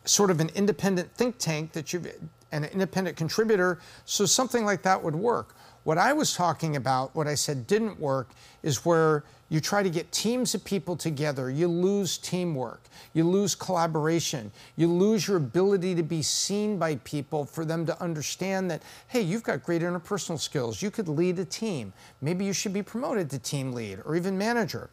sort 0.04 0.30
of 0.30 0.40
an 0.40 0.50
independent 0.54 1.12
think 1.14 1.38
tank 1.38 1.72
that 1.72 1.92
you've, 1.92 2.06
an 2.52 2.64
independent 2.64 3.16
contributor. 3.16 3.78
So 4.04 4.26
something 4.26 4.64
like 4.64 4.82
that 4.82 5.02
would 5.02 5.16
work. 5.16 5.54
What 5.84 5.98
I 5.98 6.12
was 6.12 6.34
talking 6.34 6.76
about, 6.76 7.14
what 7.14 7.26
I 7.26 7.34
said 7.34 7.66
didn't 7.66 7.98
work, 7.98 8.30
is 8.62 8.84
where 8.84 9.24
you 9.48 9.60
try 9.60 9.82
to 9.82 9.88
get 9.88 10.10
teams 10.12 10.54
of 10.54 10.64
people 10.64 10.94
together, 10.96 11.50
you 11.50 11.68
lose 11.68 12.18
teamwork, 12.18 12.82
you 13.14 13.24
lose 13.24 13.54
collaboration, 13.54 14.52
you 14.76 14.88
lose 14.88 15.26
your 15.26 15.38
ability 15.38 15.94
to 15.94 16.02
be 16.02 16.20
seen 16.20 16.78
by 16.78 16.96
people 16.96 17.44
for 17.44 17.64
them 17.64 17.86
to 17.86 18.02
understand 18.02 18.70
that, 18.70 18.82
hey, 19.08 19.22
you've 19.22 19.42
got 19.42 19.62
great 19.62 19.82
interpersonal 19.82 20.38
skills, 20.38 20.82
you 20.82 20.90
could 20.90 21.08
lead 21.08 21.38
a 21.38 21.44
team. 21.44 21.92
Maybe 22.20 22.44
you 22.44 22.52
should 22.52 22.74
be 22.74 22.82
promoted 22.82 23.30
to 23.30 23.38
team 23.38 23.72
lead 23.72 24.00
or 24.04 24.16
even 24.16 24.36
manager. 24.36 24.90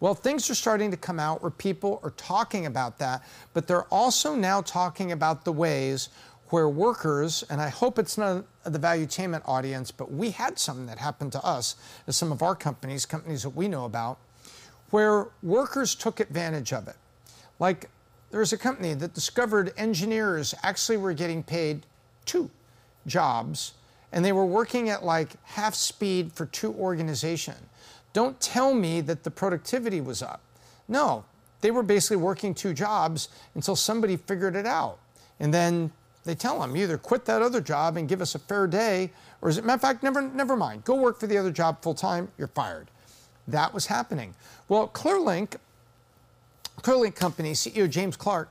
Well, 0.00 0.16
things 0.16 0.50
are 0.50 0.56
starting 0.56 0.90
to 0.90 0.96
come 0.96 1.20
out 1.20 1.42
where 1.42 1.50
people 1.52 2.00
are 2.02 2.10
talking 2.10 2.66
about 2.66 2.98
that, 2.98 3.22
but 3.54 3.68
they're 3.68 3.84
also 3.84 4.34
now 4.34 4.60
talking 4.60 5.12
about 5.12 5.44
the 5.44 5.52
ways 5.52 6.08
where 6.52 6.68
workers, 6.68 7.42
and 7.48 7.62
I 7.62 7.70
hope 7.70 7.98
it's 7.98 8.18
not 8.18 8.44
the 8.62 8.78
value 8.78 9.06
valuetainment 9.06 9.40
audience, 9.46 9.90
but 9.90 10.12
we 10.12 10.32
had 10.32 10.58
something 10.58 10.84
that 10.84 10.98
happened 10.98 11.32
to 11.32 11.42
us 11.42 11.76
at 12.06 12.12
some 12.12 12.30
of 12.30 12.42
our 12.42 12.54
companies, 12.54 13.06
companies 13.06 13.42
that 13.44 13.56
we 13.56 13.68
know 13.68 13.86
about, 13.86 14.18
where 14.90 15.28
workers 15.42 15.94
took 15.94 16.20
advantage 16.20 16.74
of 16.74 16.88
it. 16.88 16.96
Like 17.58 17.88
there's 18.30 18.52
a 18.52 18.58
company 18.58 18.92
that 18.92 19.14
discovered 19.14 19.72
engineers 19.78 20.54
actually 20.62 20.98
were 20.98 21.14
getting 21.14 21.42
paid 21.42 21.86
two 22.26 22.50
jobs 23.06 23.72
and 24.12 24.22
they 24.22 24.32
were 24.32 24.44
working 24.44 24.90
at 24.90 25.02
like 25.02 25.30
half 25.44 25.74
speed 25.74 26.34
for 26.34 26.44
two 26.44 26.74
organization. 26.74 27.54
Don't 28.12 28.38
tell 28.42 28.74
me 28.74 29.00
that 29.00 29.24
the 29.24 29.30
productivity 29.30 30.02
was 30.02 30.22
up. 30.22 30.42
No, 30.86 31.24
they 31.62 31.70
were 31.70 31.82
basically 31.82 32.18
working 32.18 32.52
two 32.54 32.74
jobs 32.74 33.30
until 33.54 33.74
somebody 33.74 34.18
figured 34.18 34.54
it 34.54 34.66
out. 34.66 34.98
And 35.40 35.54
then 35.54 35.92
they 36.24 36.34
tell 36.34 36.60
them 36.60 36.76
either 36.76 36.98
quit 36.98 37.24
that 37.24 37.42
other 37.42 37.60
job 37.60 37.96
and 37.96 38.08
give 38.08 38.20
us 38.20 38.34
a 38.34 38.38
fair 38.38 38.66
day, 38.66 39.10
or 39.40 39.48
is 39.48 39.58
it 39.58 39.64
matter 39.64 39.76
of 39.76 39.80
fact, 39.80 40.02
never 40.02 40.22
never 40.22 40.56
mind, 40.56 40.84
go 40.84 40.94
work 40.94 41.18
for 41.18 41.26
the 41.26 41.36
other 41.36 41.50
job 41.50 41.82
full 41.82 41.94
time, 41.94 42.28
you're 42.38 42.48
fired. 42.48 42.88
That 43.48 43.74
was 43.74 43.86
happening. 43.86 44.34
Well, 44.68 44.88
Clearlink, 44.88 45.56
Clearlink 46.82 47.16
Company 47.16 47.52
CEO 47.52 47.90
James 47.90 48.16
Clark, 48.16 48.48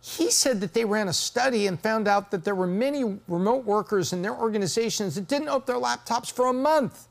he 0.00 0.30
said 0.30 0.60
that 0.62 0.72
they 0.72 0.84
ran 0.84 1.08
a 1.08 1.12
study 1.12 1.66
and 1.66 1.78
found 1.78 2.08
out 2.08 2.30
that 2.30 2.44
there 2.44 2.54
were 2.54 2.66
many 2.66 3.18
remote 3.28 3.64
workers 3.64 4.12
in 4.12 4.22
their 4.22 4.34
organizations 4.34 5.14
that 5.14 5.28
didn't 5.28 5.48
open 5.48 5.74
their 5.74 5.82
laptops 5.82 6.32
for 6.32 6.46
a 6.46 6.52
month. 6.52 7.06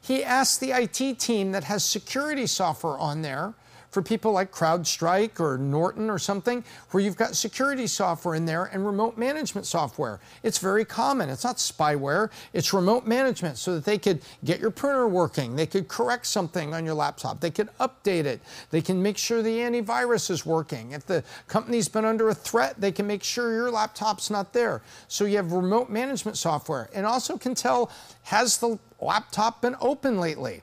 He 0.00 0.22
asked 0.22 0.60
the 0.60 0.72
IT 0.72 1.18
team 1.18 1.52
that 1.52 1.64
has 1.64 1.84
security 1.84 2.46
software 2.46 2.98
on 2.98 3.22
there 3.22 3.54
for 3.90 4.02
people 4.02 4.32
like 4.32 4.52
CrowdStrike 4.52 5.40
or 5.40 5.58
Norton 5.58 6.08
or 6.08 6.18
something, 6.18 6.64
where 6.90 7.02
you've 7.02 7.16
got 7.16 7.36
security 7.36 7.86
software 7.86 8.34
in 8.34 8.44
there 8.44 8.66
and 8.66 8.86
remote 8.86 9.18
management 9.18 9.66
software. 9.66 10.20
It's 10.42 10.58
very 10.58 10.84
common. 10.84 11.28
It's 11.28 11.44
not 11.44 11.56
spyware, 11.56 12.30
it's 12.52 12.72
remote 12.72 13.06
management 13.06 13.58
so 13.58 13.74
that 13.74 13.84
they 13.84 13.98
could 13.98 14.22
get 14.44 14.60
your 14.60 14.70
printer 14.70 15.08
working, 15.08 15.56
they 15.56 15.66
could 15.66 15.88
correct 15.88 16.26
something 16.26 16.72
on 16.72 16.84
your 16.84 16.94
laptop, 16.94 17.40
they 17.40 17.50
could 17.50 17.68
update 17.78 18.24
it, 18.24 18.40
they 18.70 18.80
can 18.80 19.02
make 19.02 19.18
sure 19.18 19.42
the 19.42 19.58
antivirus 19.58 20.30
is 20.30 20.46
working. 20.46 20.92
If 20.92 21.06
the 21.06 21.24
company's 21.48 21.88
been 21.88 22.04
under 22.04 22.28
a 22.28 22.34
threat, 22.34 22.80
they 22.80 22.92
can 22.92 23.06
make 23.06 23.22
sure 23.22 23.52
your 23.52 23.70
laptop's 23.70 24.30
not 24.30 24.52
there. 24.52 24.82
So 25.08 25.24
you 25.24 25.36
have 25.36 25.52
remote 25.52 25.90
management 25.90 26.36
software 26.36 26.88
and 26.94 27.04
also 27.06 27.36
can 27.36 27.54
tell 27.54 27.90
has 28.22 28.58
the 28.58 28.78
laptop 29.00 29.62
been 29.62 29.76
open 29.80 30.20
lately? 30.20 30.62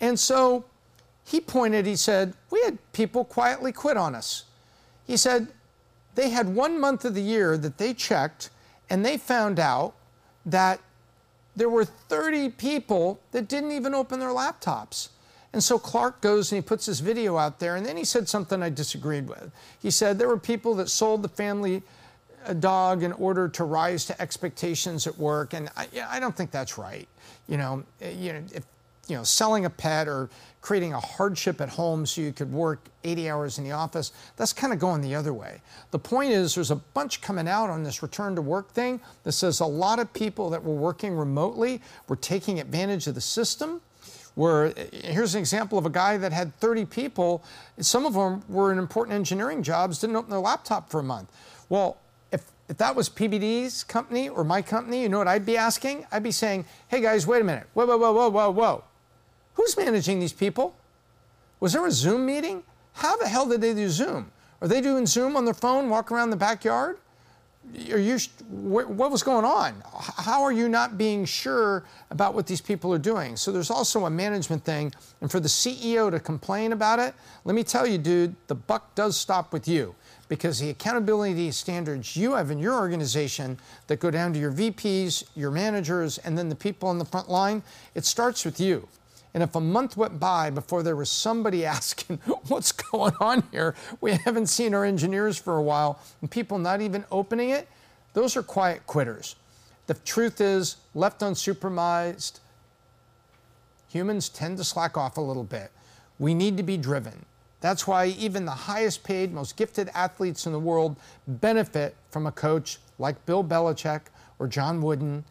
And 0.00 0.18
so 0.18 0.64
he 1.24 1.40
pointed, 1.40 1.86
he 1.86 1.96
said, 1.96 2.34
we 2.50 2.60
had 2.62 2.78
people 2.92 3.24
quietly 3.24 3.72
quit 3.72 3.96
on 3.96 4.14
us. 4.14 4.44
He 5.06 5.16
said, 5.16 5.48
they 6.14 6.30
had 6.30 6.54
one 6.54 6.78
month 6.78 7.04
of 7.04 7.14
the 7.14 7.22
year 7.22 7.56
that 7.58 7.78
they 7.78 7.94
checked 7.94 8.50
and 8.90 9.04
they 9.04 9.16
found 9.16 9.58
out 9.58 9.94
that 10.46 10.80
there 11.56 11.68
were 11.68 11.84
30 11.84 12.50
people 12.50 13.20
that 13.32 13.48
didn't 13.48 13.72
even 13.72 13.94
open 13.94 14.20
their 14.20 14.30
laptops. 14.30 15.08
And 15.52 15.62
so 15.62 15.78
Clark 15.78 16.20
goes 16.20 16.50
and 16.50 16.62
he 16.62 16.66
puts 16.66 16.86
this 16.86 16.98
video 16.98 17.36
out 17.38 17.60
there, 17.60 17.76
and 17.76 17.86
then 17.86 17.96
he 17.96 18.04
said 18.04 18.28
something 18.28 18.60
I 18.60 18.70
disagreed 18.70 19.28
with. 19.28 19.52
He 19.80 19.90
said 19.90 20.18
there 20.18 20.26
were 20.26 20.36
people 20.36 20.74
that 20.74 20.90
sold 20.90 21.22
the 21.22 21.28
family 21.28 21.82
a 22.44 22.54
dog 22.54 23.04
in 23.04 23.12
order 23.12 23.48
to 23.48 23.64
rise 23.64 24.04
to 24.06 24.20
expectations 24.20 25.06
at 25.06 25.16
work, 25.16 25.54
and 25.54 25.70
I, 25.76 25.86
I 26.08 26.20
don't 26.20 26.36
think 26.36 26.50
that's 26.50 26.76
right. 26.76 27.08
You 27.46 27.56
know, 27.56 27.84
eh, 28.00 28.10
you 28.10 28.32
know, 28.32 28.42
if 28.52 28.64
you 29.08 29.16
know, 29.16 29.22
selling 29.22 29.64
a 29.64 29.70
pet 29.70 30.08
or 30.08 30.30
creating 30.64 30.94
a 30.94 31.00
hardship 31.00 31.60
at 31.60 31.68
home 31.68 32.06
so 32.06 32.22
you 32.22 32.32
could 32.32 32.50
work 32.50 32.88
80 33.04 33.28
hours 33.28 33.58
in 33.58 33.64
the 33.64 33.72
office, 33.72 34.12
that's 34.36 34.54
kind 34.54 34.72
of 34.72 34.78
going 34.78 35.02
the 35.02 35.14
other 35.14 35.34
way. 35.34 35.60
The 35.90 35.98
point 35.98 36.32
is, 36.32 36.54
there's 36.54 36.70
a 36.70 36.76
bunch 36.76 37.20
coming 37.20 37.46
out 37.46 37.68
on 37.68 37.82
this 37.82 38.02
return 38.02 38.34
to 38.36 38.40
work 38.40 38.70
thing 38.70 38.98
that 39.24 39.32
says 39.32 39.60
a 39.60 39.66
lot 39.66 39.98
of 39.98 40.10
people 40.14 40.48
that 40.50 40.64
were 40.64 40.74
working 40.74 41.14
remotely 41.14 41.82
were 42.08 42.16
taking 42.16 42.60
advantage 42.60 43.06
of 43.06 43.14
the 43.14 43.20
system. 43.20 43.82
Where 44.36 44.72
here's 44.90 45.34
an 45.34 45.40
example 45.40 45.78
of 45.78 45.86
a 45.86 45.90
guy 45.90 46.16
that 46.16 46.32
had 46.32 46.56
30 46.56 46.86
people, 46.86 47.44
some 47.78 48.04
of 48.04 48.14
them 48.14 48.42
were 48.48 48.72
in 48.72 48.78
important 48.78 49.14
engineering 49.14 49.62
jobs, 49.62 50.00
didn't 50.00 50.16
open 50.16 50.30
their 50.30 50.40
laptop 50.40 50.90
for 50.90 50.98
a 50.98 51.04
month. 51.04 51.30
Well, 51.68 51.98
if, 52.32 52.42
if 52.68 52.78
that 52.78 52.96
was 52.96 53.08
PBD's 53.08 53.84
company 53.84 54.28
or 54.28 54.42
my 54.42 54.60
company, 54.60 55.02
you 55.02 55.08
know 55.08 55.18
what 55.18 55.28
I'd 55.28 55.46
be 55.46 55.56
asking? 55.56 56.06
I'd 56.10 56.24
be 56.24 56.32
saying, 56.32 56.64
hey 56.88 57.00
guys, 57.00 57.28
wait 57.28 57.42
a 57.42 57.44
minute. 57.44 57.68
Whoa, 57.74 57.86
whoa, 57.86 57.96
whoa, 57.96 58.12
whoa, 58.12 58.28
whoa, 58.30 58.50
whoa. 58.50 58.84
Who's 59.54 59.76
managing 59.76 60.20
these 60.20 60.32
people? 60.32 60.74
Was 61.60 61.72
there 61.72 61.86
a 61.86 61.90
Zoom 61.90 62.26
meeting? 62.26 62.62
How 62.94 63.16
the 63.16 63.28
hell 63.28 63.46
did 63.46 63.60
they 63.60 63.74
do 63.74 63.88
Zoom? 63.88 64.30
Are 64.60 64.68
they 64.68 64.80
doing 64.80 65.06
Zoom 65.06 65.36
on 65.36 65.44
their 65.44 65.54
phone, 65.54 65.88
walk 65.88 66.12
around 66.12 66.30
the 66.30 66.36
backyard? 66.36 66.98
Are 67.90 67.98
you, 67.98 68.18
what 68.50 69.10
was 69.10 69.22
going 69.22 69.44
on? 69.44 69.82
How 70.16 70.42
are 70.42 70.52
you 70.52 70.68
not 70.68 70.98
being 70.98 71.24
sure 71.24 71.84
about 72.10 72.34
what 72.34 72.46
these 72.46 72.60
people 72.60 72.92
are 72.92 72.98
doing? 72.98 73.36
So 73.36 73.50
there's 73.50 73.70
also 73.70 74.04
a 74.04 74.10
management 74.10 74.64
thing. 74.64 74.92
And 75.22 75.30
for 75.30 75.40
the 75.40 75.48
CEO 75.48 76.10
to 76.10 76.20
complain 76.20 76.72
about 76.72 76.98
it, 76.98 77.14
let 77.44 77.54
me 77.54 77.64
tell 77.64 77.86
you, 77.86 77.96
dude, 77.96 78.34
the 78.48 78.54
buck 78.54 78.94
does 78.94 79.16
stop 79.16 79.52
with 79.52 79.66
you 79.66 79.94
because 80.28 80.58
the 80.58 80.70
accountability 80.70 81.50
standards 81.50 82.16
you 82.16 82.32
have 82.32 82.50
in 82.50 82.58
your 82.58 82.74
organization 82.74 83.58
that 83.86 83.98
go 83.98 84.10
down 84.10 84.32
to 84.34 84.38
your 84.38 84.52
VPs, 84.52 85.24
your 85.34 85.50
managers, 85.50 86.18
and 86.18 86.36
then 86.36 86.48
the 86.48 86.54
people 86.54 86.88
on 86.88 86.98
the 86.98 87.04
front 87.04 87.30
line, 87.30 87.62
it 87.94 88.04
starts 88.04 88.44
with 88.44 88.60
you. 88.60 88.86
And 89.34 89.42
if 89.42 89.56
a 89.56 89.60
month 89.60 89.96
went 89.96 90.20
by 90.20 90.50
before 90.50 90.82
there 90.84 90.96
was 90.96 91.10
somebody 91.10 91.64
asking, 91.66 92.18
what's 92.48 92.72
going 92.72 93.14
on 93.20 93.42
here? 93.50 93.74
We 94.00 94.12
haven't 94.12 94.46
seen 94.46 94.74
our 94.74 94.84
engineers 94.84 95.36
for 95.36 95.56
a 95.56 95.62
while, 95.62 95.98
and 96.20 96.30
people 96.30 96.58
not 96.58 96.80
even 96.80 97.04
opening 97.10 97.50
it, 97.50 97.68
those 98.14 98.36
are 98.36 98.42
quiet 98.42 98.86
quitters. 98.86 99.34
The 99.86 99.94
truth 99.94 100.40
is, 100.40 100.76
left 100.94 101.20
unsupervised, 101.20 102.38
humans 103.88 104.28
tend 104.28 104.56
to 104.58 104.64
slack 104.64 104.96
off 104.96 105.16
a 105.16 105.20
little 105.20 105.44
bit. 105.44 105.70
We 106.18 106.32
need 106.32 106.56
to 106.56 106.62
be 106.62 106.76
driven. 106.76 107.26
That's 107.60 107.86
why 107.86 108.06
even 108.06 108.44
the 108.44 108.52
highest 108.52 109.04
paid, 109.04 109.32
most 109.32 109.56
gifted 109.56 109.90
athletes 109.94 110.46
in 110.46 110.52
the 110.52 110.58
world 110.58 110.96
benefit 111.26 111.96
from 112.10 112.26
a 112.26 112.32
coach 112.32 112.78
like 112.98 113.24
Bill 113.26 113.42
Belichick 113.42 114.02
or 114.38 114.46
John 114.46 114.80
Wooden, 114.80 115.24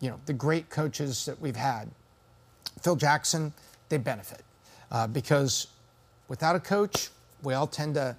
you 0.00 0.10
know, 0.10 0.20
the 0.26 0.32
great 0.32 0.70
coaches 0.70 1.24
that 1.26 1.40
we've 1.40 1.56
had. 1.56 1.90
Phil 2.82 2.96
Jackson, 2.96 3.52
they 3.88 3.98
benefit 3.98 4.42
uh, 4.90 5.06
because 5.06 5.68
without 6.28 6.56
a 6.56 6.60
coach, 6.60 7.10
we 7.42 7.54
all 7.54 7.66
tend 7.66 7.94
to 7.94 8.16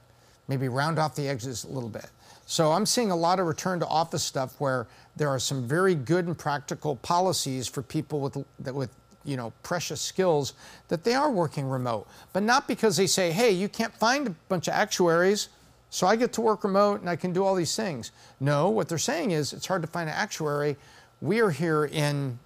maybe 0.48 0.68
round 0.68 1.00
off 1.00 1.16
the 1.16 1.28
edges 1.28 1.64
a 1.64 1.70
little 1.70 1.90
bit. 1.90 2.08
So 2.46 2.72
I'm 2.72 2.86
seeing 2.86 3.12
a 3.12 3.16
lot 3.16 3.40
of 3.40 3.48
return 3.48 3.80
to 3.80 3.88
office 3.88 4.24
stuff 4.24 4.60
where 4.60 4.88
there 5.16 5.30
are 5.30 5.40
some 5.40 5.68
very 5.68 5.96
good 5.96 6.28
and 6.28 6.38
practical 6.38 6.98
policies 6.98 7.68
for 7.68 7.82
people 7.82 8.20
with 8.20 8.46
with 8.74 8.90
you 9.24 9.38
know 9.38 9.54
precious 9.64 10.02
skills 10.02 10.54
that 10.90 11.04
they 11.04 11.14
are 11.14 11.32
working 11.32 11.68
remote, 11.68 12.08
but 12.34 12.44
not 12.44 12.68
because 12.68 12.98
they 12.98 13.08
say, 13.08 13.32
"Hey, 13.32 13.52
you 13.52 13.70
can't 13.70 13.94
find 13.94 14.28
a 14.28 14.32
bunch 14.50 14.68
of 14.68 14.74
actuaries." 14.74 15.48
So 15.90 16.08
I 16.08 16.16
get 16.16 16.34
to 16.34 16.42
work 16.42 16.64
remote 16.64 17.02
and 17.02 17.10
I 17.10 17.16
can 17.18 17.34
do 17.34 17.44
all 17.44 17.54
these 17.54 17.76
things. 17.76 18.12
No, 18.40 18.70
what 18.70 18.90
they're 18.90 18.98
saying 18.98 19.32
is 19.32 19.54
it's 19.54 19.68
hard 19.68 19.82
to 19.82 19.88
find 19.88 20.10
an 20.10 20.16
actuary. 20.16 20.78
We 21.22 21.42
are 21.42 21.52
here 21.52 21.86
in 21.86 22.40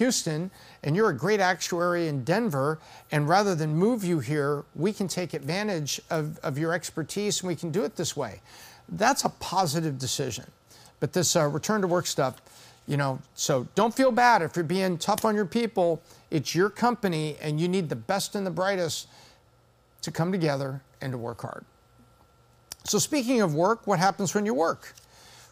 Houston 0.00 0.50
and 0.82 0.96
you're 0.96 1.10
a 1.10 1.16
great 1.16 1.40
actuary 1.40 2.08
in 2.08 2.24
Denver, 2.24 2.78
and 3.12 3.28
rather 3.28 3.54
than 3.54 3.74
move 3.74 4.02
you 4.02 4.18
here, 4.18 4.64
we 4.74 4.94
can 4.94 5.08
take 5.08 5.34
advantage 5.34 6.00
of, 6.08 6.38
of 6.38 6.58
your 6.58 6.72
expertise 6.72 7.40
and 7.40 7.48
we 7.48 7.54
can 7.54 7.70
do 7.70 7.84
it 7.84 7.96
this 7.96 8.16
way. 8.16 8.40
That's 8.88 9.24
a 9.24 9.28
positive 9.28 9.98
decision. 9.98 10.46
But 11.00 11.12
this 11.12 11.36
uh, 11.36 11.46
return 11.48 11.82
to 11.82 11.86
work 11.86 12.06
stuff, 12.06 12.40
you 12.86 12.96
know, 12.96 13.20
so 13.34 13.68
don't 13.74 13.94
feel 13.94 14.10
bad 14.10 14.40
if 14.40 14.56
you're 14.56 14.64
being 14.64 14.96
tough 14.96 15.24
on 15.24 15.34
your 15.34 15.44
people. 15.44 16.00
It's 16.30 16.54
your 16.54 16.70
company 16.70 17.36
and 17.40 17.60
you 17.60 17.68
need 17.68 17.90
the 17.90 17.96
best 17.96 18.34
and 18.34 18.46
the 18.46 18.50
brightest 18.50 19.06
to 20.00 20.10
come 20.10 20.32
together 20.32 20.80
and 21.02 21.12
to 21.12 21.18
work 21.18 21.42
hard. 21.42 21.64
So, 22.84 22.98
speaking 22.98 23.42
of 23.42 23.54
work, 23.54 23.86
what 23.86 23.98
happens 23.98 24.34
when 24.34 24.46
you 24.46 24.54
work? 24.54 24.94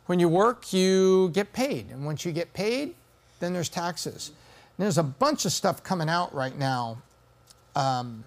When 0.07 0.19
you 0.19 0.29
work, 0.29 0.73
you 0.73 1.29
get 1.35 1.53
paid. 1.53 1.91
And 1.91 2.07
once 2.07 2.25
you 2.25 2.33
get 2.33 2.55
paid, 2.55 2.95
then 3.41 3.53
there's 3.53 3.69
taxes. 3.69 4.33
And 4.77 4.85
there's 4.85 4.99
a 4.99 5.03
bunch 5.03 5.45
of 5.45 5.53
stuff 5.53 5.83
coming 5.83 6.09
out 6.09 6.35
right 6.35 6.57
now 6.57 6.99
um, 7.75 8.25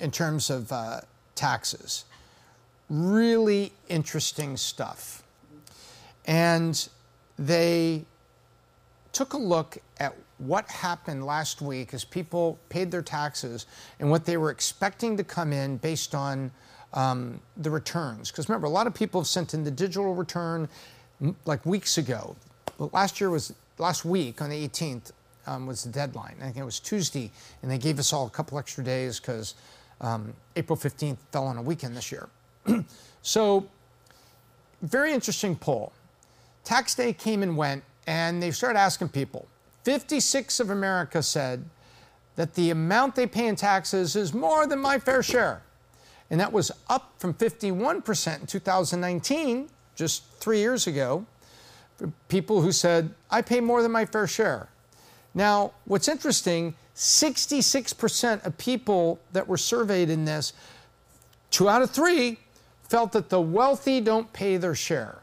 in 0.00 0.10
terms 0.10 0.50
of 0.50 0.70
uh, 0.72 1.00
taxes. 1.34 2.04
Really 2.88 3.72
interesting 3.88 4.56
stuff. 4.56 5.22
And 6.26 6.88
they 7.38 8.04
took 9.12 9.32
a 9.32 9.38
look 9.38 9.78
at 9.98 10.14
what 10.38 10.68
happened 10.70 11.26
last 11.26 11.60
week 11.60 11.92
as 11.92 12.04
people 12.04 12.58
paid 12.68 12.90
their 12.90 13.02
taxes 13.02 13.66
and 13.98 14.10
what 14.10 14.24
they 14.24 14.36
were 14.36 14.50
expecting 14.50 15.16
to 15.16 15.24
come 15.24 15.52
in 15.52 15.76
based 15.78 16.14
on 16.14 16.50
um, 16.94 17.40
the 17.56 17.70
returns. 17.70 18.30
Because 18.30 18.48
remember, 18.48 18.66
a 18.66 18.70
lot 18.70 18.86
of 18.86 18.94
people 18.94 19.20
have 19.20 19.28
sent 19.28 19.54
in 19.54 19.64
the 19.64 19.70
digital 19.70 20.14
return 20.14 20.68
like 21.44 21.64
weeks 21.66 21.98
ago. 21.98 22.36
Last 22.78 23.20
year 23.20 23.30
was 23.30 23.52
last 23.78 24.04
week 24.04 24.42
on 24.42 24.50
the 24.50 24.68
18th, 24.68 25.12
um, 25.46 25.66
was 25.66 25.84
the 25.84 25.90
deadline. 25.90 26.36
I 26.40 26.44
think 26.44 26.58
it 26.58 26.64
was 26.64 26.78
Tuesday, 26.78 27.30
and 27.62 27.70
they 27.70 27.78
gave 27.78 27.98
us 27.98 28.12
all 28.12 28.26
a 28.26 28.30
couple 28.30 28.58
extra 28.58 28.84
days 28.84 29.18
because 29.18 29.54
um, 30.00 30.34
April 30.56 30.76
15th 30.76 31.18
fell 31.32 31.46
on 31.46 31.56
a 31.56 31.62
weekend 31.62 31.96
this 31.96 32.12
year. 32.12 32.28
so, 33.22 33.66
very 34.82 35.12
interesting 35.12 35.56
poll. 35.56 35.92
Tax 36.64 36.94
day 36.94 37.12
came 37.12 37.42
and 37.42 37.56
went, 37.56 37.82
and 38.06 38.42
they 38.42 38.50
started 38.50 38.78
asking 38.78 39.08
people. 39.08 39.48
56 39.84 40.60
of 40.60 40.70
America 40.70 41.22
said 41.22 41.64
that 42.36 42.54
the 42.54 42.70
amount 42.70 43.14
they 43.14 43.26
pay 43.26 43.46
in 43.46 43.56
taxes 43.56 44.14
is 44.14 44.34
more 44.34 44.66
than 44.66 44.78
my 44.78 44.98
fair 44.98 45.22
share. 45.22 45.62
And 46.30 46.38
that 46.38 46.52
was 46.52 46.70
up 46.90 47.14
from 47.18 47.32
51% 47.34 48.40
in 48.40 48.46
2019, 48.46 49.68
just 49.96 50.24
three 50.38 50.58
years 50.58 50.86
ago, 50.86 51.24
people 52.28 52.62
who 52.62 52.72
said, 52.72 53.14
I 53.30 53.42
pay 53.42 53.60
more 53.60 53.82
than 53.82 53.92
my 53.92 54.04
fair 54.04 54.26
share. 54.26 54.68
Now, 55.34 55.72
what's 55.84 56.08
interesting, 56.08 56.74
66% 56.94 58.44
of 58.44 58.58
people 58.58 59.20
that 59.32 59.46
were 59.46 59.56
surveyed 59.56 60.10
in 60.10 60.24
this, 60.24 60.52
two 61.50 61.68
out 61.68 61.82
of 61.82 61.90
three, 61.90 62.38
felt 62.88 63.12
that 63.12 63.28
the 63.28 63.40
wealthy 63.40 64.00
don't 64.00 64.32
pay 64.32 64.56
their 64.56 64.74
share. 64.74 65.18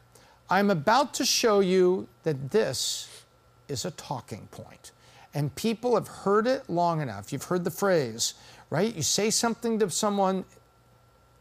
I'm 0.50 0.70
about 0.70 1.14
to 1.16 1.26
show 1.26 1.60
you 1.60 2.08
that 2.24 2.52
this 2.52 3.24
is 3.68 3.86
a 3.86 3.92
talking 3.92 4.48
point. 4.52 4.92
And 5.34 5.54
people 5.56 5.96
have 5.96 6.08
heard 6.08 6.48
it 6.48 6.70
long 6.70 7.02
enough. 7.02 7.34
You've 7.34 7.44
heard 7.44 7.64
the 7.64 7.72
phrase, 7.72 8.36
right? 8.70 8.96
You 8.96 9.02
say 9.02 9.30
something 9.30 9.80
to 9.80 9.90
someone 9.90 10.46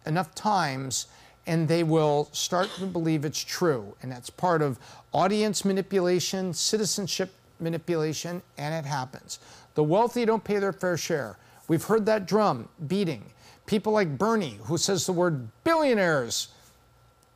enough 0.06 0.34
times 0.34 1.06
and 1.46 1.68
they 1.68 1.82
will 1.82 2.28
start 2.32 2.70
to 2.78 2.86
believe 2.86 3.24
it's 3.24 3.42
true. 3.42 3.94
And 4.02 4.10
that's 4.10 4.30
part 4.30 4.62
of 4.62 4.78
audience 5.14 5.64
manipulation, 5.64 6.52
citizenship 6.52 7.32
manipulation, 7.60 8.42
and 8.58 8.74
it 8.74 8.86
happens. 8.86 9.38
The 9.74 9.82
wealthy 9.82 10.24
don't 10.26 10.44
pay 10.44 10.58
their 10.58 10.72
fair 10.72 10.96
share. 10.96 11.38
We've 11.68 11.82
heard 11.82 12.04
that 12.06 12.26
drum 12.26 12.68
beating. 12.86 13.24
People 13.66 13.92
like 13.92 14.18
Bernie, 14.18 14.58
who 14.64 14.76
says 14.76 15.06
the 15.06 15.12
word 15.12 15.48
billionaires 15.62 16.48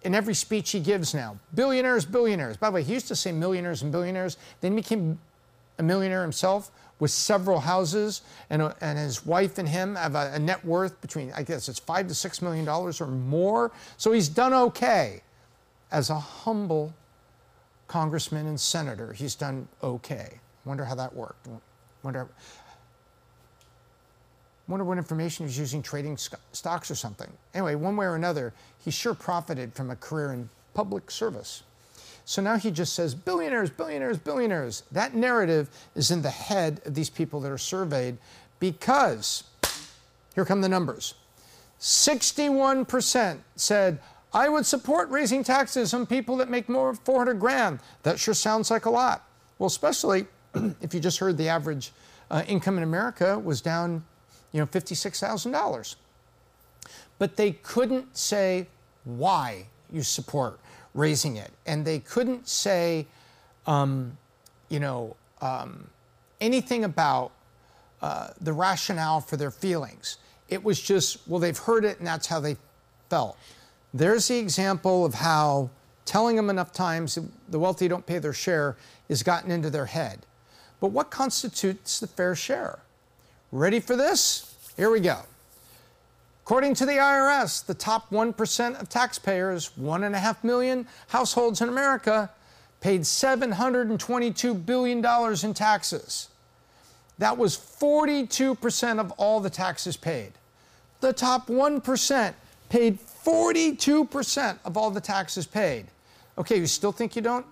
in 0.02 0.14
every 0.14 0.34
speech 0.34 0.70
he 0.70 0.80
gives 0.80 1.14
now. 1.14 1.38
Billionaires, 1.54 2.04
billionaires. 2.04 2.56
By 2.56 2.68
the 2.68 2.74
way, 2.74 2.82
he 2.82 2.92
used 2.92 3.08
to 3.08 3.16
say 3.16 3.32
millionaires 3.32 3.82
and 3.82 3.90
billionaires, 3.90 4.36
then 4.60 4.72
he 4.72 4.76
became 4.76 5.18
a 5.78 5.82
millionaire 5.82 6.22
himself 6.22 6.70
with 7.00 7.10
several 7.12 7.60
houses, 7.60 8.22
and, 8.50 8.60
uh, 8.60 8.72
and 8.80 8.98
his 8.98 9.24
wife 9.24 9.58
and 9.58 9.68
him 9.68 9.94
have 9.94 10.16
a, 10.16 10.32
a 10.34 10.38
net 10.38 10.64
worth 10.64 11.00
between, 11.00 11.32
I 11.32 11.44
guess 11.44 11.68
it's 11.68 11.78
five 11.78 12.08
to 12.08 12.14
six 12.14 12.42
million 12.42 12.64
dollars 12.64 13.00
or 13.00 13.06
more. 13.06 13.70
So 13.96 14.10
he's 14.10 14.28
done 14.28 14.52
okay. 14.52 15.22
As 15.90 16.10
a 16.10 16.18
humble 16.18 16.92
congressman 17.88 18.46
and 18.46 18.60
senator, 18.60 19.12
he's 19.12 19.34
done 19.34 19.66
okay. 19.82 20.38
Wonder 20.64 20.84
how 20.84 20.94
that 20.94 21.14
worked. 21.14 21.48
Wonder, 22.02 22.28
wonder 24.68 24.84
what 24.84 24.98
information 24.98 25.46
he's 25.46 25.58
using 25.58 25.82
trading 25.82 26.16
stocks 26.52 26.90
or 26.90 26.94
something. 26.94 27.30
Anyway, 27.54 27.74
one 27.74 27.96
way 27.96 28.06
or 28.06 28.14
another, 28.14 28.52
he 28.84 28.90
sure 28.90 29.14
profited 29.14 29.74
from 29.74 29.90
a 29.90 29.96
career 29.96 30.32
in 30.32 30.48
public 30.74 31.10
service. 31.10 31.62
So 32.24 32.42
now 32.42 32.58
he 32.58 32.70
just 32.70 32.92
says 32.92 33.14
billionaires, 33.14 33.70
billionaires, 33.70 34.18
billionaires. 34.18 34.82
That 34.92 35.14
narrative 35.14 35.70
is 35.94 36.10
in 36.10 36.20
the 36.20 36.30
head 36.30 36.82
of 36.84 36.94
these 36.94 37.08
people 37.08 37.40
that 37.40 37.50
are 37.50 37.56
surveyed 37.56 38.18
because 38.60 39.44
here 40.34 40.44
come 40.44 40.60
the 40.60 40.68
numbers 40.68 41.14
61% 41.80 43.38
said, 43.56 43.98
I 44.32 44.48
would 44.48 44.66
support 44.66 45.08
raising 45.10 45.42
taxes 45.42 45.94
on 45.94 46.06
people 46.06 46.36
that 46.36 46.50
make 46.50 46.68
more 46.68 46.92
than 46.92 47.00
400 47.04 47.34
grand. 47.34 47.80
That 48.02 48.18
sure 48.18 48.34
sounds 48.34 48.70
like 48.70 48.84
a 48.84 48.90
lot. 48.90 49.26
Well, 49.58 49.68
especially 49.68 50.26
if 50.80 50.92
you 50.92 51.00
just 51.00 51.18
heard 51.18 51.36
the 51.38 51.48
average 51.48 51.92
uh, 52.30 52.42
income 52.46 52.76
in 52.76 52.82
America 52.82 53.38
was 53.38 53.60
down, 53.60 54.04
you 54.52 54.60
know, 54.60 54.66
$56,000. 54.66 55.96
But 57.18 57.36
they 57.36 57.52
couldn't 57.52 58.16
say 58.16 58.66
why 59.04 59.66
you 59.90 60.02
support 60.02 60.60
raising 60.94 61.36
it. 61.36 61.50
And 61.66 61.84
they 61.84 62.00
couldn't 62.00 62.48
say, 62.48 63.06
um, 63.66 64.16
you 64.68 64.80
know, 64.80 65.16
um, 65.40 65.88
anything 66.40 66.84
about 66.84 67.32
uh, 68.02 68.28
the 68.40 68.52
rationale 68.52 69.20
for 69.20 69.36
their 69.36 69.50
feelings. 69.50 70.18
It 70.48 70.62
was 70.62 70.80
just, 70.80 71.26
well, 71.26 71.40
they've 71.40 71.58
heard 71.58 71.84
it 71.84 71.98
and 71.98 72.06
that's 72.06 72.26
how 72.26 72.40
they 72.40 72.56
felt. 73.10 73.36
There's 73.94 74.28
the 74.28 74.38
example 74.38 75.04
of 75.04 75.14
how 75.14 75.70
telling 76.04 76.36
them 76.36 76.50
enough 76.50 76.72
times 76.72 77.18
the 77.48 77.58
wealthy 77.58 77.88
don't 77.88 78.06
pay 78.06 78.18
their 78.18 78.32
share 78.32 78.76
is 79.08 79.22
gotten 79.22 79.50
into 79.50 79.70
their 79.70 79.86
head. 79.86 80.20
But 80.80 80.88
what 80.88 81.10
constitutes 81.10 82.00
the 82.00 82.06
fair 82.06 82.34
share? 82.34 82.78
Ready 83.50 83.80
for 83.80 83.96
this? 83.96 84.54
Here 84.76 84.90
we 84.90 85.00
go. 85.00 85.20
According 86.44 86.74
to 86.76 86.86
the 86.86 86.92
IRS, 86.92 87.66
the 87.66 87.74
top 87.74 88.10
1% 88.10 88.80
of 88.80 88.88
taxpayers, 88.88 89.70
1.5 89.78 90.44
million 90.44 90.86
households 91.08 91.60
in 91.60 91.68
America, 91.68 92.30
paid 92.80 93.02
$722 93.02 94.64
billion 94.64 95.04
in 95.44 95.54
taxes. 95.54 96.28
That 97.18 97.36
was 97.36 97.56
42% 97.56 98.98
of 98.98 99.10
all 99.12 99.40
the 99.40 99.50
taxes 99.50 99.96
paid. 99.96 100.32
The 101.00 101.12
top 101.12 101.48
1% 101.48 102.34
paid 102.68 102.98
42% 103.28 104.58
of 104.64 104.76
all 104.78 104.90
the 104.90 105.02
taxes 105.02 105.46
paid. 105.46 105.84
Okay, 106.38 106.58
you 106.58 106.66
still 106.66 106.92
think 106.92 107.14
you 107.14 107.20
don't 107.20 107.44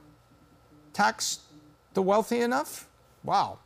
tax 0.94 1.40
the 1.92 2.00
wealthy 2.00 2.40
enough? 2.40 2.88
Wow. 3.24 3.58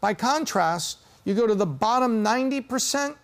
By 0.00 0.14
contrast, 0.14 1.00
you 1.26 1.34
go 1.34 1.46
to 1.46 1.54
the 1.54 1.66
bottom 1.66 2.24
90%, 2.24 3.14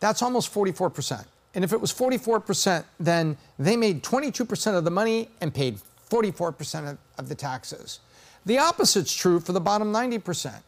that's 0.00 0.22
almost 0.22 0.52
44%. 0.52 1.24
And 1.54 1.64
if 1.64 1.72
it 1.72 1.80
was 1.80 1.92
44%, 1.92 2.84
then 3.00 3.36
they 3.58 3.76
made 3.76 4.02
22% 4.02 4.76
of 4.76 4.84
the 4.84 4.90
money 4.90 5.28
and 5.40 5.52
paid 5.52 5.78
44% 6.10 6.90
of, 6.90 6.98
of 7.18 7.28
the 7.28 7.34
taxes. 7.34 8.00
The 8.46 8.58
opposite's 8.58 9.14
true 9.14 9.40
for 9.40 9.52
the 9.52 9.60
bottom 9.60 9.92
90%. 9.92 10.62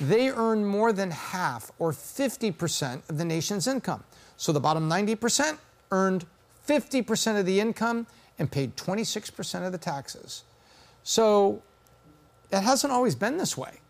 They 0.00 0.30
earn 0.30 0.64
more 0.64 0.92
than 0.92 1.10
half 1.10 1.70
or 1.78 1.92
50% 1.92 3.08
of 3.08 3.18
the 3.18 3.24
nation's 3.24 3.66
income. 3.66 4.04
So 4.36 4.52
the 4.52 4.60
bottom 4.60 4.88
90% 4.88 5.58
earned 5.90 6.24
50% 6.66 7.40
of 7.40 7.46
the 7.46 7.60
income 7.60 8.06
and 8.38 8.50
paid 8.50 8.76
26% 8.76 9.66
of 9.66 9.72
the 9.72 9.78
taxes. 9.78 10.44
So 11.02 11.62
it 12.52 12.60
hasn't 12.60 12.92
always 12.92 13.14
been 13.14 13.38
this 13.38 13.56
way. 13.56 13.80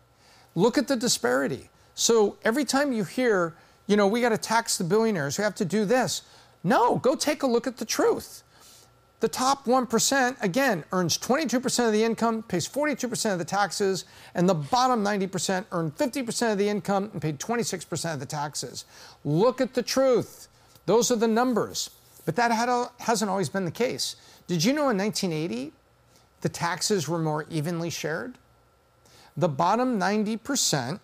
Look 0.55 0.77
at 0.77 0.87
the 0.87 0.95
disparity. 0.95 1.69
So 1.93 2.37
every 2.43 2.65
time 2.65 2.91
you 2.91 3.03
hear, 3.03 3.53
you 3.85 3.95
know, 3.95 4.07
we 4.07 4.21
got 4.21 4.29
to 4.29 4.37
tax 4.37 4.77
the 4.77 4.83
billionaires, 4.83 5.37
we 5.37 5.43
have 5.43 5.55
to 5.55 5.65
do 5.65 5.85
this. 5.85 6.23
No, 6.63 6.95
go 6.97 7.15
take 7.15 7.43
a 7.43 7.47
look 7.47 7.67
at 7.67 7.77
the 7.77 7.85
truth. 7.85 8.43
The 9.19 9.27
top 9.27 9.65
1%, 9.65 10.41
again, 10.41 10.85
earns 10.93 11.17
22% 11.17 11.85
of 11.87 11.91
the 11.91 12.03
income, 12.03 12.41
pays 12.43 12.67
42% 12.67 13.33
of 13.33 13.37
the 13.39 13.43
taxes, 13.43 14.05
and 14.33 14.47
the 14.47 14.53
bottom 14.53 15.03
90% 15.03 15.65
earn 15.73 15.91
50% 15.91 16.51
of 16.53 16.57
the 16.57 16.69
income 16.69 17.09
and 17.11 17.21
paid 17.21 17.37
26% 17.37 18.13
of 18.13 18.21
the 18.21 18.25
taxes. 18.25 18.85
Look 19.25 19.59
at 19.59 19.73
the 19.73 19.83
truth. 19.83 20.47
Those 20.85 21.11
are 21.11 21.17
the 21.17 21.27
numbers. 21.27 21.89
But 22.25 22.37
that 22.37 22.51
hasn't 22.99 23.29
always 23.29 23.49
been 23.49 23.65
the 23.65 23.71
case. 23.71 24.15
Did 24.47 24.63
you 24.63 24.71
know 24.71 24.89
in 24.89 24.97
1980 24.97 25.73
the 26.41 26.49
taxes 26.49 27.09
were 27.09 27.19
more 27.19 27.45
evenly 27.49 27.89
shared? 27.89 28.37
The 29.35 29.49
bottom 29.49 29.99
90% 29.99 30.99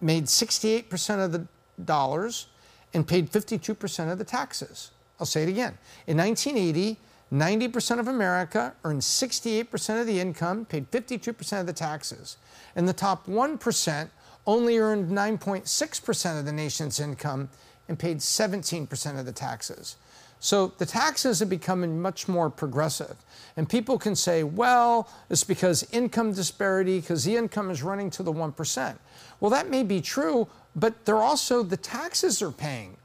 made 0.00 0.24
68% 0.24 1.24
of 1.24 1.32
the 1.32 1.46
dollars 1.84 2.46
and 2.94 3.06
paid 3.06 3.30
52% 3.30 4.10
of 4.10 4.18
the 4.18 4.24
taxes. 4.24 4.92
I'll 5.24 5.26
say 5.26 5.44
it 5.44 5.48
again. 5.48 5.78
In 6.06 6.18
1980, 6.18 6.98
90% 7.32 7.98
of 7.98 8.08
America 8.08 8.74
earned 8.84 9.00
68% 9.00 9.98
of 9.98 10.06
the 10.06 10.20
income, 10.20 10.66
paid 10.66 10.90
52% 10.90 11.60
of 11.60 11.66
the 11.66 11.72
taxes. 11.72 12.36
And 12.76 12.86
the 12.86 12.92
top 12.92 13.26
1% 13.26 14.10
only 14.46 14.76
earned 14.76 15.10
9.6% 15.10 16.38
of 16.38 16.44
the 16.44 16.52
nation's 16.52 17.00
income 17.00 17.48
and 17.88 17.98
paid 17.98 18.18
17% 18.18 19.18
of 19.18 19.24
the 19.24 19.32
taxes. 19.32 19.96
So 20.40 20.74
the 20.76 20.84
taxes 20.84 21.40
are 21.40 21.46
becoming 21.46 22.02
much 22.02 22.28
more 22.28 22.50
progressive. 22.50 23.16
And 23.56 23.66
people 23.66 23.96
can 23.96 24.14
say, 24.14 24.42
well, 24.42 25.08
it's 25.30 25.42
because 25.42 25.88
income 25.90 26.34
disparity, 26.34 27.00
because 27.00 27.24
the 27.24 27.36
income 27.36 27.70
is 27.70 27.82
running 27.82 28.10
to 28.10 28.22
the 28.22 28.30
1%. 28.30 28.98
Well, 29.40 29.50
that 29.52 29.70
may 29.70 29.84
be 29.84 30.02
true, 30.02 30.48
but 30.76 31.06
they're 31.06 31.16
also, 31.22 31.62
the 31.62 31.78
taxes 31.78 32.40
they're 32.40 32.50
paying 32.50 32.98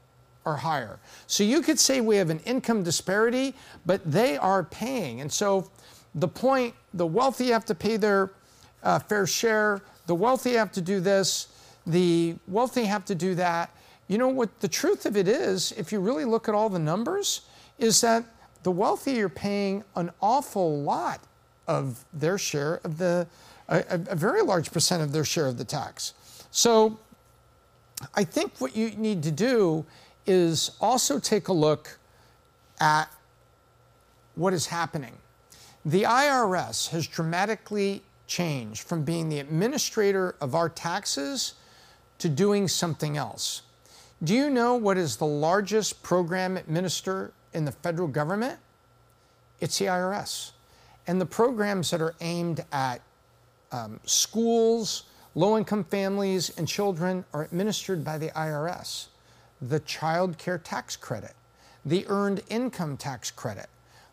are 0.46 0.56
higher. 0.56 0.98
So 1.26 1.44
you 1.44 1.60
could 1.62 1.78
say 1.78 2.00
we 2.00 2.16
have 2.16 2.30
an 2.30 2.40
income 2.40 2.82
disparity, 2.82 3.54
but 3.86 4.00
they 4.10 4.36
are 4.36 4.64
paying. 4.64 5.20
And 5.20 5.32
so 5.32 5.70
the 6.14 6.28
point 6.28 6.74
the 6.94 7.06
wealthy 7.06 7.48
have 7.48 7.64
to 7.66 7.74
pay 7.74 7.96
their 7.96 8.30
uh, 8.82 8.98
fair 8.98 9.26
share, 9.26 9.82
the 10.06 10.14
wealthy 10.14 10.54
have 10.54 10.72
to 10.72 10.80
do 10.80 11.00
this, 11.00 11.48
the 11.86 12.36
wealthy 12.48 12.84
have 12.84 13.04
to 13.06 13.14
do 13.14 13.34
that. 13.34 13.70
You 14.08 14.18
know 14.18 14.28
what 14.28 14.60
the 14.60 14.68
truth 14.68 15.06
of 15.06 15.16
it 15.16 15.28
is, 15.28 15.72
if 15.72 15.92
you 15.92 16.00
really 16.00 16.24
look 16.24 16.48
at 16.48 16.54
all 16.54 16.68
the 16.68 16.78
numbers, 16.78 17.42
is 17.78 18.00
that 18.00 18.24
the 18.62 18.70
wealthy 18.70 19.20
are 19.20 19.28
paying 19.28 19.84
an 19.94 20.10
awful 20.20 20.82
lot 20.82 21.20
of 21.68 22.04
their 22.12 22.36
share 22.36 22.80
of 22.82 22.98
the, 22.98 23.26
a, 23.68 23.84
a 23.88 24.16
very 24.16 24.42
large 24.42 24.72
percent 24.72 25.02
of 25.02 25.12
their 25.12 25.24
share 25.24 25.46
of 25.46 25.58
the 25.58 25.64
tax. 25.64 26.14
So 26.50 26.98
I 28.14 28.24
think 28.24 28.52
what 28.58 28.74
you 28.74 28.90
need 28.90 29.22
to 29.22 29.30
do 29.30 29.86
is 30.26 30.72
also 30.80 31.18
take 31.18 31.48
a 31.48 31.52
look 31.52 31.98
at 32.80 33.06
what 34.34 34.52
is 34.52 34.66
happening. 34.66 35.14
The 35.84 36.02
IRS 36.02 36.90
has 36.90 37.06
dramatically 37.06 38.02
changed 38.26 38.82
from 38.82 39.02
being 39.02 39.28
the 39.28 39.38
administrator 39.40 40.34
of 40.40 40.54
our 40.54 40.68
taxes 40.68 41.54
to 42.18 42.28
doing 42.28 42.68
something 42.68 43.16
else. 43.16 43.62
Do 44.22 44.34
you 44.34 44.50
know 44.50 44.74
what 44.74 44.98
is 44.98 45.16
the 45.16 45.26
largest 45.26 46.02
program 46.02 46.56
administrator 46.56 47.32
in 47.54 47.64
the 47.64 47.72
federal 47.72 48.08
government? 48.08 48.58
It's 49.60 49.78
the 49.78 49.86
IRS. 49.86 50.52
And 51.06 51.20
the 51.20 51.26
programs 51.26 51.90
that 51.90 52.00
are 52.00 52.14
aimed 52.20 52.64
at 52.72 53.00
um, 53.72 53.98
schools, 54.04 55.04
low 55.34 55.56
income 55.56 55.84
families, 55.84 56.52
and 56.58 56.68
children 56.68 57.24
are 57.32 57.42
administered 57.42 58.04
by 58.04 58.18
the 58.18 58.28
IRS 58.28 59.06
the 59.60 59.80
child 59.80 60.38
care 60.38 60.58
tax 60.58 60.96
credit, 60.96 61.34
the 61.84 62.06
earned 62.08 62.42
income 62.48 62.96
tax 62.96 63.30
credit. 63.30 63.68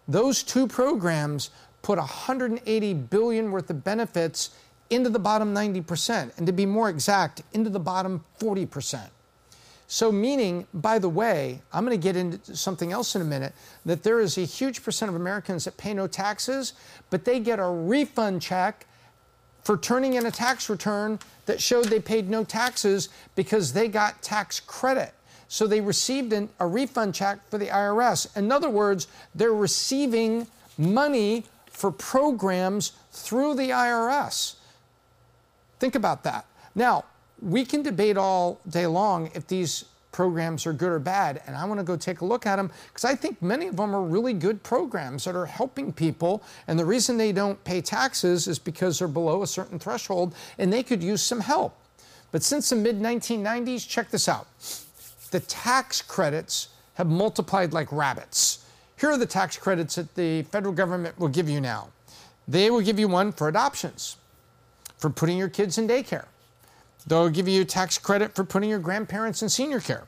Those 0.07 0.43
two 0.43 0.67
programs 0.67 1.49
put 1.81 1.97
180 1.97 2.93
billion 2.93 3.51
worth 3.51 3.69
of 3.69 3.83
benefits 3.83 4.51
into 4.89 5.09
the 5.09 5.19
bottom 5.19 5.53
90%, 5.53 6.37
and 6.37 6.47
to 6.47 6.53
be 6.53 6.65
more 6.65 6.89
exact, 6.89 7.41
into 7.53 7.69
the 7.69 7.79
bottom 7.79 8.23
40%. 8.39 9.09
So, 9.89 10.11
meaning, 10.11 10.67
by 10.73 10.99
the 10.99 11.07
way, 11.07 11.61
I'm 11.71 11.85
going 11.85 11.97
to 11.97 12.01
get 12.01 12.17
into 12.17 12.55
something 12.57 12.91
else 12.91 13.15
in 13.15 13.21
a 13.21 13.25
minute, 13.25 13.53
that 13.85 14.03
there 14.03 14.19
is 14.19 14.37
a 14.37 14.41
huge 14.41 14.83
percent 14.83 15.07
of 15.07 15.15
Americans 15.15 15.63
that 15.63 15.77
pay 15.77 15.93
no 15.93 16.07
taxes, 16.07 16.73
but 17.09 17.23
they 17.23 17.39
get 17.39 17.59
a 17.59 17.67
refund 17.67 18.41
check 18.41 18.85
for 19.63 19.77
turning 19.77 20.13
in 20.13 20.25
a 20.25 20.31
tax 20.31 20.69
return 20.69 21.19
that 21.45 21.61
showed 21.61 21.85
they 21.85 21.99
paid 21.99 22.29
no 22.29 22.43
taxes 22.43 23.09
because 23.35 23.73
they 23.73 23.87
got 23.87 24.21
tax 24.21 24.59
credit. 24.59 25.13
So 25.47 25.67
they 25.67 25.81
received 25.81 26.33
an, 26.33 26.49
a 26.59 26.67
refund 26.67 27.15
check 27.15 27.39
for 27.49 27.57
the 27.57 27.67
IRS. 27.67 28.35
In 28.35 28.51
other 28.51 28.69
words, 28.69 29.07
they're 29.33 29.53
receiving 29.53 30.47
money 30.77 31.45
for 31.71 31.91
programs 31.91 32.93
through 33.11 33.55
the 33.55 33.69
IRS. 33.69 34.55
Think 35.79 35.95
about 35.95 36.23
that. 36.23 36.45
Now, 36.75 37.05
we 37.41 37.65
can 37.65 37.83
debate 37.83 38.17
all 38.17 38.59
day 38.67 38.87
long 38.87 39.29
if 39.33 39.47
these 39.47 39.85
programs 40.11 40.65
are 40.65 40.73
good 40.73 40.89
or 40.89 40.99
bad, 40.99 41.43
and 41.45 41.55
I 41.55 41.63
want 41.65 41.79
to 41.79 41.83
go 41.83 41.95
take 41.95 42.21
a 42.21 42.25
look 42.25 42.47
at 42.47 42.55
them 42.55 42.71
because 42.87 43.05
I 43.05 43.13
think 43.13 43.39
many 43.39 43.67
of 43.67 43.75
them 43.75 43.95
are 43.95 44.01
really 44.01 44.33
good 44.33 44.63
programs 44.63 45.25
that 45.25 45.35
are 45.35 45.45
helping 45.45 45.93
people. 45.93 46.41
And 46.67 46.79
the 46.79 46.85
reason 46.85 47.17
they 47.17 47.31
don't 47.31 47.63
pay 47.63 47.81
taxes 47.81 48.47
is 48.47 48.57
because 48.57 48.97
they're 48.97 49.07
below 49.07 49.43
a 49.43 49.47
certain 49.47 49.77
threshold 49.77 50.33
and 50.57 50.73
they 50.73 50.81
could 50.81 51.03
use 51.03 51.21
some 51.21 51.41
help. 51.41 51.77
But 52.31 52.41
since 52.41 52.69
the 52.69 52.75
mid 52.75 52.99
1990s, 52.99 53.87
check 53.87 54.09
this 54.09 54.27
out 54.27 54.47
the 55.37 55.45
tax 55.45 56.01
credits 56.01 56.69
have 56.95 57.05
multiplied 57.05 57.71
like 57.71 57.91
rabbits. 57.91 58.65
Here 58.99 59.11
are 59.11 59.19
the 59.19 59.27
tax 59.27 59.55
credits 59.55 59.93
that 59.93 60.15
the 60.15 60.41
federal 60.41 60.73
government 60.73 61.19
will 61.19 61.27
give 61.27 61.47
you 61.47 61.61
now. 61.61 61.89
They 62.47 62.71
will 62.71 62.81
give 62.81 62.97
you 62.97 63.07
one 63.07 63.31
for 63.31 63.47
adoptions, 63.47 64.17
for 64.97 65.11
putting 65.11 65.37
your 65.37 65.47
kids 65.47 65.77
in 65.77 65.87
daycare. 65.87 66.25
They'll 67.05 67.29
give 67.29 67.47
you 67.47 67.61
a 67.61 67.65
tax 67.65 67.99
credit 67.99 68.33
for 68.33 68.43
putting 68.43 68.71
your 68.71 68.79
grandparents 68.79 69.43
in 69.43 69.49
senior 69.49 69.79
care, 69.79 70.07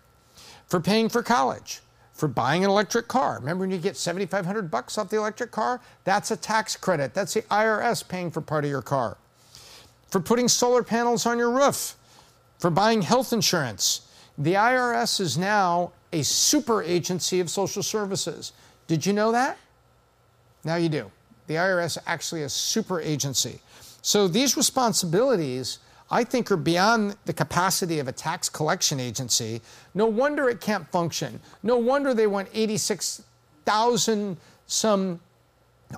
for 0.66 0.80
paying 0.80 1.10
for 1.10 1.22
college, 1.22 1.82
for 2.12 2.28
buying 2.28 2.64
an 2.64 2.72
electric 2.72 3.08
car. 3.08 3.38
Remember 3.40 3.62
when 3.62 3.70
you 3.70 3.78
get 3.78 3.98
7500 3.98 4.72
bucks 4.72 4.98
off 4.98 5.12
the 5.12 5.18
electric 5.18 5.52
car? 5.52 5.80
That's 6.06 6.32
a 6.32 6.38
tax 6.38 6.76
credit. 6.76 7.14
That's 7.14 7.36
the 7.36 7.44
IRS 7.44 8.08
paying 8.08 8.32
for 8.32 8.42
part 8.42 8.66
of 8.66 8.72
your 8.72 8.82
car. 8.82 9.18
For 10.10 10.22
putting 10.22 10.48
solar 10.48 10.82
panels 10.82 11.28
on 11.28 11.38
your 11.38 11.52
roof, 11.52 11.94
for 12.58 12.72
buying 12.72 13.04
health 13.04 13.32
insurance, 13.32 14.02
the 14.40 14.54
IRS 14.54 15.20
is 15.20 15.38
now 15.38 15.92
a 16.14 16.24
super 16.24 16.82
agency 16.82 17.42
of 17.42 17.50
social 17.50 17.84
services. 17.84 18.54
Did 18.88 19.06
you 19.06 19.14
know 19.14 19.32
that? 19.34 19.58
Now 20.64 20.78
you 20.78 20.90
do. 20.90 21.12
The 21.48 21.56
IRS 21.56 21.98
is 21.98 22.00
actually 22.08 22.44
a 22.44 22.50
super 22.50 23.02
agency. 23.02 23.60
So 24.02 24.28
these 24.28 24.56
responsibilities, 24.56 25.80
I 26.10 26.24
think, 26.24 26.52
are 26.52 26.58
beyond 26.58 27.18
the 27.26 27.34
capacity 27.34 28.00
of 28.00 28.08
a 28.08 28.12
tax 28.14 28.48
collection 28.50 29.00
agency. 29.00 29.62
No 29.94 30.06
wonder 30.06 30.50
it 30.50 30.62
can't 30.62 30.90
function. 30.90 31.40
No 31.62 31.78
wonder 31.78 32.14
they 32.14 32.28
want 32.28 32.48
86,000 32.54 34.38
some 34.68 35.20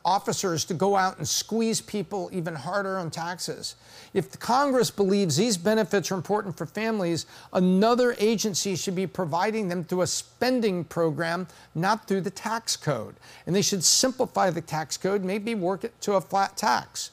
officers 0.05 0.63
to 0.65 0.73
go 0.73 0.95
out 0.95 1.17
and 1.17 1.27
squeeze 1.27 1.81
people 1.81 2.29
even 2.31 2.55
harder 2.55 2.97
on 2.97 3.11
taxes. 3.11 3.75
If 4.13 4.31
the 4.31 4.37
Congress 4.37 4.89
believes 4.89 5.35
these 5.35 5.57
benefits 5.57 6.11
are 6.11 6.15
important 6.15 6.57
for 6.57 6.65
families, 6.65 7.25
another 7.53 8.15
agency 8.17 8.75
should 8.75 8.95
be 8.95 9.07
providing 9.07 9.67
them 9.67 9.83
through 9.83 10.01
a 10.01 10.07
spending 10.07 10.83
program, 10.85 11.47
not 11.75 12.07
through 12.07 12.21
the 12.21 12.31
tax 12.31 12.77
code. 12.77 13.15
And 13.45 13.55
they 13.55 13.61
should 13.61 13.83
simplify 13.83 14.49
the 14.49 14.61
tax 14.61 14.95
code, 14.97 15.23
maybe 15.23 15.55
work 15.55 15.83
it 15.83 15.99
to 16.01 16.13
a 16.13 16.21
flat 16.21 16.55
tax. 16.55 17.11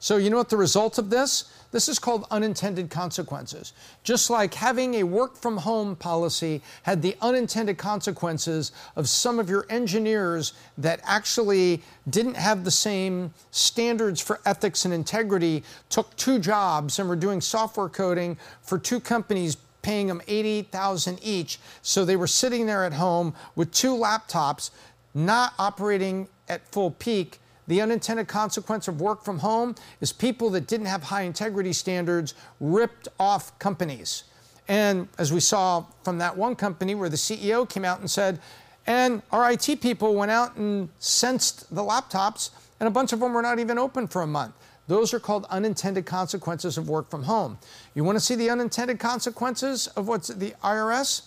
So, 0.00 0.16
you 0.16 0.30
know 0.30 0.36
what 0.36 0.48
the 0.48 0.56
result 0.56 0.98
of 0.98 1.10
this? 1.10 1.52
This 1.70 1.88
is 1.88 1.98
called 1.98 2.26
unintended 2.30 2.88
consequences. 2.88 3.74
Just 4.02 4.30
like 4.30 4.54
having 4.54 4.94
a 4.94 5.02
work 5.02 5.36
from 5.36 5.58
home 5.58 5.96
policy 5.96 6.62
had 6.84 7.02
the 7.02 7.16
unintended 7.20 7.76
consequences 7.76 8.72
of 8.96 9.08
some 9.08 9.38
of 9.38 9.50
your 9.50 9.66
engineers 9.68 10.54
that 10.78 11.00
actually 11.04 11.82
didn't 12.08 12.36
have 12.36 12.64
the 12.64 12.70
same 12.70 13.34
standards 13.50 14.20
for 14.20 14.40
ethics 14.46 14.86
and 14.86 14.94
integrity, 14.94 15.62
took 15.90 16.16
two 16.16 16.38
jobs 16.38 16.98
and 16.98 17.08
were 17.08 17.16
doing 17.16 17.40
software 17.40 17.90
coding 17.90 18.38
for 18.62 18.78
two 18.78 18.98
companies 18.98 19.58
paying 19.82 20.06
them 20.06 20.22
80,000 20.26 21.18
each. 21.22 21.58
So 21.82 22.04
they 22.04 22.16
were 22.16 22.26
sitting 22.26 22.66
there 22.66 22.84
at 22.84 22.94
home 22.94 23.34
with 23.56 23.72
two 23.72 23.94
laptops, 23.94 24.70
not 25.14 25.52
operating 25.58 26.28
at 26.48 26.66
full 26.72 26.92
peak 26.92 27.40
the 27.68 27.80
unintended 27.80 28.26
consequence 28.26 28.88
of 28.88 29.00
work 29.00 29.22
from 29.22 29.38
home 29.38 29.74
is 30.00 30.12
people 30.12 30.50
that 30.50 30.66
didn't 30.66 30.86
have 30.86 31.04
high 31.04 31.22
integrity 31.22 31.72
standards 31.72 32.34
ripped 32.60 33.08
off 33.20 33.56
companies. 33.58 34.24
And 34.66 35.08
as 35.18 35.32
we 35.32 35.40
saw 35.40 35.84
from 36.02 36.18
that 36.18 36.36
one 36.36 36.56
company 36.56 36.94
where 36.94 37.08
the 37.08 37.16
CEO 37.16 37.68
came 37.68 37.84
out 37.84 38.00
and 38.00 38.10
said, 38.10 38.40
and 38.86 39.22
our 39.30 39.52
IT 39.52 39.80
people 39.80 40.14
went 40.14 40.30
out 40.30 40.56
and 40.56 40.88
sensed 40.98 41.72
the 41.74 41.82
laptops, 41.82 42.50
and 42.80 42.86
a 42.86 42.90
bunch 42.90 43.12
of 43.12 43.20
them 43.20 43.34
were 43.34 43.42
not 43.42 43.58
even 43.58 43.78
open 43.78 44.08
for 44.08 44.22
a 44.22 44.26
month. 44.26 44.54
Those 44.86 45.12
are 45.12 45.20
called 45.20 45.44
unintended 45.50 46.06
consequences 46.06 46.78
of 46.78 46.88
work 46.88 47.10
from 47.10 47.24
home. 47.24 47.58
You 47.94 48.04
want 48.04 48.16
to 48.16 48.20
see 48.20 48.34
the 48.34 48.48
unintended 48.48 48.98
consequences 48.98 49.86
of 49.88 50.08
what's 50.08 50.28
the 50.28 50.54
IRS? 50.64 51.26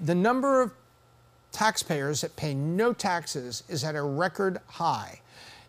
The 0.00 0.14
number 0.14 0.62
of 0.62 0.70
taxpayers 1.50 2.20
that 2.20 2.36
pay 2.36 2.54
no 2.54 2.92
taxes 2.92 3.64
is 3.68 3.82
at 3.82 3.96
a 3.96 4.02
record 4.02 4.60
high. 4.68 5.20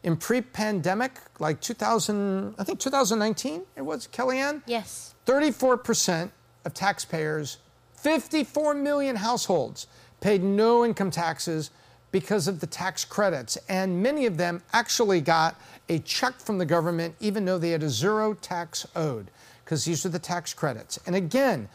In 0.05 0.15
pre-pandemic, 0.15 1.13
like 1.39 1.59
2000, 1.61 2.53
I 2.59 2.63
think 2.63 2.79
2019, 2.79 3.63
it 3.75 3.81
was 3.81 4.07
Kellyanne. 4.07 4.61
Yes. 4.67 5.15
34% 5.25 6.29
of 6.63 6.75
taxpayers, 6.75 7.57
54 7.95 8.75
million 8.75 9.15
households, 9.15 9.87
paid 10.21 10.43
no 10.43 10.85
income 10.85 11.09
taxes 11.09 11.71
because 12.11 12.47
of 12.47 12.59
the 12.59 12.67
tax 12.67 13.03
credits. 13.03 13.57
And 13.67 14.03
many 14.03 14.27
of 14.27 14.37
them 14.37 14.61
actually 14.73 15.21
got 15.21 15.59
a 15.89 15.97
check 15.97 16.39
from 16.39 16.59
the 16.59 16.67
government, 16.67 17.15
even 17.19 17.43
though 17.43 17.57
they 17.57 17.71
had 17.71 17.81
a 17.81 17.89
zero 17.89 18.35
tax 18.35 18.85
owed, 18.95 19.31
because 19.63 19.85
these 19.85 20.05
are 20.05 20.09
the 20.09 20.19
tax 20.19 20.53
credits. 20.53 20.99
And 21.07 21.15
again, 21.15 21.67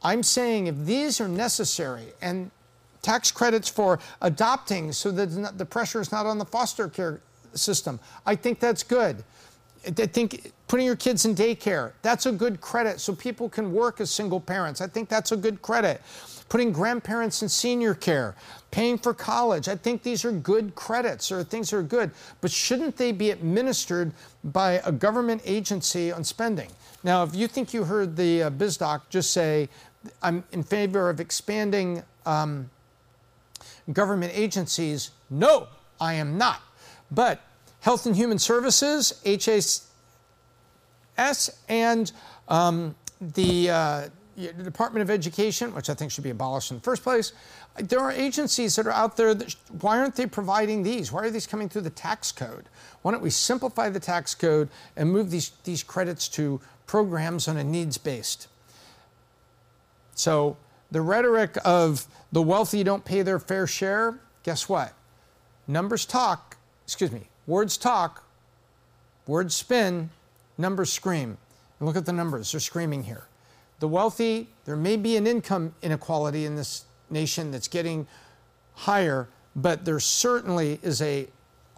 I'm 0.00 0.22
saying 0.22 0.68
if 0.68 0.76
these 0.78 1.20
are 1.20 1.26
necessary 1.26 2.12
and 2.22 2.52
tax 3.02 3.32
credits 3.32 3.68
for 3.68 3.98
adopting 4.22 4.92
so 4.92 5.10
that 5.10 5.58
the 5.58 5.66
pressure 5.66 6.00
is 6.00 6.12
not 6.12 6.24
on 6.24 6.38
the 6.38 6.44
foster 6.44 6.88
care 6.88 7.20
system, 7.54 8.00
I 8.26 8.36
think 8.36 8.60
that's 8.60 8.82
good. 8.82 9.24
I 9.86 9.90
think 9.90 10.52
putting 10.66 10.86
your 10.86 10.96
kids 10.96 11.24
in 11.24 11.34
daycare, 11.34 11.92
that's 12.02 12.26
a 12.26 12.32
good 12.32 12.60
credit 12.60 13.00
so 13.00 13.14
people 13.14 13.48
can 13.48 13.72
work 13.72 14.00
as 14.00 14.10
single 14.10 14.40
parents. 14.40 14.80
I 14.80 14.86
think 14.86 15.08
that's 15.08 15.32
a 15.32 15.36
good 15.36 15.60
credit. 15.62 16.00
Putting 16.48 16.72
grandparents 16.72 17.42
in 17.42 17.48
senior 17.48 17.94
care, 17.94 18.34
paying 18.70 18.98
for 18.98 19.14
college, 19.14 19.68
I 19.68 19.76
think 19.76 20.02
these 20.02 20.24
are 20.24 20.32
good 20.32 20.74
credits 20.74 21.32
or 21.32 21.42
things 21.42 21.70
that 21.70 21.76
are 21.76 21.82
good. 21.82 22.10
But 22.40 22.50
shouldn't 22.50 22.96
they 22.96 23.12
be 23.12 23.30
administered 23.30 24.12
by 24.44 24.82
a 24.84 24.92
government 24.92 25.42
agency 25.44 26.12
on 26.12 26.24
spending? 26.24 26.70
Now, 27.02 27.22
if 27.22 27.34
you 27.34 27.46
think 27.48 27.74
you 27.74 27.84
heard 27.84 28.16
the 28.16 28.44
uh, 28.44 28.50
BizDoc 28.50 29.02
just 29.10 29.32
say, 29.32 29.68
I'm 30.22 30.44
in 30.52 30.62
favor 30.62 31.10
of 31.10 31.20
expanding 31.20 32.02
um, 32.26 32.70
government 33.92 34.32
agencies, 34.34 35.10
no, 35.30 35.68
I 36.00 36.14
am 36.14 36.38
not. 36.38 36.62
But 37.10 37.40
Health 37.80 38.06
and 38.06 38.16
Human 38.16 38.38
Services, 38.38 39.20
HHS, 39.24 39.86
and 41.68 42.12
um, 42.48 42.94
the, 43.20 43.70
uh, 43.70 44.08
Department 44.36 45.02
of 45.02 45.10
Education, 45.10 45.74
which 45.74 45.88
I 45.88 45.94
think 45.94 46.10
should 46.10 46.24
be 46.24 46.30
abolished 46.30 46.70
in 46.70 46.78
the 46.78 46.82
first 46.82 47.02
place. 47.02 47.32
There 47.76 48.00
are 48.00 48.10
agencies 48.10 48.76
that 48.76 48.86
are 48.86 48.92
out 48.92 49.16
there 49.16 49.34
that, 49.34 49.54
why 49.80 49.98
aren't 49.98 50.16
they 50.16 50.26
providing 50.26 50.82
these? 50.82 51.12
Why 51.12 51.22
are 51.22 51.30
these 51.30 51.46
coming 51.46 51.68
through 51.68 51.82
the 51.82 51.90
tax 51.90 52.32
code? 52.32 52.68
Why 53.02 53.12
don't 53.12 53.22
we 53.22 53.30
simplify 53.30 53.90
the 53.90 54.00
tax 54.00 54.34
code 54.34 54.68
and 54.96 55.10
move 55.10 55.30
these, 55.30 55.52
these 55.64 55.82
credits 55.82 56.28
to 56.30 56.60
programs 56.86 57.48
on 57.48 57.56
a 57.56 57.64
needs 57.64 57.98
based? 57.98 58.48
So 60.14 60.56
the 60.90 61.00
rhetoric 61.00 61.56
of 61.64 62.06
the 62.32 62.42
wealthy 62.42 62.82
don't 62.82 63.04
pay 63.04 63.22
their 63.22 63.38
fair 63.38 63.66
share, 63.66 64.18
guess 64.42 64.68
what? 64.68 64.92
Numbers 65.66 66.06
talk, 66.06 66.53
excuse 66.84 67.12
me, 67.12 67.28
words 67.46 67.76
talk, 67.76 68.24
words 69.26 69.54
spin, 69.54 70.10
numbers 70.58 70.92
scream. 70.92 71.36
And 71.78 71.86
look 71.86 71.96
at 71.96 72.06
the 72.06 72.12
numbers, 72.12 72.52
they're 72.52 72.60
screaming 72.60 73.04
here. 73.04 73.26
The 73.80 73.88
wealthy, 73.88 74.48
there 74.64 74.76
may 74.76 74.96
be 74.96 75.16
an 75.16 75.26
income 75.26 75.74
inequality 75.82 76.44
in 76.44 76.56
this 76.56 76.84
nation 77.10 77.50
that's 77.50 77.68
getting 77.68 78.06
higher, 78.74 79.28
but 79.56 79.84
there 79.84 80.00
certainly 80.00 80.78
is 80.82 81.02
a 81.02 81.28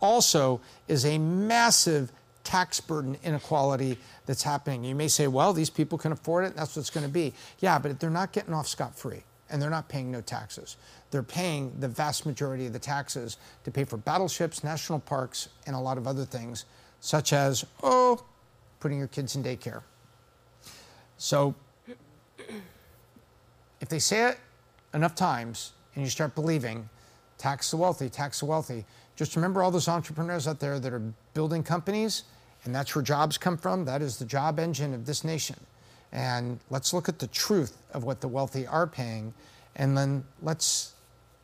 also 0.01 0.61
is 0.89 1.07
a 1.07 1.19
massive 1.19 2.13
tax 2.45 2.81
burden 2.81 3.17
inequality 3.25 3.99
that's 4.27 4.43
happening. 4.43 4.85
You 4.85 4.95
may 4.95 5.09
say, 5.09 5.27
well, 5.27 5.53
these 5.53 5.71
people 5.71 5.99
can 5.99 6.13
afford 6.13 6.45
it, 6.45 6.49
and 6.49 6.57
that's 6.57 6.77
what 6.77 6.81
it's 6.81 6.91
going 6.91 7.07
to 7.07 7.13
be. 7.13 7.33
Yeah, 7.61 7.79
but 7.79 7.99
they're 7.99 8.11
not 8.11 8.33
getting 8.33 8.55
off 8.55 8.69
scot 8.69 8.97
free 8.97 9.25
and 9.51 9.61
they're 9.61 9.71
not 9.71 9.89
paying 9.89 10.11
no 10.11 10.21
taxes. 10.21 10.77
They're 11.17 11.23
paying 11.23 11.73
the 11.81 11.89
vast 11.89 12.27
majority 12.27 12.67
of 12.67 12.75
the 12.75 12.79
taxes 12.79 13.39
to 13.65 13.71
pay 13.71 13.85
for 13.85 13.97
battleships, 13.97 14.63
national 14.63 14.99
parks, 14.99 15.49
and 15.67 15.75
a 15.75 15.79
lot 15.79 15.97
of 15.97 16.07
other 16.07 16.27
things, 16.27 16.67
such 17.01 17.33
as, 17.33 17.65
oh, 17.83 18.23
putting 18.81 18.99
your 18.99 19.07
kids 19.09 19.35
in 19.35 19.43
daycare. 19.43 19.81
So 21.17 21.55
if 23.81 23.89
they 23.89 23.99
say 23.99 24.29
it 24.29 24.39
enough 24.93 25.15
times 25.15 25.73
and 25.95 26.05
you 26.05 26.11
start 26.11 26.35
believing, 26.35 26.87
tax 27.39 27.71
the 27.71 27.79
wealthy, 27.79 28.11
tax 28.11 28.41
the 28.41 28.45
wealthy, 28.45 28.85
just 29.17 29.37
remember 29.37 29.63
all 29.63 29.71
those 29.71 29.89
entrepreneurs 29.89 30.47
out 30.47 30.61
there 30.61 30.79
that 30.79 30.93
are 30.93 31.15
building 31.33 31.63
companies, 31.63 32.25
and 32.65 32.75
that's 32.75 32.95
where 32.95 33.03
jobs 33.03 33.39
come 33.39 33.57
from. 33.57 33.87
That 33.87 34.03
is 34.03 34.19
the 34.19 34.27
job 34.27 34.59
engine 34.59 34.93
of 34.93 35.07
this 35.07 35.25
nation. 35.25 35.57
And 36.13 36.61
let's 36.69 36.93
look 36.93 37.09
at 37.09 37.21
the 37.21 37.29
truth 37.29 37.79
of 37.95 38.05
what 38.05 38.21
the 38.21 38.29
wealthy 38.29 38.67
are 38.67 38.87
paying, 38.87 39.33
and 39.77 39.97
then 39.97 40.23
let's 40.43 40.93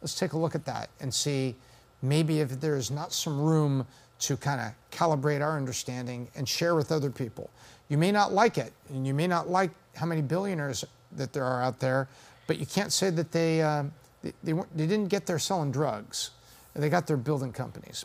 let's 0.02 0.18
take 0.18 0.32
a 0.32 0.38
look 0.38 0.54
at 0.54 0.64
that 0.66 0.90
and 1.00 1.14
see 1.14 1.54
maybe 2.02 2.40
if 2.40 2.60
there 2.60 2.76
is 2.76 2.90
not 2.90 3.12
some 3.12 3.40
room 3.40 3.86
to 4.18 4.36
kind 4.36 4.60
of 4.60 4.72
calibrate 4.96 5.40
our 5.40 5.56
understanding 5.56 6.28
and 6.34 6.48
share 6.48 6.74
with 6.74 6.92
other 6.92 7.10
people. 7.10 7.48
You 7.88 7.96
may 7.98 8.12
not 8.12 8.32
like 8.32 8.58
it, 8.58 8.72
and 8.90 9.06
you 9.06 9.14
may 9.14 9.26
not 9.26 9.48
like 9.48 9.70
how 9.96 10.06
many 10.06 10.22
billionaires 10.22 10.84
that 11.12 11.32
there 11.32 11.44
are 11.44 11.62
out 11.62 11.78
there, 11.80 12.08
but 12.46 12.58
you 12.58 12.66
can't 12.66 12.92
say 12.92 13.10
that 13.10 13.32
they, 13.32 13.62
uh, 13.62 13.84
they, 14.22 14.32
they, 14.42 14.52
they 14.52 14.86
didn't 14.86 15.08
get 15.08 15.26
there 15.26 15.38
selling 15.38 15.70
drugs. 15.70 16.30
They 16.74 16.88
got 16.88 17.06
their 17.06 17.16
building 17.16 17.52
companies. 17.52 18.04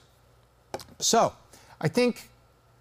So 1.00 1.34
I 1.80 1.88
think 1.88 2.30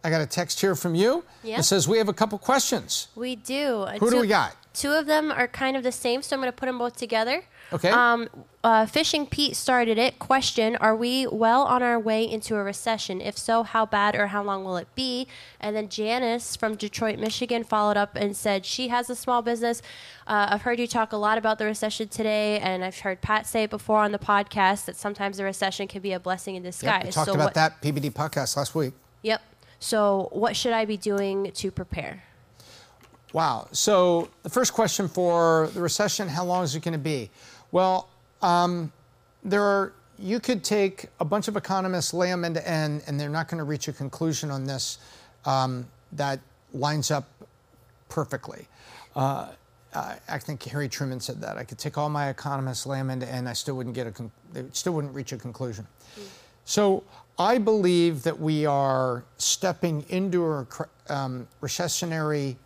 I 0.02 0.10
got 0.10 0.20
a 0.20 0.26
text 0.26 0.60
here 0.60 0.74
from 0.74 0.94
you. 0.94 1.24
Yeah. 1.42 1.58
It 1.58 1.62
says 1.62 1.86
we 1.86 1.98
have 1.98 2.08
a 2.08 2.12
couple 2.12 2.38
questions. 2.38 3.08
We 3.14 3.36
do. 3.36 3.86
Who 4.00 4.10
do 4.10 4.20
we 4.20 4.26
got? 4.26 4.56
Two 4.74 4.92
of 4.92 5.06
them 5.06 5.30
are 5.30 5.48
kind 5.48 5.76
of 5.76 5.82
the 5.82 5.92
same, 5.92 6.22
so 6.22 6.36
I'm 6.36 6.40
going 6.40 6.52
to 6.52 6.56
put 6.56 6.66
them 6.66 6.78
both 6.78 6.96
together. 6.96 7.44
Okay. 7.72 7.90
Um, 7.90 8.28
uh, 8.62 8.86
Fishing 8.86 9.26
Pete 9.26 9.56
started 9.56 9.98
it. 9.98 10.18
Question 10.18 10.76
Are 10.76 10.94
we 10.94 11.26
well 11.26 11.62
on 11.62 11.82
our 11.82 11.98
way 11.98 12.24
into 12.24 12.56
a 12.56 12.62
recession? 12.62 13.20
If 13.20 13.36
so, 13.36 13.62
how 13.62 13.86
bad 13.86 14.14
or 14.14 14.28
how 14.28 14.42
long 14.42 14.64
will 14.64 14.76
it 14.76 14.88
be? 14.94 15.26
And 15.60 15.74
then 15.74 15.88
Janice 15.88 16.56
from 16.56 16.76
Detroit, 16.76 17.18
Michigan 17.18 17.64
followed 17.64 17.96
up 17.96 18.16
and 18.16 18.36
said 18.36 18.64
she 18.64 18.88
has 18.88 19.10
a 19.10 19.16
small 19.16 19.42
business. 19.42 19.82
Uh, 20.26 20.48
I've 20.50 20.62
heard 20.62 20.78
you 20.78 20.86
talk 20.86 21.12
a 21.12 21.16
lot 21.16 21.38
about 21.38 21.58
the 21.58 21.64
recession 21.64 22.08
today, 22.08 22.58
and 22.60 22.84
I've 22.84 22.98
heard 22.98 23.20
Pat 23.20 23.46
say 23.46 23.64
it 23.64 23.70
before 23.70 23.98
on 23.98 24.12
the 24.12 24.18
podcast 24.18 24.84
that 24.86 24.96
sometimes 24.96 25.36
the 25.36 25.44
recession 25.44 25.88
can 25.88 26.02
be 26.02 26.12
a 26.12 26.20
blessing 26.20 26.56
in 26.56 26.62
disguise. 26.62 26.98
Yep, 26.98 27.04
we 27.04 27.12
talked 27.12 27.26
so 27.26 27.34
about 27.34 27.44
what, 27.44 27.54
that 27.54 27.82
PBD 27.82 28.12
podcast 28.12 28.56
last 28.56 28.74
week. 28.74 28.94
Yep. 29.22 29.42
So, 29.78 30.28
what 30.32 30.56
should 30.56 30.72
I 30.72 30.84
be 30.84 30.96
doing 30.96 31.52
to 31.52 31.70
prepare? 31.70 32.22
Wow. 33.32 33.68
So 33.72 34.30
the 34.42 34.48
first 34.48 34.72
question 34.72 35.08
for 35.08 35.68
the 35.74 35.80
recession: 35.80 36.26
How 36.26 36.44
long 36.44 36.64
is 36.64 36.74
it 36.74 36.82
going 36.82 36.92
to 36.92 36.98
be? 36.98 37.30
Well, 37.72 38.08
um, 38.42 38.92
there 39.44 39.62
are. 39.62 39.92
You 40.18 40.40
could 40.40 40.64
take 40.64 41.08
a 41.20 41.26
bunch 41.26 41.46
of 41.46 41.56
economists, 41.56 42.14
lay 42.14 42.28
them 42.28 42.42
end 42.42 42.54
to 42.54 42.66
end, 42.66 43.02
and 43.06 43.20
they're 43.20 43.28
not 43.28 43.48
going 43.48 43.58
to 43.58 43.64
reach 43.64 43.86
a 43.88 43.92
conclusion 43.92 44.50
on 44.50 44.64
this 44.64 44.96
um, 45.44 45.86
that 46.12 46.40
lines 46.72 47.10
up 47.10 47.28
perfectly. 48.08 48.66
Uh, 49.14 49.48
I 49.94 50.38
think 50.38 50.62
Harry 50.64 50.88
Truman 50.88 51.20
said 51.20 51.40
that. 51.40 51.56
I 51.56 51.64
could 51.64 51.78
take 51.78 51.96
all 51.96 52.08
my 52.08 52.28
economists, 52.28 52.86
lay 52.86 52.98
them 52.98 53.10
end 53.10 53.22
to 53.22 53.32
end, 53.32 53.48
I 53.48 53.54
still 53.54 53.76
wouldn't 53.76 53.94
get 53.94 54.06
a. 54.06 54.30
They 54.52 54.64
still 54.72 54.92
wouldn't 54.92 55.14
reach 55.14 55.32
a 55.32 55.38
conclusion. 55.38 55.86
So 56.64 57.04
I 57.38 57.58
believe 57.58 58.22
that 58.24 58.38
we 58.38 58.66
are 58.66 59.24
stepping 59.38 60.04
into 60.08 60.44
a 60.44 60.66
um, 61.08 61.46
recessionary 61.62 62.56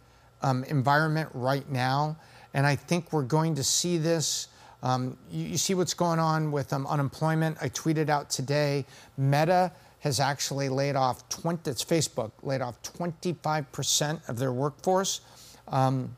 um, 0.42 0.64
environment 0.64 1.28
right 1.34 1.68
now, 1.70 2.16
and 2.54 2.66
I 2.66 2.76
think 2.76 3.12
we're 3.12 3.22
going 3.22 3.54
to 3.56 3.64
see 3.64 3.98
this. 3.98 4.48
Um, 4.82 5.16
you, 5.30 5.46
you 5.46 5.58
see 5.58 5.74
what's 5.74 5.94
going 5.94 6.18
on 6.18 6.52
with 6.52 6.72
um, 6.72 6.86
unemployment. 6.86 7.58
I 7.60 7.68
tweeted 7.68 8.08
out 8.08 8.30
today, 8.30 8.86
Meta 9.16 9.72
has 10.00 10.20
actually 10.20 10.68
laid 10.68 10.96
off 10.96 11.28
20. 11.28 11.70
It's 11.70 11.84
Facebook 11.84 12.32
laid 12.42 12.62
off 12.62 12.82
25% 12.82 14.28
of 14.28 14.38
their 14.38 14.52
workforce. 14.52 15.20
Um, 15.68 16.16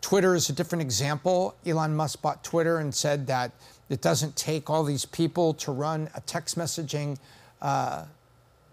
Twitter 0.00 0.34
is 0.34 0.48
a 0.48 0.52
different 0.52 0.82
example. 0.82 1.54
Elon 1.66 1.94
Musk 1.94 2.22
bought 2.22 2.42
Twitter 2.42 2.78
and 2.78 2.94
said 2.94 3.26
that 3.26 3.52
it 3.90 4.00
doesn't 4.00 4.34
take 4.36 4.70
all 4.70 4.82
these 4.82 5.04
people 5.04 5.52
to 5.54 5.72
run 5.72 6.08
a 6.14 6.20
text 6.22 6.56
messaging 6.56 7.18
uh, 7.60 8.04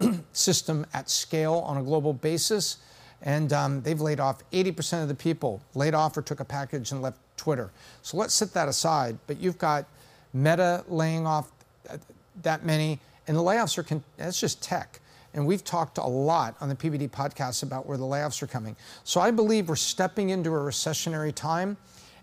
system 0.32 0.86
at 0.94 1.10
scale 1.10 1.56
on 1.66 1.76
a 1.76 1.82
global 1.82 2.14
basis. 2.14 2.78
And 3.22 3.52
um, 3.52 3.82
they've 3.82 4.00
laid 4.00 4.20
off 4.20 4.48
80% 4.52 5.02
of 5.02 5.08
the 5.08 5.14
people, 5.14 5.60
laid 5.74 5.94
off 5.94 6.16
or 6.16 6.22
took 6.22 6.40
a 6.40 6.44
package 6.44 6.92
and 6.92 7.02
left 7.02 7.18
Twitter. 7.36 7.70
So 8.02 8.16
let's 8.16 8.34
set 8.34 8.52
that 8.54 8.68
aside. 8.68 9.18
But 9.26 9.38
you've 9.40 9.58
got 9.58 9.86
Meta 10.32 10.84
laying 10.88 11.26
off 11.26 11.50
uh, 11.90 11.96
that 12.42 12.64
many, 12.64 13.00
and 13.26 13.36
the 13.36 13.40
layoffs 13.40 13.76
are, 13.78 13.82
con- 13.82 14.04
that's 14.16 14.38
just 14.38 14.62
tech. 14.62 15.00
And 15.34 15.46
we've 15.46 15.64
talked 15.64 15.98
a 15.98 16.06
lot 16.06 16.56
on 16.60 16.68
the 16.68 16.74
PBD 16.74 17.10
podcast 17.10 17.62
about 17.62 17.86
where 17.86 17.98
the 17.98 18.04
layoffs 18.04 18.42
are 18.42 18.46
coming. 18.46 18.76
So 19.04 19.20
I 19.20 19.30
believe 19.30 19.68
we're 19.68 19.76
stepping 19.76 20.30
into 20.30 20.50
a 20.50 20.58
recessionary 20.58 21.34
time. 21.34 21.76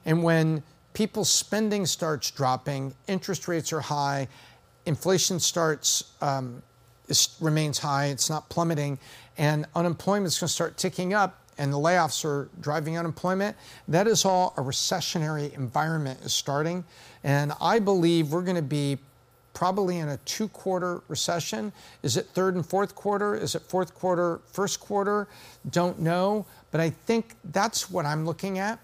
And 0.06 0.24
when 0.24 0.64
people's 0.94 1.30
spending 1.30 1.86
starts 1.86 2.32
dropping, 2.32 2.96
interest 3.08 3.48
rates 3.48 3.72
are 3.74 3.82
high, 3.82 4.28
inflation 4.86 5.40
starts 5.40 6.14
um, 6.22 6.62
is, 7.08 7.36
remains 7.40 7.80
high, 7.80 8.06
it's 8.06 8.30
not 8.30 8.50
plummeting, 8.50 9.00
and 9.38 9.66
unemployment 9.76 10.28
is 10.28 10.40
going 10.40 10.48
to 10.48 10.54
start 10.54 10.78
ticking 10.78 11.14
up, 11.14 11.42
and 11.58 11.72
the 11.72 11.78
layoffs 11.78 12.26
are 12.26 12.50
driving 12.60 12.98
unemployment, 12.98 13.56
that 13.88 14.08
is 14.08 14.26
all 14.26 14.54
a 14.58 14.62
recessionary 14.62 15.54
environment 15.56 16.20
is 16.24 16.34
starting. 16.34 16.84
And 17.24 17.54
I 17.62 17.80
believe 17.80 18.32
we're 18.32 18.42
going 18.42 18.58
to 18.58 18.62
be 18.62 18.98
probably 19.54 20.00
in 20.00 20.10
a 20.10 20.18
two 20.26 20.50
quarter 20.50 21.02
recession. 21.08 21.72
Is 22.04 22.18
it 22.18 22.28
third 22.28 22.56
and 22.56 22.66
fourth 22.66 22.94
quarter? 22.94 23.36
Is 23.36 23.56
it 23.56 23.62
fourth 23.62 23.96
quarter, 23.96 24.42
first 24.52 24.82
quarter? 24.82 25.28
Don't 25.72 26.00
know. 26.00 26.46
But 26.72 26.82
I 26.82 26.90
think 26.90 27.36
that's 27.46 27.90
what 27.90 28.06
I'm 28.06 28.26
looking 28.26 28.60
at. 28.60 28.80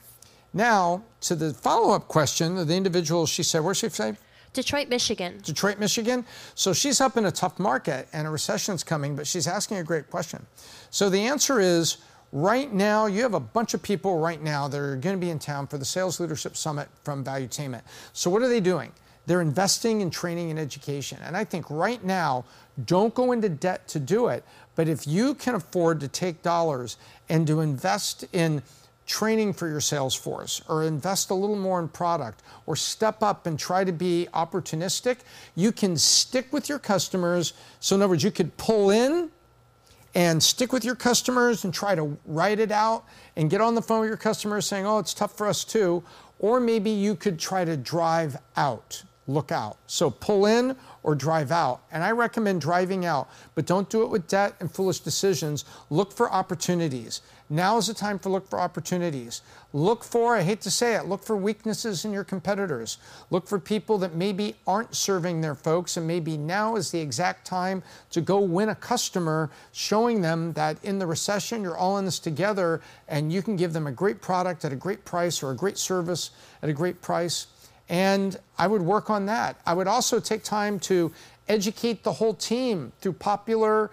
Now, 0.53 1.03
to 1.21 1.35
the 1.35 1.53
follow 1.53 1.93
up 1.93 2.07
question 2.07 2.57
of 2.57 2.67
the 2.67 2.75
individual, 2.75 3.25
she 3.25 3.43
said, 3.43 3.63
where's 3.63 3.77
she 3.77 3.89
say? 3.89 4.15
Detroit, 4.53 4.89
Michigan. 4.89 5.39
Detroit, 5.43 5.79
Michigan. 5.79 6.25
So 6.55 6.73
she's 6.73 6.99
up 6.99 7.15
in 7.15 7.25
a 7.25 7.31
tough 7.31 7.57
market 7.57 8.07
and 8.11 8.27
a 8.27 8.29
recession's 8.29 8.83
coming, 8.83 9.15
but 9.15 9.25
she's 9.25 9.47
asking 9.47 9.77
a 9.77 9.83
great 9.83 10.09
question. 10.09 10.45
So 10.89 11.09
the 11.09 11.21
answer 11.21 11.59
is 11.59 11.97
right 12.33 12.71
now, 12.73 13.05
you 13.05 13.21
have 13.23 13.33
a 13.33 13.39
bunch 13.39 13.73
of 13.73 13.81
people 13.81 14.19
right 14.19 14.41
now 14.41 14.67
that 14.67 14.77
are 14.77 14.97
going 14.97 15.15
to 15.15 15.19
be 15.19 15.29
in 15.29 15.39
town 15.39 15.67
for 15.67 15.77
the 15.77 15.85
Sales 15.85 16.19
Leadership 16.19 16.57
Summit 16.57 16.89
from 17.03 17.23
Valuetainment. 17.23 17.81
So 18.13 18.29
what 18.29 18.41
are 18.41 18.49
they 18.49 18.59
doing? 18.59 18.91
They're 19.25 19.41
investing 19.41 20.01
in 20.01 20.09
training 20.09 20.49
and 20.49 20.59
education. 20.59 21.19
And 21.23 21.37
I 21.37 21.43
think 21.43 21.69
right 21.69 22.03
now, 22.03 22.43
don't 22.85 23.13
go 23.13 23.31
into 23.31 23.49
debt 23.49 23.87
to 23.89 23.99
do 23.99 24.27
it. 24.27 24.43
But 24.75 24.87
if 24.87 25.05
you 25.05 25.35
can 25.35 25.55
afford 25.55 25.99
to 25.99 26.07
take 26.07 26.41
dollars 26.41 26.97
and 27.29 27.45
to 27.47 27.61
invest 27.61 28.25
in 28.33 28.63
training 29.11 29.51
for 29.51 29.67
your 29.67 29.81
sales 29.81 30.15
force 30.15 30.61
or 30.69 30.83
invest 30.83 31.31
a 31.31 31.33
little 31.33 31.57
more 31.57 31.81
in 31.81 31.89
product 31.89 32.43
or 32.65 32.77
step 32.77 33.21
up 33.21 33.45
and 33.45 33.59
try 33.59 33.83
to 33.83 33.91
be 33.91 34.25
opportunistic, 34.33 35.17
you 35.53 35.73
can 35.73 35.97
stick 35.97 36.51
with 36.53 36.69
your 36.69 36.79
customers. 36.79 37.51
So, 37.81 37.95
in 37.95 38.01
other 38.01 38.11
words, 38.11 38.23
you 38.23 38.31
could 38.31 38.55
pull 38.55 38.89
in 38.89 39.29
and 40.15 40.41
stick 40.41 40.71
with 40.71 40.85
your 40.85 40.95
customers 40.95 41.65
and 41.65 41.73
try 41.73 41.93
to 41.93 42.17
write 42.25 42.59
it 42.59 42.71
out 42.71 43.03
and 43.35 43.49
get 43.49 43.59
on 43.59 43.75
the 43.75 43.81
phone 43.81 43.99
with 43.99 44.09
your 44.09 44.17
customers 44.17 44.65
saying, 44.65 44.85
oh, 44.85 44.99
it's 44.99 45.13
tough 45.13 45.37
for 45.37 45.45
us 45.45 45.65
too. 45.65 46.01
Or 46.39 46.61
maybe 46.61 46.89
you 46.89 47.15
could 47.15 47.37
try 47.37 47.65
to 47.65 47.75
drive 47.75 48.37
out 48.55 49.03
look 49.27 49.51
out. 49.51 49.77
So 49.87 50.09
pull 50.09 50.45
in 50.45 50.75
or 51.03 51.15
drive 51.15 51.51
out. 51.51 51.83
And 51.91 52.03
I 52.03 52.11
recommend 52.11 52.61
driving 52.61 53.05
out, 53.05 53.29
but 53.55 53.65
don't 53.65 53.89
do 53.89 54.03
it 54.03 54.09
with 54.09 54.27
debt 54.27 54.55
and 54.59 54.71
foolish 54.71 54.99
decisions. 54.99 55.65
Look 55.89 56.11
for 56.11 56.31
opportunities. 56.31 57.21
Now 57.51 57.77
is 57.77 57.87
the 57.87 57.93
time 57.93 58.17
for 58.17 58.29
look 58.29 58.49
for 58.49 58.61
opportunities. 58.61 59.41
Look 59.73 60.05
for, 60.05 60.37
I 60.37 60.41
hate 60.41 60.61
to 60.61 60.71
say 60.71 60.95
it, 60.95 61.07
look 61.07 61.21
for 61.21 61.35
weaknesses 61.35 62.05
in 62.05 62.13
your 62.13 62.23
competitors. 62.23 62.97
Look 63.29 63.45
for 63.45 63.59
people 63.59 63.97
that 63.97 64.15
maybe 64.15 64.55
aren't 64.65 64.95
serving 64.95 65.41
their 65.41 65.53
folks, 65.53 65.97
and 65.97 66.07
maybe 66.07 66.37
now 66.37 66.77
is 66.77 66.91
the 66.91 67.01
exact 67.01 67.45
time 67.45 67.83
to 68.11 68.21
go 68.21 68.39
win 68.39 68.69
a 68.69 68.75
customer, 68.75 69.51
showing 69.73 70.21
them 70.21 70.53
that 70.53 70.77
in 70.81 70.97
the 70.97 71.05
recession, 71.05 71.61
you're 71.61 71.75
all 71.75 71.97
in 71.97 72.05
this 72.05 72.19
together 72.19 72.79
and 73.09 73.33
you 73.33 73.41
can 73.41 73.57
give 73.57 73.73
them 73.73 73.85
a 73.85 73.91
great 73.91 74.21
product 74.21 74.63
at 74.63 74.71
a 74.71 74.77
great 74.77 75.03
price 75.03 75.43
or 75.43 75.51
a 75.51 75.55
great 75.55 75.77
service 75.77 76.31
at 76.63 76.69
a 76.69 76.73
great 76.73 77.01
price. 77.01 77.47
And 77.89 78.39
I 78.57 78.67
would 78.67 78.81
work 78.81 79.09
on 79.09 79.25
that. 79.25 79.59
I 79.65 79.73
would 79.73 79.87
also 79.87 80.21
take 80.21 80.43
time 80.43 80.79
to 80.81 81.11
educate 81.49 82.03
the 82.03 82.13
whole 82.13 82.33
team 82.33 82.93
through 83.01 83.13
popular 83.13 83.91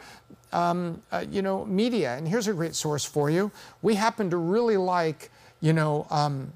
um, 0.52 1.02
uh, 1.12 1.24
you 1.30 1.42
know, 1.42 1.64
media. 1.64 2.16
And 2.16 2.26
here's 2.26 2.48
a 2.48 2.52
great 2.52 2.74
source 2.74 3.04
for 3.04 3.30
you. 3.30 3.50
We 3.82 3.94
happen 3.94 4.30
to 4.30 4.36
really 4.36 4.76
like, 4.76 5.30
you 5.60 5.72
know, 5.72 6.06
um, 6.10 6.52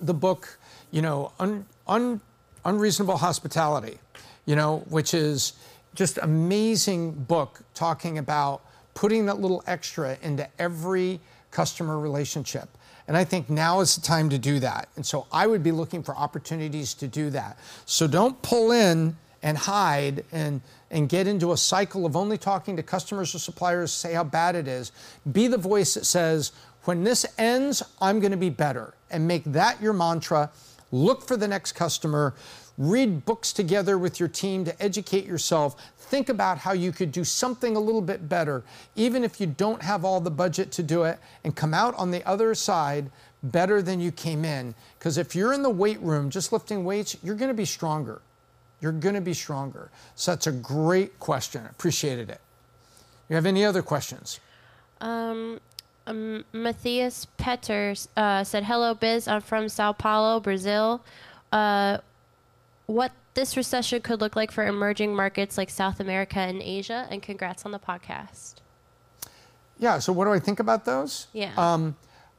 the 0.00 0.14
book, 0.14 0.58
you 0.90 1.02
know, 1.02 1.32
un, 1.38 1.66
un, 1.86 2.20
Unreasonable 2.64 3.16
Hospitality, 3.16 3.98
you 4.44 4.54
know, 4.54 4.78
which 4.90 5.14
is 5.14 5.54
just 5.94 6.18
amazing 6.18 7.12
book 7.12 7.62
talking 7.74 8.18
about 8.18 8.62
putting 8.94 9.26
that 9.26 9.40
little 9.40 9.62
extra 9.66 10.18
into 10.22 10.46
every 10.58 11.20
customer 11.50 11.98
relationship. 11.98 12.68
And 13.08 13.16
I 13.16 13.24
think 13.24 13.50
now 13.50 13.80
is 13.80 13.96
the 13.96 14.02
time 14.02 14.28
to 14.30 14.38
do 14.38 14.60
that. 14.60 14.88
And 14.96 15.04
so 15.04 15.26
I 15.32 15.46
would 15.46 15.62
be 15.62 15.72
looking 15.72 16.02
for 16.02 16.14
opportunities 16.16 16.94
to 16.94 17.08
do 17.08 17.30
that. 17.30 17.58
So 17.86 18.06
don't 18.06 18.40
pull 18.42 18.72
in 18.72 19.16
and 19.42 19.56
hide 19.56 20.24
and, 20.32 20.60
and 20.90 21.08
get 21.08 21.26
into 21.26 21.52
a 21.52 21.56
cycle 21.56 22.06
of 22.06 22.16
only 22.16 22.38
talking 22.38 22.76
to 22.76 22.82
customers 22.82 23.34
or 23.34 23.38
suppliers, 23.38 23.92
say 23.92 24.12
how 24.12 24.24
bad 24.24 24.54
it 24.54 24.68
is. 24.68 24.92
Be 25.30 25.46
the 25.46 25.58
voice 25.58 25.94
that 25.94 26.04
says, 26.04 26.52
when 26.84 27.04
this 27.04 27.26
ends, 27.38 27.82
I'm 28.00 28.20
going 28.20 28.32
to 28.32 28.38
be 28.38 28.50
better. 28.50 28.94
And 29.10 29.26
make 29.26 29.44
that 29.44 29.80
your 29.82 29.92
mantra. 29.92 30.50
Look 30.92 31.26
for 31.26 31.36
the 31.36 31.48
next 31.48 31.72
customer. 31.72 32.34
Read 32.78 33.24
books 33.24 33.52
together 33.52 33.98
with 33.98 34.18
your 34.18 34.28
team 34.28 34.64
to 34.64 34.82
educate 34.82 35.26
yourself 35.26 35.76
think 36.10 36.28
about 36.28 36.58
how 36.58 36.72
you 36.72 36.90
could 36.90 37.12
do 37.12 37.22
something 37.22 37.76
a 37.76 37.80
little 37.80 38.02
bit 38.02 38.28
better, 38.28 38.64
even 38.96 39.22
if 39.22 39.40
you 39.40 39.46
don't 39.46 39.80
have 39.80 40.04
all 40.04 40.20
the 40.20 40.30
budget 40.30 40.72
to 40.72 40.82
do 40.82 41.04
it, 41.04 41.18
and 41.44 41.54
come 41.54 41.72
out 41.72 41.94
on 41.94 42.10
the 42.10 42.26
other 42.28 42.52
side 42.54 43.10
better 43.44 43.80
than 43.80 44.00
you 44.00 44.10
came 44.10 44.44
in. 44.44 44.74
Because 44.98 45.16
if 45.16 45.36
you're 45.36 45.52
in 45.52 45.62
the 45.62 45.70
weight 45.70 46.00
room 46.00 46.28
just 46.28 46.52
lifting 46.52 46.84
weights, 46.84 47.16
you're 47.22 47.36
going 47.36 47.48
to 47.48 47.54
be 47.54 47.64
stronger. 47.64 48.20
You're 48.80 48.92
going 48.92 49.14
to 49.14 49.20
be 49.20 49.34
stronger. 49.34 49.90
So 50.14 50.32
that's 50.32 50.46
a 50.46 50.52
great 50.52 51.18
question. 51.18 51.66
Appreciated 51.66 52.30
it. 52.30 52.40
You 53.28 53.36
have 53.36 53.46
any 53.46 53.64
other 53.64 53.82
questions? 53.82 54.40
Um, 55.00 55.60
um, 56.06 56.44
Matthias 56.52 57.26
Peters 57.36 58.08
uh, 58.16 58.42
said, 58.44 58.64
Hello, 58.64 58.94
Biz. 58.94 59.28
I'm 59.28 59.40
from 59.40 59.68
Sao 59.68 59.92
Paulo, 59.92 60.40
Brazil. 60.40 61.02
Uh, 61.52 61.98
what 62.86 63.12
this 63.34 63.56
recession 63.56 64.02
could 64.02 64.20
look 64.20 64.34
like 64.34 64.50
for 64.50 64.66
emerging 64.66 65.14
markets 65.14 65.56
like 65.56 65.70
South 65.70 66.00
America 66.00 66.40
and 66.40 66.60
Asia. 66.62 67.06
And 67.10 67.22
congrats 67.22 67.64
on 67.64 67.72
the 67.72 67.78
podcast. 67.78 68.54
Yeah. 69.78 69.98
So, 69.98 70.12
what 70.12 70.24
do 70.24 70.32
I 70.32 70.38
think 70.38 70.60
about 70.60 70.84
those? 70.84 71.28
Yeah. 71.32 71.52
Um, 71.56 71.96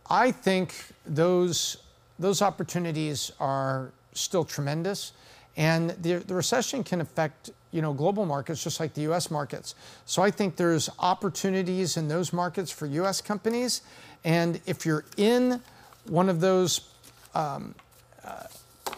I 0.10 0.32
think 0.32 0.76
those 1.06 1.78
those 2.20 2.42
opportunities 2.42 3.32
are 3.40 3.92
still 4.14 4.44
tremendous, 4.44 5.14
and 5.58 5.92
the, 6.02 6.16
the 6.16 6.34
recession 6.34 6.84
can 6.84 7.02
affect 7.02 7.52
you 7.72 7.82
know 7.82 7.94
global 7.94 8.26
markets 8.26 8.64
just 8.64 8.80
like 8.80 8.94
the 8.94 9.02
U.S. 9.02 9.32
markets. 9.32 9.76
So 10.06 10.22
I 10.22 10.32
think 10.32 10.56
there's 10.56 10.90
opportunities 11.00 11.98
in 11.98 12.08
those 12.08 12.34
markets 12.34 12.72
for 12.72 12.86
U.S. 12.86 13.22
companies, 13.22 13.82
and 14.24 14.60
if 14.66 14.86
you're 14.86 15.06
in 15.18 15.62
one 16.06 16.30
of 16.30 16.42
those 16.42 16.90
um, 17.34 17.76
uh, 18.24 18.44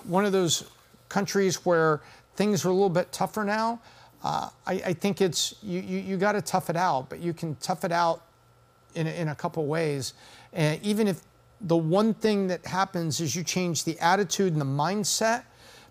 one 0.05 0.25
of 0.25 0.31
those 0.31 0.69
countries 1.09 1.65
where 1.65 2.01
things 2.35 2.65
are 2.65 2.69
a 2.69 2.73
little 2.73 2.89
bit 2.89 3.11
tougher 3.11 3.43
now, 3.43 3.79
uh, 4.23 4.49
I, 4.65 4.73
I, 4.73 4.93
think 4.93 5.21
it's 5.21 5.55
you, 5.61 5.79
you, 5.79 5.99
you 5.99 6.17
got 6.17 6.31
to 6.31 6.41
tough 6.41 6.69
it 6.69 6.75
out, 6.75 7.09
but 7.09 7.19
you 7.19 7.33
can 7.33 7.55
tough 7.55 7.83
it 7.85 7.91
out 7.91 8.23
in, 8.95 9.05
in 9.07 9.27
a 9.27 9.35
couple 9.35 9.65
ways. 9.65 10.13
And 10.51 10.81
even 10.81 11.07
if 11.07 11.21
the 11.61 11.77
one 11.77 12.13
thing 12.13 12.47
that 12.47 12.65
happens 12.65 13.19
is 13.19 13.35
you 13.35 13.43
change 13.43 13.83
the 13.83 13.99
attitude 13.99 14.53
and 14.53 14.61
the 14.61 14.65
mindset, 14.65 15.43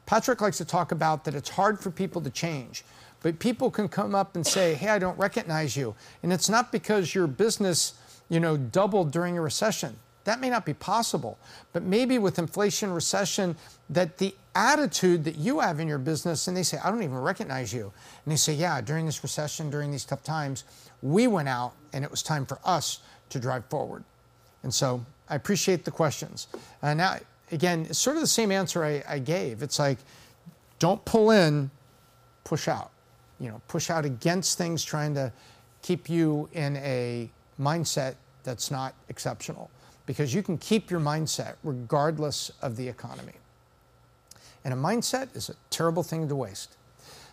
Patrick 0.07 0.41
likes 0.41 0.59
to 0.59 0.65
talk 0.65 0.93
about 0.93 1.25
that 1.25 1.35
it's 1.35 1.51
hard 1.51 1.81
for 1.81 1.91
people 1.91 2.21
to 2.23 2.31
change. 2.31 2.85
But 3.23 3.39
people 3.39 3.71
can 3.71 3.89
come 3.89 4.15
up 4.15 4.35
and 4.35 4.45
say, 4.47 4.75
hey, 4.75 4.89
I 4.89 4.99
don't 4.99 5.19
recognize 5.19 5.77
you. 5.77 5.95
And 6.23 6.33
it's 6.33 6.49
not 6.49 6.73
because 6.73 7.15
your 7.15 7.29
business, 7.29 7.95
you 8.29 8.41
know, 8.41 8.57
doubled 8.57 9.13
during 9.13 9.39
a 9.39 9.41
recession. 9.41 9.97
That 10.25 10.41
may 10.41 10.51
not 10.51 10.65
be 10.65 10.75
possible, 10.75 11.39
but 11.73 11.83
maybe 11.83 12.19
with 12.19 12.39
inflation, 12.39 12.93
recession, 12.93 13.57
that 13.91 14.19
the 14.19 14.35
attitude 14.55 15.25
that 15.25 15.37
you 15.37 15.61
have 15.61 15.81
in 15.81 15.89
your 15.89 15.99
business, 15.99 16.47
and 16.47 16.57
they 16.57 16.63
say, 16.63 16.79
I 16.83 16.91
don't 16.91 17.03
even 17.03 17.19
recognize 17.19 17.73
you. 17.73 17.93
And 18.25 18.33
they 18.33 18.37
say, 18.37 18.55
Yeah, 18.55 18.81
during 18.81 19.07
this 19.07 19.23
recession, 19.23 19.71
during 19.71 19.91
these 19.91 20.05
tough 20.05 20.23
times, 20.23 20.65
we 21.03 21.27
went 21.27 21.49
out 21.49 21.73
and 21.93 22.05
it 22.05 22.11
was 22.11 22.23
time 22.23 22.47
for 22.47 22.59
us 22.65 23.01
to 23.31 23.41
drive 23.41 23.65
forward. 23.67 24.05
And 24.63 24.73
so 24.73 25.05
I 25.29 25.35
appreciate 25.35 25.85
the 25.85 25.91
questions. 25.91 26.47
And 26.83 26.99
now, 26.99 27.19
again, 27.53 27.87
it's 27.89 27.99
sort 27.99 28.17
of 28.17 28.23
the 28.23 28.27
same 28.27 28.51
answer 28.51 28.85
I, 28.85 29.05
I 29.07 29.19
gave. 29.19 29.63
It's 29.63 29.79
like, 29.79 29.99
don't 30.79 31.05
pull 31.05 31.31
in, 31.31 31.71
push 32.45 32.67
out. 32.67 32.91
You 33.39 33.49
know, 33.49 33.61
push 33.69 33.91
out 33.91 34.05
against 34.05 34.59
things 34.59 34.85
trying 34.85 35.15
to 35.15 35.33
keep 35.83 36.09
you 36.09 36.49
in 36.53 36.77
a 36.79 37.31
mindset 37.61 38.15
that's 38.45 38.71
not 38.71 38.95
exceptional 39.09 39.71
because 40.07 40.35
you 40.35 40.43
can 40.43 40.59
keep 40.59 40.91
your 40.91 41.01
mindset 41.01 41.55
regardless 41.63 42.51
of 42.63 42.77
the 42.77 42.89
economy. 42.89 43.35
And 44.65 44.73
a 44.73 44.77
mindset 44.77 45.35
is 45.37 45.49
a 45.49 45.55
terrible 45.71 46.03
thing 46.03 46.29
to 46.29 46.37
waste. 46.37 46.77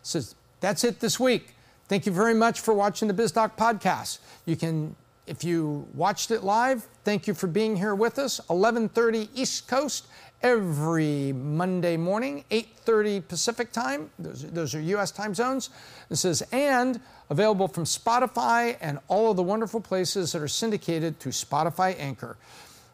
So 0.01 0.21
that's 0.59 0.83
it 0.83 0.99
this 0.99 1.19
week. 1.19 1.55
Thank 1.87 2.05
you 2.05 2.11
very 2.11 2.33
much 2.33 2.59
for 2.59 2.73
watching 2.73 3.07
the 3.07 3.13
BizDoc 3.13 3.55
podcast. 3.55 4.19
You 4.45 4.55
can, 4.55 4.95
if 5.29 5.43
you 5.43 5.87
watched 5.93 6.31
it 6.31 6.43
live, 6.43 6.87
thank 7.03 7.27
you 7.27 7.33
for 7.35 7.47
being 7.47 7.77
here 7.77 7.93
with 7.93 8.17
us. 8.17 8.41
11:30 8.49 9.29
East 9.35 9.67
Coast 9.67 10.07
every 10.41 11.31
Monday 11.33 11.97
morning, 11.97 12.43
8:30 12.49 13.27
Pacific 13.27 13.71
time. 13.71 14.09
Those, 14.17 14.43
those 14.43 14.73
are 14.73 14.81
U.S. 14.81 15.11
time 15.11 15.35
zones. 15.35 15.69
This 16.09 16.25
is 16.25 16.41
and 16.51 16.99
available 17.29 17.67
from 17.67 17.83
Spotify 17.83 18.75
and 18.81 18.97
all 19.07 19.29
of 19.29 19.37
the 19.37 19.43
wonderful 19.43 19.79
places 19.79 20.31
that 20.31 20.41
are 20.41 20.47
syndicated 20.47 21.19
through 21.19 21.33
Spotify 21.33 21.95
Anchor. 21.99 22.35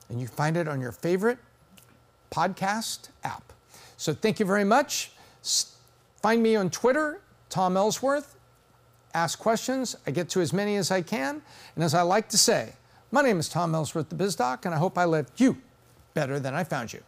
And 0.10 0.20
you 0.20 0.28
find 0.28 0.58
it 0.58 0.68
on 0.68 0.82
your 0.82 0.92
favorite 0.92 1.38
podcast 2.32 3.10
app. 3.24 3.54
So 3.96 4.14
thank 4.14 4.42
you 4.42 4.46
very 4.46 4.66
much. 4.66 5.12
Find 6.22 6.44
me 6.44 6.56
on 6.56 6.70
Twitter, 6.70 7.22
Tom 7.50 7.78
Ellsworth, 7.78 8.35
ask 9.16 9.39
questions. 9.39 9.95
I 10.05 10.11
get 10.11 10.30
to 10.30 10.41
as 10.41 10.53
many 10.53 10.76
as 10.76 10.91
I 10.91 11.01
can. 11.01 11.41
And 11.76 11.84
as 11.84 11.93
I 11.93 12.01
like 12.01 12.30
to 12.30 12.38
say, 12.38 12.74
my 13.11 13.22
name 13.22 13.39
is 13.39 13.47
Tom 13.47 13.74
Ellsworth, 13.74 14.09
the 14.09 14.16
BizDoc, 14.16 14.66
and 14.66 14.76
I 14.76 14.78
hope 14.78 14.97
I 14.97 15.05
left 15.05 15.39
you 15.39 15.57
better 16.13 16.39
than 16.39 16.53
I 16.53 16.63
found 16.63 16.91
you. 16.93 17.01